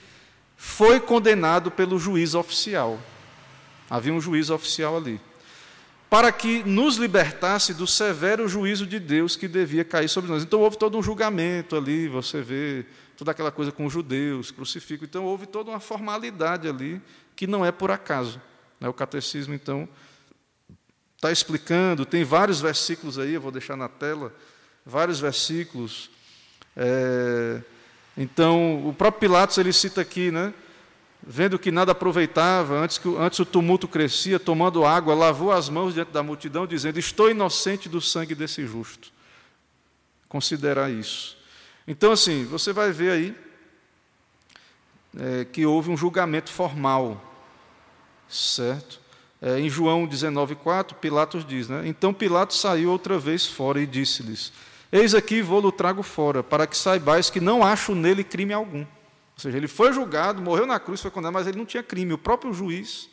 foi 0.56 0.98
condenado 0.98 1.70
pelo 1.70 1.98
juiz 1.98 2.34
oficial. 2.34 2.98
Havia 3.90 4.14
um 4.14 4.20
juiz 4.20 4.48
oficial 4.48 4.96
ali 4.96 5.20
para 6.08 6.32
que 6.32 6.64
nos 6.64 6.96
libertasse 6.96 7.72
do 7.72 7.86
severo 7.86 8.48
juízo 8.48 8.84
de 8.84 8.98
Deus 8.98 9.36
que 9.36 9.46
devia 9.46 9.84
cair 9.84 10.08
sobre 10.08 10.28
nós. 10.28 10.42
Então 10.42 10.60
houve 10.60 10.76
todo 10.76 10.98
um 10.98 11.02
julgamento 11.02 11.76
ali, 11.76 12.08
você 12.08 12.42
vê 12.42 12.84
toda 13.16 13.30
aquela 13.30 13.52
coisa 13.52 13.70
com 13.70 13.86
os 13.86 13.92
judeus, 13.92 14.50
crucifixo. 14.50 15.04
Então 15.04 15.24
houve 15.24 15.46
toda 15.46 15.70
uma 15.70 15.78
formalidade 15.78 16.68
ali 16.68 17.00
que 17.36 17.46
não 17.46 17.64
é 17.64 17.70
por 17.70 17.92
acaso. 17.92 18.40
Né? 18.80 18.88
O 18.88 18.94
catecismo, 18.94 19.54
então, 19.54 19.88
está 21.16 21.30
explicando, 21.30 22.06
tem 22.06 22.24
vários 22.24 22.60
versículos 22.60 23.18
aí, 23.18 23.34
eu 23.34 23.40
vou 23.40 23.52
deixar 23.52 23.76
na 23.76 23.88
tela, 23.88 24.34
vários 24.84 25.20
versículos. 25.20 26.10
É, 26.76 27.60
então, 28.16 28.88
o 28.88 28.94
próprio 28.94 29.20
Pilatos 29.20 29.58
ele 29.58 29.72
cita 29.72 30.00
aqui, 30.00 30.30
né? 30.30 30.52
vendo 31.22 31.58
que 31.58 31.70
nada 31.70 31.92
aproveitava, 31.92 32.74
antes, 32.78 32.98
que, 32.98 33.08
antes 33.16 33.38
o 33.38 33.44
tumulto 33.44 33.86
crescia, 33.86 34.38
tomando 34.38 34.84
água, 34.84 35.14
lavou 35.14 35.52
as 35.52 35.68
mãos 35.68 35.94
diante 35.94 36.10
da 36.10 36.22
multidão, 36.22 36.66
dizendo: 36.66 36.98
Estou 36.98 37.30
inocente 37.30 37.88
do 37.88 38.00
sangue 38.00 38.34
desse 38.34 38.66
justo. 38.66 39.12
Considerar 40.28 40.90
isso. 40.90 41.36
Então, 41.86 42.12
assim, 42.12 42.44
você 42.44 42.72
vai 42.72 42.92
ver 42.92 43.10
aí 43.10 43.36
é, 45.18 45.44
que 45.44 45.66
houve 45.66 45.90
um 45.90 45.96
julgamento 45.96 46.50
formal, 46.50 47.29
certo? 48.30 49.00
É, 49.42 49.58
em 49.58 49.68
João 49.68 50.06
19,4, 50.06 50.94
Pilatos 50.94 51.44
diz, 51.44 51.68
né? 51.68 51.82
Então 51.86 52.12
Pilatos 52.12 52.60
saiu 52.60 52.90
outra 52.90 53.18
vez 53.18 53.46
fora 53.46 53.80
e 53.80 53.86
disse-lhes: 53.86 54.52
Eis 54.92 55.14
aqui 55.14 55.40
vou-lo 55.40 55.72
trago 55.72 56.02
fora, 56.02 56.42
para 56.42 56.66
que 56.66 56.76
saibais 56.76 57.30
que 57.30 57.40
não 57.40 57.64
acho 57.64 57.94
nele 57.94 58.22
crime 58.22 58.52
algum. 58.52 58.80
Ou 58.80 59.38
seja, 59.38 59.56
ele 59.56 59.68
foi 59.68 59.92
julgado, 59.92 60.42
morreu 60.42 60.66
na 60.66 60.78
cruz, 60.78 61.00
foi 61.00 61.10
condenado, 61.10 61.34
mas 61.34 61.46
ele 61.46 61.56
não 61.56 61.64
tinha 61.64 61.82
crime. 61.82 62.12
O 62.12 62.18
próprio 62.18 62.52
juiz 62.52 63.08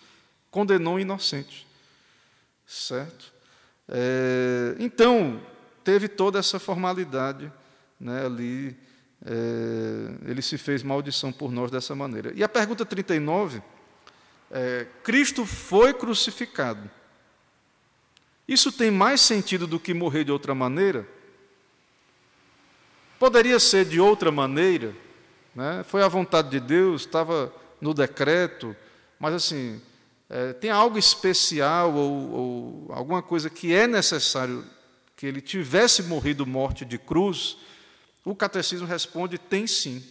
condenou 0.51 0.95
o 0.95 0.99
inocente. 0.99 1.65
certo? 2.65 3.33
É, 3.87 4.75
então, 4.79 5.39
teve 5.85 6.09
toda 6.09 6.37
essa 6.37 6.59
formalidade 6.59 7.49
né, 7.97 8.25
ali, 8.25 8.77
é, 9.25 10.29
ele 10.29 10.41
se 10.41 10.57
fez 10.57 10.83
maldição 10.83 11.31
por 11.31 11.51
nós 11.51 11.71
dessa 11.71 11.95
maneira. 11.95 12.33
E 12.35 12.43
a 12.43 12.49
pergunta 12.49 12.85
39 12.85 13.61
é: 14.51 14.87
Cristo 15.03 15.45
foi 15.45 15.93
crucificado. 15.93 16.89
Isso 18.47 18.71
tem 18.71 18.89
mais 18.89 19.21
sentido 19.21 19.67
do 19.67 19.79
que 19.79 19.93
morrer 19.93 20.23
de 20.23 20.31
outra 20.31 20.55
maneira? 20.55 21.07
Poderia 23.19 23.59
ser 23.59 23.83
de 23.85 23.99
outra 23.99 24.31
maneira, 24.31 24.95
né? 25.55 25.83
foi 25.87 26.03
a 26.03 26.07
vontade 26.07 26.49
de 26.49 26.59
Deus, 26.59 27.01
estava 27.01 27.51
no 27.81 27.93
decreto, 27.93 28.75
mas 29.19 29.33
assim, 29.33 29.81
é, 30.29 30.53
tem 30.53 30.69
algo 30.69 30.97
especial 30.97 31.93
ou, 31.93 32.31
ou 32.31 32.87
alguma 32.93 33.21
coisa 33.21 33.49
que 33.49 33.73
é 33.73 33.87
necessário 33.87 34.63
que 35.15 35.25
ele 35.25 35.41
tivesse 35.41 36.03
morrido 36.03 36.45
morte 36.45 36.85
de 36.85 36.97
cruz? 36.97 37.57
O 38.23 38.35
catecismo 38.35 38.85
responde: 38.85 39.37
tem 39.37 39.65
sim. 39.65 40.05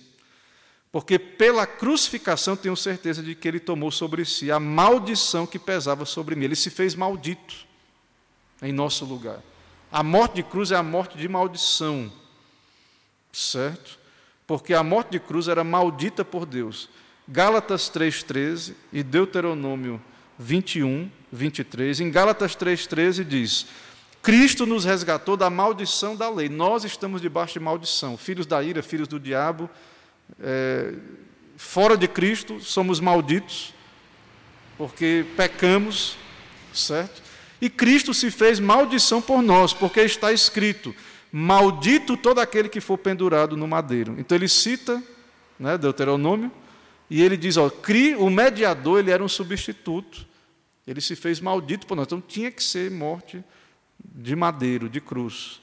Porque 0.96 1.18
pela 1.18 1.66
crucificação 1.66 2.56
tenho 2.56 2.74
certeza 2.74 3.22
de 3.22 3.34
que 3.34 3.46
ele 3.46 3.60
tomou 3.60 3.90
sobre 3.90 4.24
si 4.24 4.50
a 4.50 4.58
maldição 4.58 5.46
que 5.46 5.58
pesava 5.58 6.06
sobre 6.06 6.34
mim. 6.34 6.46
Ele 6.46 6.56
se 6.56 6.70
fez 6.70 6.94
maldito 6.94 7.66
em 8.62 8.72
nosso 8.72 9.04
lugar. 9.04 9.42
A 9.92 10.02
morte 10.02 10.36
de 10.36 10.42
cruz 10.42 10.70
é 10.70 10.76
a 10.76 10.82
morte 10.82 11.18
de 11.18 11.28
maldição 11.28 12.10
certo? 13.36 13.98
Porque 14.46 14.72
a 14.72 14.82
morte 14.82 15.10
de 15.10 15.20
cruz 15.20 15.48
era 15.48 15.62
maldita 15.62 16.24
por 16.24 16.46
Deus. 16.46 16.88
Gálatas 17.28 17.90
3,13 17.90 18.74
e 18.92 19.02
Deuteronômio 19.02 20.00
21, 20.38 21.10
23. 21.30 22.00
Em 22.00 22.10
Gálatas 22.10 22.56
3,13 22.56 23.24
diz: 23.24 23.66
Cristo 24.22 24.64
nos 24.64 24.84
resgatou 24.84 25.36
da 25.36 25.50
maldição 25.50 26.16
da 26.16 26.30
lei. 26.30 26.48
Nós 26.48 26.84
estamos 26.84 27.20
debaixo 27.20 27.54
de 27.54 27.60
maldição, 27.60 28.16
filhos 28.16 28.46
da 28.46 28.62
ira, 28.62 28.82
filhos 28.82 29.08
do 29.08 29.20
diabo. 29.20 29.68
É, 30.40 30.94
fora 31.56 31.96
de 31.96 32.08
Cristo, 32.08 32.60
somos 32.60 33.00
malditos, 33.00 33.72
porque 34.76 35.24
pecamos, 35.36 36.16
certo? 36.72 37.22
E 37.60 37.70
Cristo 37.70 38.12
se 38.12 38.30
fez 38.30 38.60
maldição 38.60 39.22
por 39.22 39.42
nós, 39.42 39.72
porque 39.72 40.00
está 40.00 40.32
escrito: 40.32 40.94
Maldito 41.32 42.16
todo 42.16 42.38
aquele 42.38 42.68
que 42.68 42.80
for 42.80 42.98
pendurado 42.98 43.56
no 43.56 43.66
madeiro. 43.66 44.14
Então 44.18 44.36
ele 44.36 44.48
cita 44.48 45.02
né, 45.58 45.76
Deuteronômio, 45.78 46.50
e 47.08 47.22
ele 47.22 47.36
diz: 47.36 47.56
ó, 47.56 47.70
o 48.18 48.30
mediador 48.30 48.98
ele 48.98 49.10
era 49.10 49.22
um 49.22 49.28
substituto, 49.28 50.26
ele 50.86 51.00
se 51.00 51.16
fez 51.16 51.40
maldito 51.40 51.86
por 51.86 51.96
nós, 51.96 52.06
então 52.06 52.20
tinha 52.20 52.50
que 52.50 52.62
ser 52.62 52.90
morte 52.90 53.42
de 53.98 54.36
madeiro, 54.36 54.88
de 54.88 55.00
cruz. 55.00 55.60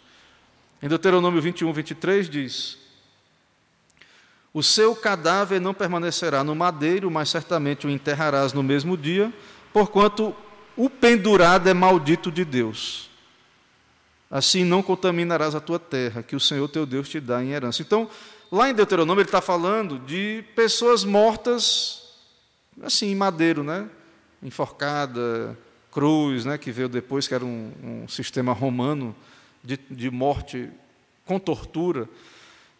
Em 0.81 0.87
Deuteronômio 0.87 1.41
21, 1.41 1.71
23 1.71 2.29
diz: 2.29 2.77
O 4.53 4.61
seu 4.61 4.95
cadáver 4.95 5.59
não 5.59 5.73
permanecerá 5.73 6.43
no 6.43 6.53
madeiro, 6.53 7.09
mas 7.09 7.29
certamente 7.29 7.87
o 7.87 7.89
enterrarás 7.89 8.53
no 8.53 8.61
mesmo 8.61 8.95
dia, 8.95 9.33
porquanto 9.73 10.35
o 10.77 10.89
pendurado 10.89 11.67
é 11.67 11.73
maldito 11.73 12.31
de 12.31 12.45
Deus. 12.45 13.09
Assim 14.29 14.63
não 14.63 14.83
contaminarás 14.83 15.55
a 15.55 15.59
tua 15.59 15.79
terra, 15.79 16.21
que 16.21 16.35
o 16.35 16.39
Senhor 16.39 16.67
teu 16.67 16.85
Deus 16.85 17.09
te 17.09 17.19
dá 17.19 17.43
em 17.43 17.51
herança. 17.51 17.81
Então, 17.81 18.09
lá 18.51 18.69
em 18.69 18.73
Deuteronômio, 18.73 19.21
ele 19.21 19.27
está 19.27 19.41
falando 19.41 19.97
de 19.99 20.43
pessoas 20.55 21.03
mortas, 21.03 22.03
assim, 22.81 23.11
em 23.11 23.15
madeiro, 23.15 23.63
né? 23.63 23.87
enforcada, 24.41 25.57
cruz, 25.91 26.45
né? 26.45 26.57
que 26.57 26.71
veio 26.71 26.89
depois, 26.89 27.27
que 27.27 27.33
era 27.33 27.45
um, 27.45 27.71
um 27.83 28.07
sistema 28.07 28.53
romano 28.53 29.15
de, 29.63 29.79
de 29.89 30.11
morte 30.11 30.69
com 31.25 31.39
tortura. 31.39 32.09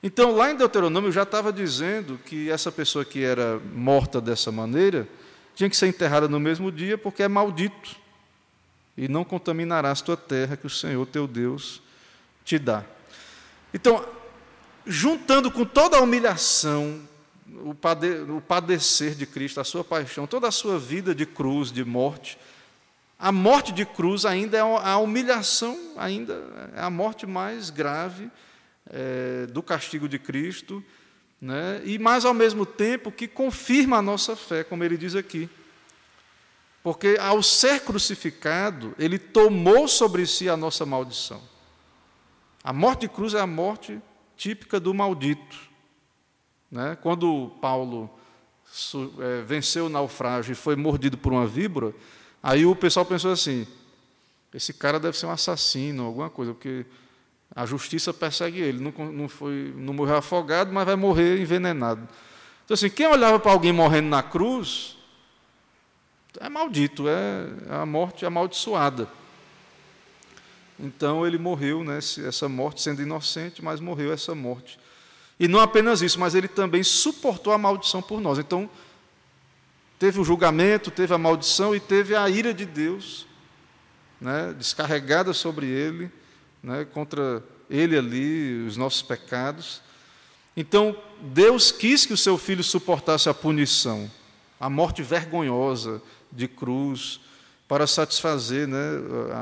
Então, 0.05 0.35
lá 0.35 0.51
em 0.51 0.55
Deuteronômio 0.57 1.13
já 1.13 1.23
estava 1.23 1.53
dizendo 1.53 2.19
que 2.25 2.51
essa 2.51 2.69
pessoa 2.69 3.05
que 3.05 3.23
era 3.23 3.57
morta 3.73 4.19
dessa 4.19 4.51
maneira 4.51 5.07
tinha 5.55 5.69
que 5.69 5.77
ser 5.77 5.87
enterrada 5.87 6.27
no 6.27 6.41
mesmo 6.41 6.69
dia, 6.69 6.97
porque 6.97 7.23
é 7.23 7.27
maldito 7.29 7.95
e 8.97 9.07
não 9.07 9.23
contaminarás 9.23 10.01
tua 10.01 10.17
terra 10.17 10.57
que 10.57 10.67
o 10.67 10.69
Senhor 10.69 11.05
teu 11.07 11.25
Deus 11.25 11.81
te 12.43 12.59
dá. 12.59 12.83
Então, 13.73 14.05
juntando 14.85 15.49
com 15.49 15.63
toda 15.63 15.97
a 15.97 16.01
humilhação, 16.01 16.99
o, 17.61 18.41
padecer 18.41 19.15
de 19.15 19.25
Cristo, 19.25 19.61
a 19.61 19.63
sua 19.63 19.85
paixão, 19.85 20.27
toda 20.27 20.49
a 20.49 20.51
sua 20.51 20.77
vida 20.77 21.15
de 21.15 21.25
cruz, 21.25 21.71
de 21.71 21.85
morte, 21.85 22.37
a 23.17 23.31
morte 23.31 23.71
de 23.71 23.85
cruz 23.85 24.25
ainda 24.25 24.57
é 24.57 24.61
a 24.61 24.97
humilhação, 24.97 25.93
ainda 25.95 26.33
é 26.75 26.81
a 26.81 26.89
morte 26.89 27.25
mais 27.25 27.69
grave 27.69 28.29
é, 28.89 29.45
do 29.47 29.63
castigo 29.63 30.07
de 30.07 30.19
Cristo, 30.19 30.83
né? 31.39 31.81
e 31.83 31.99
mais 31.99 32.25
ao 32.25 32.33
mesmo 32.33 32.65
tempo 32.65 33.11
que 33.11 33.27
confirma 33.27 33.97
a 33.97 34.01
nossa 34.01 34.35
fé, 34.35 34.63
como 34.63 34.83
ele 34.83 34.97
diz 34.97 35.15
aqui. 35.15 35.49
Porque 36.81 37.17
ao 37.19 37.41
ser 37.41 37.81
crucificado, 37.81 38.93
ele 38.99 39.17
tomou 39.17 39.87
sobre 39.87 40.25
si 40.27 40.49
a 40.49 40.57
nossa 40.57 40.85
maldição. 40.85 41.41
A 42.63 42.73
morte 42.73 43.01
de 43.01 43.09
cruz 43.09 43.33
é 43.33 43.39
a 43.39 43.47
morte 43.47 44.01
típica 44.35 44.79
do 44.79 44.93
maldito. 44.93 45.57
Né? 46.69 46.97
Quando 47.01 47.51
Paulo 47.61 48.09
é, 49.19 49.41
venceu 49.43 49.85
o 49.85 49.89
naufrágio 49.89 50.51
e 50.51 50.55
foi 50.55 50.75
mordido 50.75 51.17
por 51.17 51.31
uma 51.31 51.45
víbora, 51.45 51.93
aí 52.41 52.65
o 52.65 52.75
pessoal 52.75 53.05
pensou 53.05 53.31
assim: 53.31 53.67
esse 54.53 54.73
cara 54.73 54.99
deve 54.99 55.17
ser 55.17 55.25
um 55.25 55.31
assassino, 55.31 56.03
alguma 56.03 56.29
coisa, 56.29 56.53
porque 56.53 56.85
a 57.55 57.65
justiça 57.65 58.13
persegue 58.13 58.59
ele. 58.59 58.79
Não, 58.79 58.91
não, 59.11 59.29
foi, 59.29 59.73
não 59.75 59.93
morreu 59.93 60.17
afogado, 60.17 60.71
mas 60.73 60.85
vai 60.85 60.95
morrer 60.95 61.39
envenenado. 61.39 62.07
Então, 62.65 62.73
assim, 62.75 62.89
quem 62.89 63.07
olhava 63.07 63.39
para 63.39 63.51
alguém 63.51 63.71
morrendo 63.71 64.09
na 64.09 64.23
cruz, 64.23 64.97
é 66.39 66.49
maldito, 66.49 67.07
é 67.07 67.47
a 67.69 67.85
morte 67.85 68.25
amaldiçoada. 68.25 69.07
Então 70.79 71.25
ele 71.25 71.37
morreu, 71.37 71.83
né, 71.83 71.97
essa 71.97 72.49
morte, 72.49 72.81
sendo 72.81 73.01
inocente, 73.01 73.63
mas 73.63 73.79
morreu 73.79 74.11
essa 74.11 74.33
morte. 74.33 74.79
E 75.39 75.47
não 75.47 75.59
apenas 75.59 76.01
isso, 76.01 76.19
mas 76.19 76.35
ele 76.35 76.47
também 76.47 76.83
suportou 76.83 77.53
a 77.53 77.57
maldição 77.57 78.01
por 78.01 78.19
nós. 78.19 78.39
Então, 78.39 78.69
teve 79.99 80.19
o 80.19 80.23
julgamento, 80.23 80.89
teve 80.89 81.13
a 81.13 81.17
maldição 81.17 81.75
e 81.75 81.79
teve 81.79 82.15
a 82.15 82.27
ira 82.29 82.53
de 82.53 82.65
Deus 82.65 83.27
né, 84.19 84.53
descarregada 84.57 85.33
sobre 85.33 85.67
ele, 85.67 86.11
né, 86.63 86.85
contra 86.85 87.43
ele 87.69 87.97
ali, 87.97 88.65
os 88.65 88.77
nossos 88.77 89.01
pecados. 89.01 89.81
Então, 90.55 90.95
Deus 91.21 91.71
quis 91.71 92.05
que 92.05 92.13
o 92.13 92.17
seu 92.17 92.37
filho 92.37 92.63
suportasse 92.63 93.27
a 93.27 93.33
punição, 93.33 94.09
a 94.59 94.69
morte 94.69 95.03
vergonhosa, 95.03 96.01
de 96.31 96.47
cruz 96.47 97.19
para 97.67 97.85
satisfazer 97.87 98.67
né, 98.67 98.77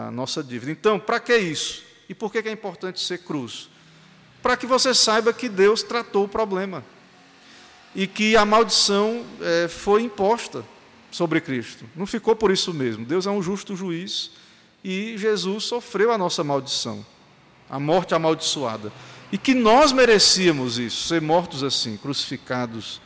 a 0.07 0.11
nossa 0.11 0.43
dívida. 0.43 0.71
Então, 0.71 0.99
para 0.99 1.19
que 1.19 1.35
isso? 1.35 1.83
E 2.09 2.13
por 2.13 2.31
que 2.31 2.39
é 2.39 2.51
importante 2.51 2.99
ser 2.99 3.19
cruz? 3.19 3.69
Para 4.41 4.57
que 4.57 4.65
você 4.65 4.93
saiba 4.93 5.31
que 5.31 5.47
Deus 5.47 5.83
tratou 5.83 6.25
o 6.25 6.27
problema 6.27 6.83
e 7.95 8.07
que 8.07 8.35
a 8.35 8.45
maldição 8.45 9.25
é, 9.41 9.67
foi 9.67 10.03
imposta 10.03 10.65
sobre 11.09 11.41
Cristo. 11.41 11.85
Não 11.95 12.05
ficou 12.05 12.35
por 12.35 12.51
isso 12.51 12.73
mesmo. 12.73 13.05
Deus 13.05 13.25
é 13.25 13.29
um 13.29 13.41
justo 13.41 13.75
juiz 13.75 14.31
e 14.83 15.17
Jesus 15.17 15.65
sofreu 15.65 16.11
a 16.11 16.17
nossa 16.17 16.43
maldição, 16.43 17.05
a 17.69 17.79
morte 17.79 18.13
amaldiçoada. 18.13 18.91
E 19.31 19.37
que 19.37 19.53
nós 19.53 19.91
merecíamos 19.91 20.77
isso, 20.77 21.07
ser 21.07 21.21
mortos 21.21 21.63
assim, 21.63 21.95
crucificados 21.97 22.99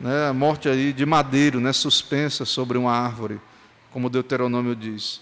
né, 0.00 0.28
a 0.28 0.32
morte 0.32 0.68
aí 0.68 0.92
de 0.92 1.04
madeiro, 1.04 1.60
né, 1.60 1.72
suspensa 1.72 2.44
sobre 2.44 2.78
uma 2.78 2.92
árvore, 2.92 3.40
como 3.90 4.08
Deuteronômio 4.08 4.74
diz. 4.74 5.20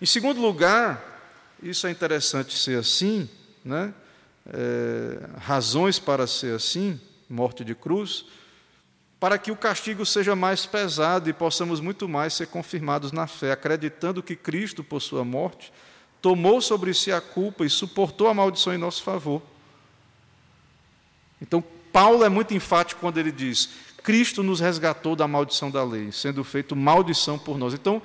Em 0.00 0.06
segundo 0.06 0.40
lugar, 0.40 1.02
isso 1.62 1.86
é 1.86 1.90
interessante 1.90 2.56
ser 2.56 2.78
assim, 2.78 3.28
né, 3.64 3.92
é, 4.46 5.18
razões 5.38 5.98
para 5.98 6.26
ser 6.26 6.54
assim, 6.54 7.00
morte 7.28 7.64
de 7.64 7.74
cruz, 7.74 8.26
para 9.20 9.36
que 9.36 9.50
o 9.50 9.56
castigo 9.56 10.06
seja 10.06 10.36
mais 10.36 10.64
pesado 10.64 11.28
e 11.28 11.32
possamos 11.32 11.80
muito 11.80 12.08
mais 12.08 12.34
ser 12.34 12.46
confirmados 12.46 13.10
na 13.10 13.26
fé, 13.26 13.52
acreditando 13.52 14.22
que 14.22 14.36
Cristo, 14.36 14.84
por 14.84 15.00
sua 15.00 15.24
morte, 15.24 15.72
tomou 16.22 16.60
sobre 16.60 16.94
si 16.94 17.10
a 17.10 17.20
culpa 17.20 17.64
e 17.64 17.70
suportou 17.70 18.28
a 18.28 18.34
maldição 18.34 18.72
em 18.72 18.78
nosso 18.78 19.02
favor. 19.02 19.42
Então, 21.40 21.62
Paulo 21.92 22.24
é 22.24 22.28
muito 22.28 22.54
enfático 22.54 23.00
quando 23.00 23.18
ele 23.18 23.32
diz: 23.32 23.70
Cristo 24.02 24.42
nos 24.42 24.60
resgatou 24.60 25.16
da 25.16 25.26
maldição 25.26 25.70
da 25.70 25.82
lei, 25.82 26.12
sendo 26.12 26.44
feito 26.44 26.76
maldição 26.76 27.38
por 27.38 27.58
nós. 27.58 27.74
Então, 27.74 28.00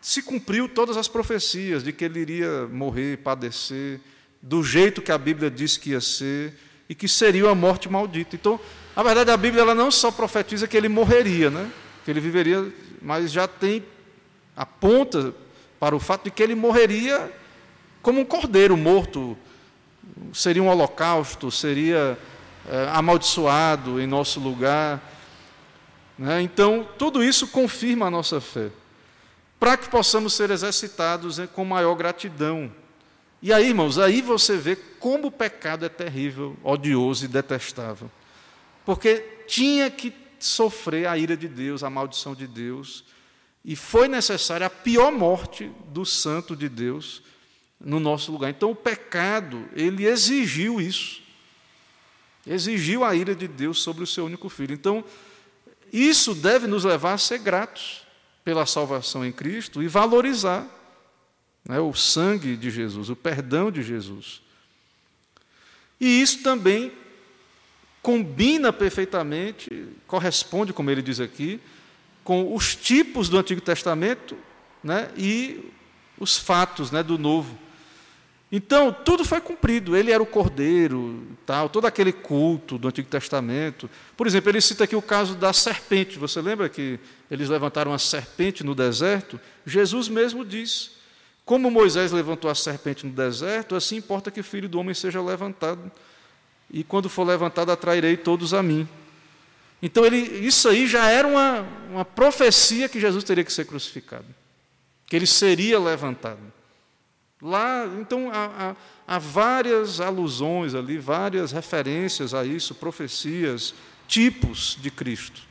se 0.00 0.22
cumpriu 0.22 0.68
todas 0.68 0.98
as 0.98 1.08
profecias 1.08 1.82
de 1.82 1.90
que 1.90 2.04
ele 2.04 2.20
iria 2.20 2.66
morrer, 2.66 3.18
padecer, 3.18 4.00
do 4.42 4.62
jeito 4.62 5.00
que 5.00 5.10
a 5.10 5.16
Bíblia 5.16 5.50
disse 5.50 5.80
que 5.80 5.90
ia 5.90 6.00
ser, 6.00 6.54
e 6.88 6.94
que 6.94 7.08
seria 7.08 7.48
a 7.48 7.54
morte 7.54 7.88
maldita. 7.88 8.36
Então, 8.36 8.60
na 8.96 9.02
verdade, 9.02 9.30
a 9.30 9.36
Bíblia 9.36 9.62
ela 9.62 9.74
não 9.74 9.90
só 9.90 10.10
profetiza 10.10 10.68
que 10.68 10.76
ele 10.76 10.88
morreria, 10.88 11.50
né? 11.50 11.70
que 12.04 12.10
ele 12.10 12.20
viveria, 12.20 12.72
mas 13.00 13.32
já 13.32 13.48
tem, 13.48 13.82
aponta 14.56 15.34
para 15.80 15.96
o 15.96 16.00
fato 16.00 16.24
de 16.24 16.30
que 16.30 16.42
ele 16.42 16.54
morreria 16.54 17.32
como 18.02 18.20
um 18.20 18.24
cordeiro 18.24 18.76
morto, 18.76 19.36
seria 20.32 20.62
um 20.62 20.68
holocausto, 20.68 21.50
seria 21.50 22.18
é, 22.68 22.88
amaldiçoado 22.92 24.00
em 24.00 24.06
nosso 24.06 24.38
lugar. 24.38 25.02
Né? 26.18 26.42
Então, 26.42 26.86
tudo 26.98 27.24
isso 27.24 27.48
confirma 27.48 28.06
a 28.06 28.10
nossa 28.10 28.40
fé, 28.40 28.68
para 29.58 29.76
que 29.76 29.88
possamos 29.88 30.34
ser 30.34 30.50
exercitados 30.50 31.40
com 31.54 31.64
maior 31.64 31.94
gratidão. 31.94 32.70
E 33.42 33.52
aí, 33.52 33.68
irmãos, 33.68 33.98
aí 33.98 34.20
você 34.22 34.56
vê 34.56 34.76
como 34.76 35.28
o 35.28 35.32
pecado 35.32 35.84
é 35.84 35.88
terrível, 35.88 36.56
odioso 36.62 37.24
e 37.24 37.28
detestável. 37.28 38.10
Porque 38.84 39.18
tinha 39.46 39.90
que 39.90 40.12
sofrer 40.38 41.06
a 41.06 41.16
ira 41.16 41.36
de 41.36 41.48
Deus, 41.48 41.82
a 41.82 41.90
maldição 41.90 42.34
de 42.34 42.46
Deus, 42.46 43.04
e 43.64 43.74
foi 43.74 44.08
necessária 44.08 44.66
a 44.66 44.70
pior 44.70 45.10
morte 45.10 45.70
do 45.86 46.04
santo 46.04 46.54
de 46.54 46.68
Deus 46.68 47.22
no 47.80 47.98
nosso 47.98 48.30
lugar. 48.30 48.50
Então 48.50 48.70
o 48.70 48.76
pecado, 48.76 49.66
ele 49.74 50.06
exigiu 50.06 50.80
isso. 50.80 51.22
Exigiu 52.46 53.02
a 53.04 53.14
ira 53.14 53.34
de 53.34 53.48
Deus 53.48 53.82
sobre 53.82 54.04
o 54.04 54.06
seu 54.06 54.26
único 54.26 54.50
filho. 54.50 54.74
Então, 54.74 55.02
isso 55.90 56.34
deve 56.34 56.66
nos 56.66 56.84
levar 56.84 57.14
a 57.14 57.18
ser 57.18 57.38
gratos 57.38 58.02
pela 58.44 58.66
salvação 58.66 59.24
em 59.24 59.32
Cristo 59.32 59.82
e 59.82 59.88
valorizar 59.88 60.66
né, 61.66 61.80
o 61.80 61.94
sangue 61.94 62.56
de 62.56 62.70
Jesus, 62.70 63.08
o 63.08 63.16
perdão 63.16 63.70
de 63.70 63.82
Jesus. 63.82 64.42
E 65.98 66.20
isso 66.20 66.42
também 66.42 66.92
combina 68.04 68.70
perfeitamente, 68.70 69.88
corresponde, 70.06 70.74
como 70.74 70.90
ele 70.90 71.00
diz 71.00 71.20
aqui, 71.20 71.58
com 72.22 72.54
os 72.54 72.76
tipos 72.76 73.30
do 73.30 73.38
Antigo 73.38 73.62
Testamento 73.62 74.36
né, 74.82 75.08
e 75.16 75.72
os 76.20 76.36
fatos 76.36 76.90
né, 76.90 77.02
do 77.02 77.16
Novo. 77.16 77.58
Então, 78.52 78.92
tudo 78.92 79.24
foi 79.24 79.40
cumprido. 79.40 79.96
Ele 79.96 80.12
era 80.12 80.22
o 80.22 80.26
cordeiro, 80.26 81.26
tal, 81.46 81.70
todo 81.70 81.86
aquele 81.86 82.12
culto 82.12 82.76
do 82.76 82.88
Antigo 82.88 83.08
Testamento. 83.08 83.88
Por 84.14 84.26
exemplo, 84.26 84.50
ele 84.50 84.60
cita 84.60 84.84
aqui 84.84 84.94
o 84.94 85.00
caso 85.00 85.34
da 85.34 85.54
serpente. 85.54 86.18
Você 86.18 86.42
lembra 86.42 86.68
que 86.68 87.00
eles 87.30 87.48
levantaram 87.48 87.94
a 87.94 87.98
serpente 87.98 88.62
no 88.62 88.74
deserto? 88.74 89.40
Jesus 89.64 90.10
mesmo 90.10 90.44
diz: 90.44 90.90
Como 91.42 91.70
Moisés 91.70 92.12
levantou 92.12 92.50
a 92.50 92.54
serpente 92.54 93.06
no 93.06 93.12
deserto, 93.12 93.74
assim 93.74 93.96
importa 93.96 94.30
que 94.30 94.40
o 94.40 94.44
filho 94.44 94.68
do 94.68 94.78
homem 94.78 94.94
seja 94.94 95.22
levantado. 95.22 95.90
E 96.74 96.82
quando 96.82 97.08
for 97.08 97.22
levantado, 97.22 97.70
atrairei 97.70 98.16
todos 98.16 98.52
a 98.52 98.60
mim. 98.60 98.88
Então, 99.80 100.04
ele, 100.04 100.16
isso 100.16 100.68
aí 100.68 100.88
já 100.88 101.08
era 101.08 101.28
uma, 101.28 101.60
uma 101.88 102.04
profecia 102.04 102.88
que 102.88 102.98
Jesus 102.98 103.22
teria 103.22 103.44
que 103.44 103.52
ser 103.52 103.64
crucificado, 103.64 104.26
que 105.06 105.14
ele 105.14 105.26
seria 105.26 105.78
levantado. 105.78 106.40
Lá, 107.40 107.86
então, 108.00 108.28
há, 108.28 108.46
há, 108.46 108.76
há 109.06 109.18
várias 109.20 110.00
alusões 110.00 110.74
ali, 110.74 110.98
várias 110.98 111.52
referências 111.52 112.34
a 112.34 112.44
isso, 112.44 112.74
profecias, 112.74 113.72
tipos 114.08 114.76
de 114.80 114.90
Cristo. 114.90 115.42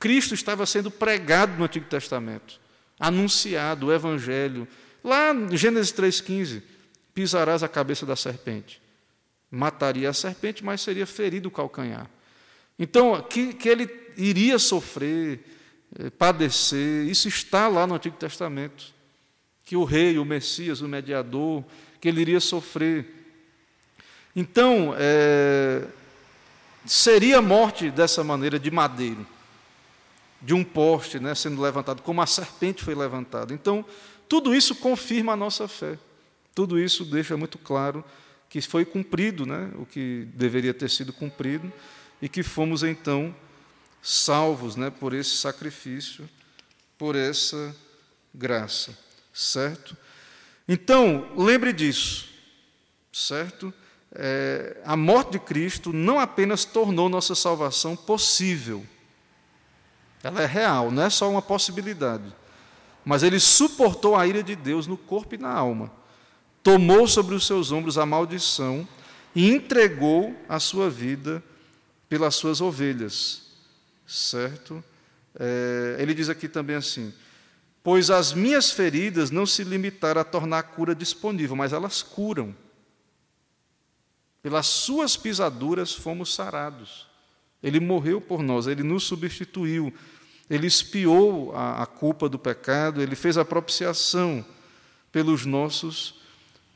Cristo 0.00 0.34
estava 0.34 0.66
sendo 0.66 0.90
pregado 0.90 1.56
no 1.56 1.66
Antigo 1.66 1.86
Testamento, 1.86 2.60
anunciado 2.98 3.86
o 3.86 3.92
Evangelho. 3.92 4.66
Lá 5.04 5.32
em 5.32 5.56
Gênesis 5.56 5.92
3,15, 5.92 6.64
pisarás 7.14 7.62
a 7.62 7.68
cabeça 7.68 8.04
da 8.04 8.16
serpente. 8.16 8.84
Mataria 9.50 10.10
a 10.10 10.12
serpente, 10.12 10.64
mas 10.64 10.80
seria 10.80 11.06
ferido 11.06 11.48
o 11.48 11.52
calcanhar. 11.52 12.10
Então, 12.78 13.20
que, 13.22 13.54
que 13.54 13.68
ele 13.68 13.88
iria 14.16 14.58
sofrer, 14.58 15.40
eh, 15.98 16.10
padecer, 16.10 17.06
isso 17.06 17.28
está 17.28 17.68
lá 17.68 17.86
no 17.86 17.94
Antigo 17.94 18.16
Testamento 18.16 18.96
que 19.66 19.76
o 19.76 19.82
rei, 19.82 20.16
o 20.16 20.24
Messias, 20.24 20.80
o 20.80 20.88
mediador, 20.88 21.64
que 22.00 22.08
ele 22.08 22.20
iria 22.20 22.38
sofrer. 22.38 23.04
Então, 24.34 24.94
é, 24.96 25.84
seria 26.86 27.38
a 27.38 27.42
morte 27.42 27.90
dessa 27.90 28.22
maneira 28.22 28.60
de 28.60 28.70
madeiro, 28.70 29.26
de 30.40 30.54
um 30.54 30.62
poste 30.62 31.18
né, 31.18 31.34
sendo 31.34 31.60
levantado, 31.60 32.00
como 32.00 32.22
a 32.22 32.26
serpente 32.26 32.84
foi 32.84 32.94
levantada. 32.94 33.52
Então, 33.52 33.84
tudo 34.28 34.54
isso 34.54 34.76
confirma 34.76 35.32
a 35.32 35.36
nossa 35.36 35.66
fé. 35.66 35.98
Tudo 36.54 36.78
isso 36.78 37.04
deixa 37.04 37.36
muito 37.36 37.58
claro 37.58 38.04
que 38.48 38.60
foi 38.60 38.84
cumprido 38.84 39.44
né, 39.44 39.70
o 39.76 39.84
que 39.84 40.26
deveria 40.34 40.72
ter 40.72 40.90
sido 40.90 41.12
cumprido 41.12 41.72
e 42.20 42.28
que 42.28 42.42
fomos 42.42 42.82
então 42.82 43.34
salvos 44.02 44.76
né, 44.76 44.90
por 44.90 45.12
esse 45.12 45.36
sacrifício, 45.36 46.28
por 46.96 47.16
essa 47.16 47.74
graça 48.34 49.06
certo? 49.36 49.94
Então, 50.66 51.28
lembre 51.36 51.72
disso, 51.72 52.26
certo? 53.12 53.72
É, 54.12 54.80
a 54.84 54.96
morte 54.96 55.32
de 55.32 55.38
Cristo 55.38 55.92
não 55.92 56.18
apenas 56.18 56.64
tornou 56.64 57.08
nossa 57.08 57.34
salvação 57.34 57.94
possível, 57.94 58.84
ela 60.22 60.40
é 60.40 60.46
real, 60.46 60.90
não 60.90 61.02
é 61.02 61.10
só 61.10 61.30
uma 61.30 61.42
possibilidade, 61.42 62.34
mas 63.04 63.22
ele 63.22 63.38
suportou 63.38 64.16
a 64.16 64.26
ira 64.26 64.42
de 64.42 64.56
Deus 64.56 64.86
no 64.86 64.96
corpo 64.96 65.34
e 65.34 65.38
na 65.38 65.52
alma, 65.52 65.92
tomou 66.66 67.06
sobre 67.06 67.32
os 67.32 67.46
seus 67.46 67.70
ombros 67.70 67.96
a 67.96 68.04
maldição 68.04 68.88
e 69.36 69.48
entregou 69.48 70.34
a 70.48 70.58
sua 70.58 70.90
vida 70.90 71.40
pelas 72.08 72.34
suas 72.34 72.60
ovelhas, 72.60 73.52
certo? 74.04 74.82
É, 75.38 75.94
ele 76.00 76.12
diz 76.12 76.28
aqui 76.28 76.48
também 76.48 76.74
assim: 76.74 77.14
Pois 77.84 78.10
as 78.10 78.32
minhas 78.32 78.72
feridas 78.72 79.30
não 79.30 79.46
se 79.46 79.62
limitaram 79.62 80.20
a 80.20 80.24
tornar 80.24 80.58
a 80.58 80.62
cura 80.64 80.92
disponível, 80.92 81.54
mas 81.54 81.72
elas 81.72 82.02
curam. 82.02 82.52
Pelas 84.42 84.66
suas 84.66 85.16
pisaduras 85.16 85.92
fomos 85.92 86.34
sarados. 86.34 87.06
Ele 87.62 87.78
morreu 87.78 88.20
por 88.20 88.42
nós, 88.42 88.66
ele 88.66 88.82
nos 88.82 89.04
substituiu, 89.04 89.94
ele 90.50 90.66
expiou 90.66 91.54
a, 91.54 91.84
a 91.84 91.86
culpa 91.86 92.28
do 92.28 92.40
pecado, 92.40 93.00
ele 93.00 93.14
fez 93.14 93.38
a 93.38 93.44
propiciação 93.44 94.44
pelos 95.12 95.46
nossos 95.46 96.25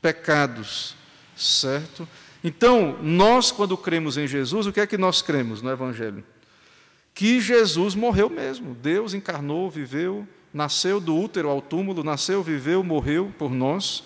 pecados, 0.00 0.94
certo? 1.36 2.08
Então, 2.42 2.96
nós, 3.02 3.52
quando 3.52 3.76
cremos 3.76 4.16
em 4.16 4.26
Jesus, 4.26 4.66
o 4.66 4.72
que 4.72 4.80
é 4.80 4.86
que 4.86 4.96
nós 4.96 5.20
cremos 5.20 5.60
no 5.60 5.70
Evangelho? 5.70 6.24
Que 7.14 7.40
Jesus 7.40 7.94
morreu 7.94 8.30
mesmo, 8.30 8.74
Deus 8.74 9.12
encarnou, 9.12 9.70
viveu, 9.70 10.26
nasceu 10.52 11.00
do 11.00 11.16
útero 11.16 11.48
ao 11.48 11.60
túmulo, 11.60 12.02
nasceu, 12.02 12.42
viveu, 12.42 12.82
morreu 12.82 13.32
por 13.38 13.50
nós, 13.50 14.04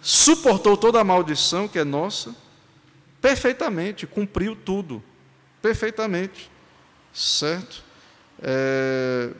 suportou 0.00 0.76
toda 0.76 1.00
a 1.00 1.04
maldição 1.04 1.68
que 1.68 1.78
é 1.78 1.84
nossa, 1.84 2.34
perfeitamente, 3.20 4.06
cumpriu 4.06 4.56
tudo, 4.56 5.02
perfeitamente, 5.60 6.50
certo? 7.12 7.84
É... 8.40 9.30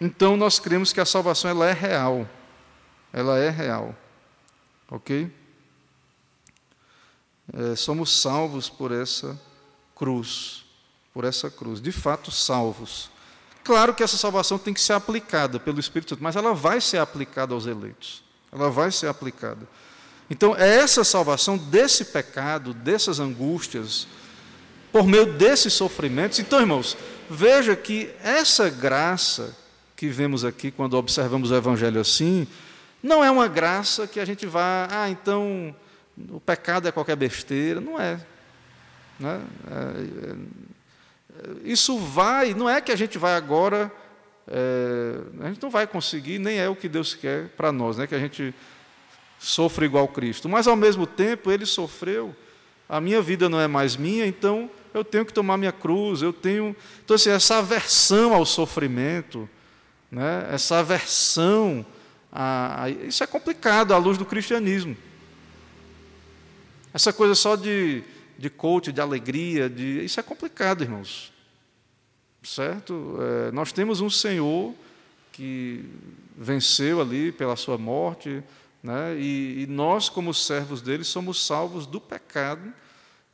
Então 0.00 0.36
nós 0.36 0.58
cremos 0.58 0.92
que 0.92 1.00
a 1.00 1.06
salvação 1.06 1.50
ela 1.50 1.68
é 1.68 1.72
real, 1.72 2.28
ela 3.12 3.38
é 3.38 3.50
real, 3.50 3.94
ok? 4.90 5.30
É, 7.52 7.76
somos 7.76 8.20
salvos 8.20 8.68
por 8.68 8.92
essa 8.92 9.38
cruz, 9.94 10.64
por 11.14 11.24
essa 11.24 11.50
cruz, 11.50 11.80
de 11.80 11.92
fato 11.92 12.30
salvos. 12.30 13.10
Claro 13.64 13.94
que 13.94 14.02
essa 14.02 14.16
salvação 14.16 14.58
tem 14.58 14.72
que 14.72 14.80
ser 14.80 14.92
aplicada 14.92 15.58
pelo 15.58 15.80
Espírito 15.80 16.10
Santo, 16.10 16.22
mas 16.22 16.36
ela 16.36 16.54
vai 16.54 16.80
ser 16.80 16.98
aplicada 16.98 17.54
aos 17.54 17.66
eleitos. 17.66 18.22
Ela 18.52 18.70
vai 18.70 18.90
ser 18.90 19.08
aplicada. 19.08 19.68
Então, 20.30 20.54
é 20.56 20.76
essa 20.76 21.04
salvação 21.04 21.56
desse 21.56 22.06
pecado, 22.06 22.74
dessas 22.74 23.18
angústias, 23.18 24.06
por 24.92 25.06
meio 25.06 25.34
desses 25.34 25.72
sofrimentos. 25.72 26.38
Então, 26.38 26.60
irmãos, 26.60 26.96
veja 27.28 27.74
que 27.74 28.10
essa 28.22 28.68
graça 28.68 29.56
que 29.96 30.08
vemos 30.08 30.44
aqui 30.44 30.70
quando 30.70 30.94
observamos 30.94 31.50
o 31.50 31.54
Evangelho 31.54 32.00
assim, 32.00 32.46
não 33.02 33.24
é 33.24 33.30
uma 33.30 33.48
graça 33.48 34.06
que 34.06 34.18
a 34.18 34.24
gente 34.24 34.46
vá, 34.46 34.88
ah, 34.90 35.08
então 35.08 35.74
o 36.30 36.40
pecado 36.40 36.88
é 36.88 36.92
qualquer 36.92 37.16
besteira. 37.16 37.80
Não 37.80 38.00
é. 38.00 38.20
Né? 39.18 39.40
é, 39.70 40.32
é 40.32 40.36
isso 41.64 41.98
vai, 41.98 42.54
não 42.54 42.68
é 42.68 42.80
que 42.80 42.90
a 42.90 42.96
gente 42.96 43.18
vai 43.18 43.34
agora, 43.34 43.92
é, 44.46 45.44
a 45.44 45.48
gente 45.48 45.62
não 45.62 45.70
vai 45.70 45.86
conseguir, 45.86 46.38
nem 46.38 46.58
é 46.58 46.68
o 46.68 46.74
que 46.74 46.88
Deus 46.88 47.14
quer 47.14 47.48
para 47.50 47.70
nós, 47.70 47.96
né, 47.96 48.06
que 48.06 48.14
a 48.14 48.18
gente 48.18 48.54
sofra 49.38 49.84
igual 49.84 50.08
Cristo, 50.08 50.48
mas 50.48 50.66
ao 50.66 50.74
mesmo 50.74 51.06
tempo 51.06 51.50
ele 51.50 51.64
sofreu, 51.64 52.34
a 52.88 53.00
minha 53.00 53.22
vida 53.22 53.48
não 53.48 53.60
é 53.60 53.68
mais 53.68 53.96
minha, 53.96 54.26
então 54.26 54.70
eu 54.92 55.04
tenho 55.04 55.24
que 55.24 55.32
tomar 55.32 55.56
minha 55.56 55.72
cruz, 55.72 56.22
eu 56.22 56.32
tenho. 56.32 56.74
Então, 57.04 57.14
assim, 57.14 57.30
essa 57.30 57.58
aversão 57.58 58.34
ao 58.34 58.46
sofrimento, 58.46 59.48
né, 60.10 60.48
essa 60.50 60.78
aversão, 60.78 61.84
isso 63.06 63.24
é 63.24 63.26
complicado 63.26 63.92
à 63.92 63.98
luz 63.98 64.18
do 64.18 64.24
cristianismo. 64.24 64.96
Essa 66.92 67.12
coisa 67.12 67.34
só 67.34 67.56
de 67.56 68.04
de 68.38 68.48
coach, 68.48 68.92
de 68.92 69.00
alegria, 69.00 69.68
de... 69.68 70.04
isso 70.04 70.20
é 70.20 70.22
complicado, 70.22 70.82
irmãos. 70.82 71.32
Certo? 72.42 73.18
É, 73.20 73.50
nós 73.50 73.72
temos 73.72 74.00
um 74.00 74.08
Senhor 74.08 74.72
que 75.32 75.84
venceu 76.36 77.00
ali 77.00 77.32
pela 77.32 77.56
sua 77.56 77.76
morte, 77.76 78.42
né? 78.80 79.16
e, 79.18 79.64
e 79.64 79.66
nós, 79.66 80.08
como 80.08 80.32
servos 80.32 80.80
dele, 80.80 81.02
somos 81.02 81.44
salvos 81.44 81.84
do 81.84 82.00
pecado 82.00 82.72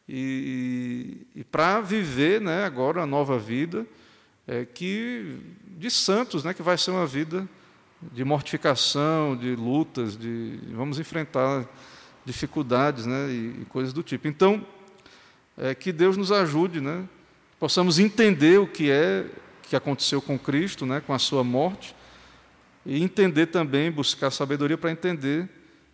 e, 0.09 1.27
e, 1.35 1.41
e 1.41 1.45
para 1.45 1.83
viver 1.83 2.41
né, 2.41 2.65
agora 2.65 3.03
a 3.03 3.07
nova 3.07 3.39
vida 3.39 3.87
é, 4.47 4.65
que 4.65 5.37
de 5.67 5.91
santos, 5.91 6.43
né, 6.43 6.55
que 6.55 6.63
vai 6.63 6.79
ser 6.79 6.93
uma 6.93 7.07
vida 7.07 7.47
de 8.13 8.25
mortificação, 8.25 9.37
de 9.37 9.55
lutas, 9.55 10.17
de 10.17 10.59
vamos 10.73 10.99
enfrentar 10.99 11.67
dificuldades 12.25 13.07
né, 13.07 13.29
e, 13.31 13.63
e 13.63 13.67
coisas 13.69 13.93
do 13.93 14.03
tipo. 14.03 14.27
Então, 14.27 14.67
é, 15.57 15.75
que 15.75 15.93
Deus 15.93 16.17
nos 16.17 16.33
ajude, 16.33 16.81
né, 16.81 17.05
possamos 17.59 17.99
entender 17.99 18.59
o 18.59 18.67
que 18.67 18.91
é 18.91 19.27
que 19.63 19.77
aconteceu 19.77 20.21
com 20.21 20.39
Cristo, 20.39 20.85
né, 20.85 21.01
com 21.01 21.13
a 21.13 21.19
sua 21.19 21.43
morte, 21.43 21.95
e 22.85 23.03
entender 23.03 23.47
também, 23.47 23.91
buscar 23.91 24.31
sabedoria 24.31 24.77
para 24.77 24.91
entender 24.91 25.49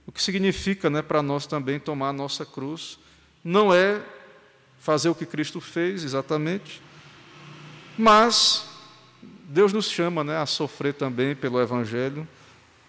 o 0.06 0.12
que 0.12 0.22
significa 0.22 0.90
né, 0.90 1.02
para 1.02 1.22
nós 1.22 1.46
também 1.46 1.78
tomar 1.78 2.08
a 2.08 2.12
nossa 2.12 2.44
cruz. 2.44 2.98
Não 3.44 3.72
é 3.72 4.02
fazer 4.80 5.08
o 5.08 5.14
que 5.14 5.24
Cristo 5.24 5.60
fez 5.60 6.02
exatamente, 6.02 6.82
mas 7.96 8.69
Deus 9.52 9.72
nos 9.72 9.90
chama 9.90 10.22
né, 10.22 10.36
a 10.36 10.46
sofrer 10.46 10.94
também 10.94 11.34
pelo 11.34 11.60
Evangelho, 11.60 12.26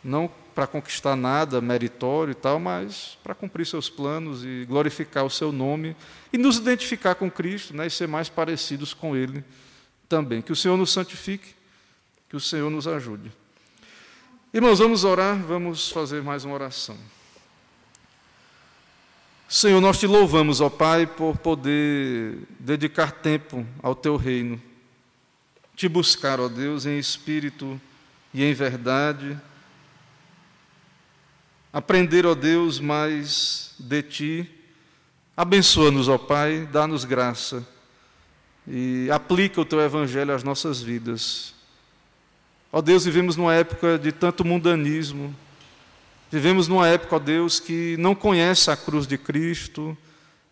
não 0.03 0.29
para 0.53 0.67
conquistar 0.67 1.15
nada 1.15 1.59
meritório 1.59 2.33
e 2.33 2.35
tal, 2.35 2.59
mas 2.59 3.17
para 3.23 3.33
cumprir 3.33 3.65
seus 3.65 3.89
planos 3.89 4.43
e 4.45 4.63
glorificar 4.67 5.25
o 5.25 5.29
seu 5.29 5.51
nome 5.51 5.95
e 6.31 6.37
nos 6.37 6.57
identificar 6.57 7.15
com 7.15 7.31
Cristo 7.31 7.75
né, 7.75 7.87
e 7.87 7.89
ser 7.89 8.07
mais 8.07 8.29
parecidos 8.29 8.93
com 8.93 9.15
Ele 9.15 9.43
também. 10.07 10.39
Que 10.39 10.51
o 10.51 10.55
Senhor 10.55 10.77
nos 10.77 10.91
santifique, 10.91 11.55
que 12.29 12.35
o 12.35 12.39
Senhor 12.39 12.69
nos 12.69 12.87
ajude. 12.87 13.31
Irmãos, 14.53 14.77
vamos 14.77 15.03
orar, 15.03 15.41
vamos 15.41 15.89
fazer 15.89 16.21
mais 16.21 16.45
uma 16.45 16.53
oração. 16.53 16.95
Senhor, 19.49 19.81
nós 19.81 19.99
te 19.99 20.05
louvamos, 20.05 20.61
ó 20.61 20.69
Pai, 20.69 21.07
por 21.07 21.37
poder 21.37 22.37
dedicar 22.59 23.11
tempo 23.13 23.65
ao 23.81 23.95
teu 23.95 24.15
reino, 24.15 24.61
te 25.75 25.87
buscar, 25.87 26.39
ó 26.39 26.47
Deus, 26.47 26.85
em 26.85 26.99
espírito 26.99 27.79
e 28.33 28.43
em 28.43 28.53
verdade, 28.53 29.37
aprender, 31.71 32.25
ó 32.25 32.35
Deus, 32.35 32.79
mais 32.79 33.73
de 33.79 34.03
ti. 34.03 34.51
Abençoa-nos, 35.35 36.07
ó 36.07 36.17
Pai, 36.17 36.67
dá-nos 36.71 37.05
graça 37.05 37.65
e 38.67 39.09
aplica 39.11 39.59
o 39.59 39.65
teu 39.65 39.81
evangelho 39.81 40.33
às 40.33 40.43
nossas 40.43 40.81
vidas. 40.81 41.53
Ó 42.71 42.81
Deus, 42.81 43.05
vivemos 43.05 43.35
numa 43.35 43.53
época 43.53 43.97
de 43.97 44.11
tanto 44.11 44.45
mundanismo, 44.45 45.35
vivemos 46.31 46.67
numa 46.67 46.87
época, 46.87 47.15
ó 47.15 47.19
Deus, 47.19 47.59
que 47.59 47.97
não 47.97 48.15
conhece 48.15 48.71
a 48.71 48.77
cruz 48.77 49.05
de 49.07 49.17
Cristo, 49.17 49.97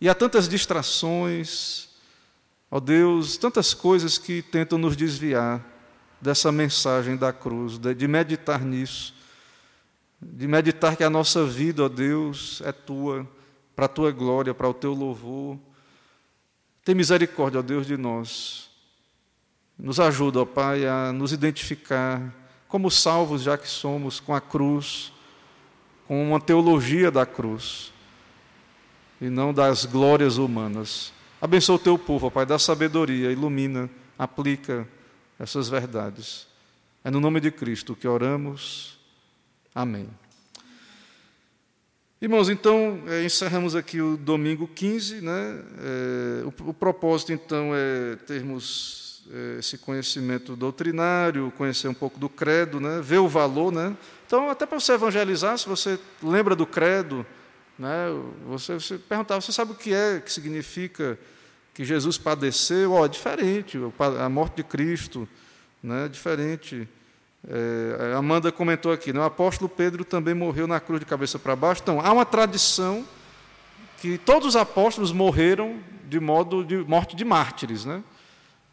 e 0.01 0.09
há 0.09 0.15
tantas 0.15 0.47
distrações, 0.47 1.88
ó 2.69 2.79
Deus, 2.79 3.37
tantas 3.37 3.73
coisas 3.73 4.17
que 4.17 4.41
tentam 4.41 4.77
nos 4.77 4.95
desviar 4.95 5.63
dessa 6.21 6.51
mensagem 6.51 7.15
da 7.15 7.31
cruz, 7.31 7.77
de 7.77 8.07
meditar 8.07 8.63
nisso, 8.63 9.13
de 10.21 10.47
meditar 10.47 10.95
que 10.95 11.03
a 11.03 11.09
nossa 11.09 11.45
vida, 11.45 11.83
ó 11.83 11.89
Deus, 11.89 12.61
é 12.65 12.71
tua, 12.71 13.27
para 13.75 13.85
a 13.85 13.89
tua 13.89 14.11
glória, 14.11 14.53
para 14.53 14.67
o 14.67 14.73
teu 14.73 14.93
louvor. 14.93 15.57
Tem 16.83 16.93
misericórdia, 16.93 17.59
ó 17.59 17.63
Deus, 17.63 17.87
de 17.87 17.95
nós. 17.95 18.69
Nos 19.77 19.99
ajuda, 19.99 20.41
ó 20.41 20.45
Pai, 20.45 20.85
a 20.85 21.13
nos 21.13 21.31
identificar 21.31 22.35
como 22.67 22.91
salvos 22.91 23.41
já 23.43 23.57
que 23.57 23.67
somos 23.67 24.19
com 24.19 24.35
a 24.35 24.41
cruz, 24.41 25.11
com 26.07 26.21
uma 26.27 26.39
teologia 26.39 27.09
da 27.09 27.25
cruz 27.25 27.93
e 29.21 29.29
não 29.29 29.53
das 29.53 29.85
glórias 29.85 30.37
humanas. 30.37 31.13
Abençoa 31.41 31.77
o 31.77 31.79
teu 31.79 31.97
povo, 31.97 32.27
ó 32.27 32.29
Pai, 32.29 32.45
dá 32.45 32.59
sabedoria, 32.59 33.31
ilumina, 33.31 33.89
aplica 34.17 34.85
essas 35.39 35.69
verdades. 35.69 36.47
É 37.03 37.09
no 37.09 37.21
nome 37.21 37.39
de 37.39 37.49
Cristo 37.49 37.95
que 37.95 38.07
oramos. 38.07 38.99
Amém. 39.73 40.09
Irmãos, 42.21 42.49
então, 42.49 43.01
é, 43.07 43.23
encerramos 43.23 43.73
aqui 43.73 44.01
o 44.01 44.17
domingo 44.17 44.67
15. 44.67 45.21
Né? 45.21 45.63
É, 45.79 46.43
o, 46.43 46.69
o 46.69 46.73
propósito, 46.73 47.31
então, 47.31 47.71
é 47.73 48.17
termos 48.17 49.23
eh, 49.31 49.57
esse 49.59 49.77
conhecimento 49.77 50.55
doutrinário, 50.55 51.53
conhecer 51.55 51.87
um 51.87 51.93
pouco 51.93 52.19
do 52.19 52.27
credo, 52.27 52.79
né? 52.79 52.99
ver 53.01 53.19
o 53.19 53.27
valor. 53.27 53.71
Né? 53.71 53.95
Então, 54.25 54.49
até 54.49 54.65
para 54.65 54.79
você 54.79 54.93
evangelizar, 54.93 55.55
se 55.57 55.69
você 55.69 55.99
lembra 56.21 56.55
do 56.55 56.65
credo, 56.65 57.23
né? 57.79 58.07
você, 58.45 58.73
você 58.73 58.97
perguntar, 58.97 59.39
você 59.39 59.53
sabe 59.53 59.71
o 59.71 59.75
que 59.75 59.93
é, 59.93 60.19
que 60.19 60.31
significa 60.31 61.17
que 61.73 61.85
Jesus 61.85 62.17
padeceu? 62.17 63.03
É 63.03 63.07
diferente, 63.07 63.79
a 64.19 64.27
morte 64.27 64.57
de 64.57 64.63
Cristo, 64.63 65.27
né? 65.81 66.09
diferente. 66.09 66.87
É, 67.47 68.13
Amanda 68.17 68.51
comentou 68.51 68.91
aqui, 68.91 69.13
né? 69.13 69.19
o 69.21 69.23
apóstolo 69.23 69.69
Pedro 69.69 70.03
também 70.03 70.33
morreu 70.33 70.67
na 70.67 70.81
cruz 70.81 70.99
de 70.99 71.05
cabeça 71.05 71.39
para 71.39 71.55
baixo. 71.55 71.81
Então, 71.81 72.01
há 72.01 72.11
uma 72.11 72.25
tradição 72.25 73.07
que 74.01 74.17
todos 74.17 74.49
os 74.49 74.55
apóstolos 74.57 75.13
morreram 75.13 75.79
de 76.09 76.19
modo 76.19 76.65
de 76.65 76.77
morte 76.79 77.15
de 77.15 77.23
mártires, 77.23 77.85
né? 77.85 78.03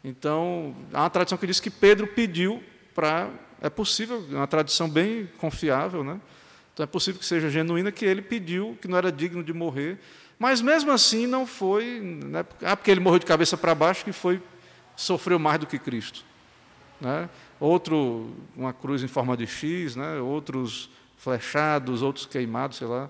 Então, 0.03 0.75
há 0.93 1.03
uma 1.03 1.09
tradição 1.09 1.37
que 1.37 1.47
diz 1.47 1.59
que 1.59 1.69
Pedro 1.69 2.07
pediu 2.07 2.63
para. 2.93 3.29
É 3.61 3.69
possível, 3.69 4.23
é 4.31 4.35
uma 4.35 4.47
tradição 4.47 4.87
bem 4.87 5.29
confiável, 5.37 6.03
né? 6.03 6.19
Então 6.77 6.83
é 6.83 6.87
possível 6.87 7.19
que 7.19 7.25
seja 7.25 7.49
genuína 7.49 7.91
que 7.91 8.05
ele 8.05 8.21
pediu, 8.21 8.77
que 8.79 8.87
não 8.87 8.99
era 8.99 9.11
digno 9.11 9.43
de 9.43 9.51
morrer, 9.51 9.97
mas 10.37 10.61
mesmo 10.61 10.91
assim 10.91 11.25
não 11.25 11.47
foi. 11.47 11.99
Né? 11.99 12.45
Ah, 12.61 12.77
porque 12.77 12.91
ele 12.91 12.99
morreu 12.99 13.17
de 13.17 13.25
cabeça 13.25 13.57
para 13.57 13.73
baixo, 13.73 14.05
que 14.05 14.11
foi 14.11 14.39
sofreu 14.95 15.39
mais 15.39 15.59
do 15.59 15.65
que 15.65 15.79
Cristo. 15.79 16.23
Né? 17.01 17.27
Outro, 17.59 18.29
uma 18.55 18.73
cruz 18.73 19.01
em 19.01 19.07
forma 19.07 19.35
de 19.35 19.47
X, 19.47 19.95
né? 19.95 20.19
outros 20.19 20.87
flechados, 21.17 22.03
outros 22.03 22.27
queimados, 22.27 22.77
sei 22.77 22.85
lá. 22.85 23.09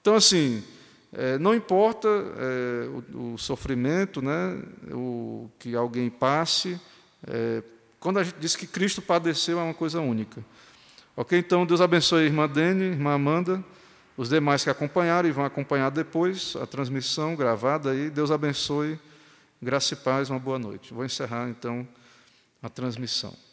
Então, 0.00 0.16
assim, 0.16 0.64
é, 1.12 1.38
não 1.38 1.54
importa 1.54 2.08
é, 2.08 2.88
o, 3.14 3.34
o, 3.34 3.38
sofrimento 3.38 4.20
né, 4.20 4.60
o 4.90 5.48
que 5.60 5.76
alguém 5.76 6.10
passe, 6.10 6.80
é, 7.28 7.62
quando 8.00 8.18
a 8.18 8.24
gente 8.24 8.38
diz 8.40 8.56
que 8.56 8.66
Cristo 8.66 9.00
padeceu, 9.00 9.60
é 9.60 9.62
uma 9.62 9.72
coisa 9.72 10.00
única. 10.00 10.44
Ok? 11.16 11.38
Então, 11.38 11.64
Deus 11.64 11.80
abençoe 11.80 12.22
a 12.22 12.26
irmã 12.26 12.48
Dene, 12.48 12.84
irmã 12.84 13.14
Amanda, 13.14 13.62
os 14.16 14.28
demais 14.28 14.64
que 14.64 14.70
acompanharam 14.70 15.28
e 15.28 15.32
vão 15.32 15.44
acompanhar 15.44 15.90
depois 15.90 16.56
a 16.60 16.66
transmissão 16.66 17.36
gravada 17.36 17.90
aí. 17.90 18.10
Deus 18.10 18.30
abençoe, 18.30 18.98
graça 19.62 19.94
e 19.94 19.96
paz, 19.96 20.30
uma 20.30 20.38
boa 20.38 20.58
noite. 20.58 20.92
Vou 20.92 21.04
encerrar 21.04 21.48
então 21.48 21.86
a 22.62 22.68
transmissão. 22.68 23.43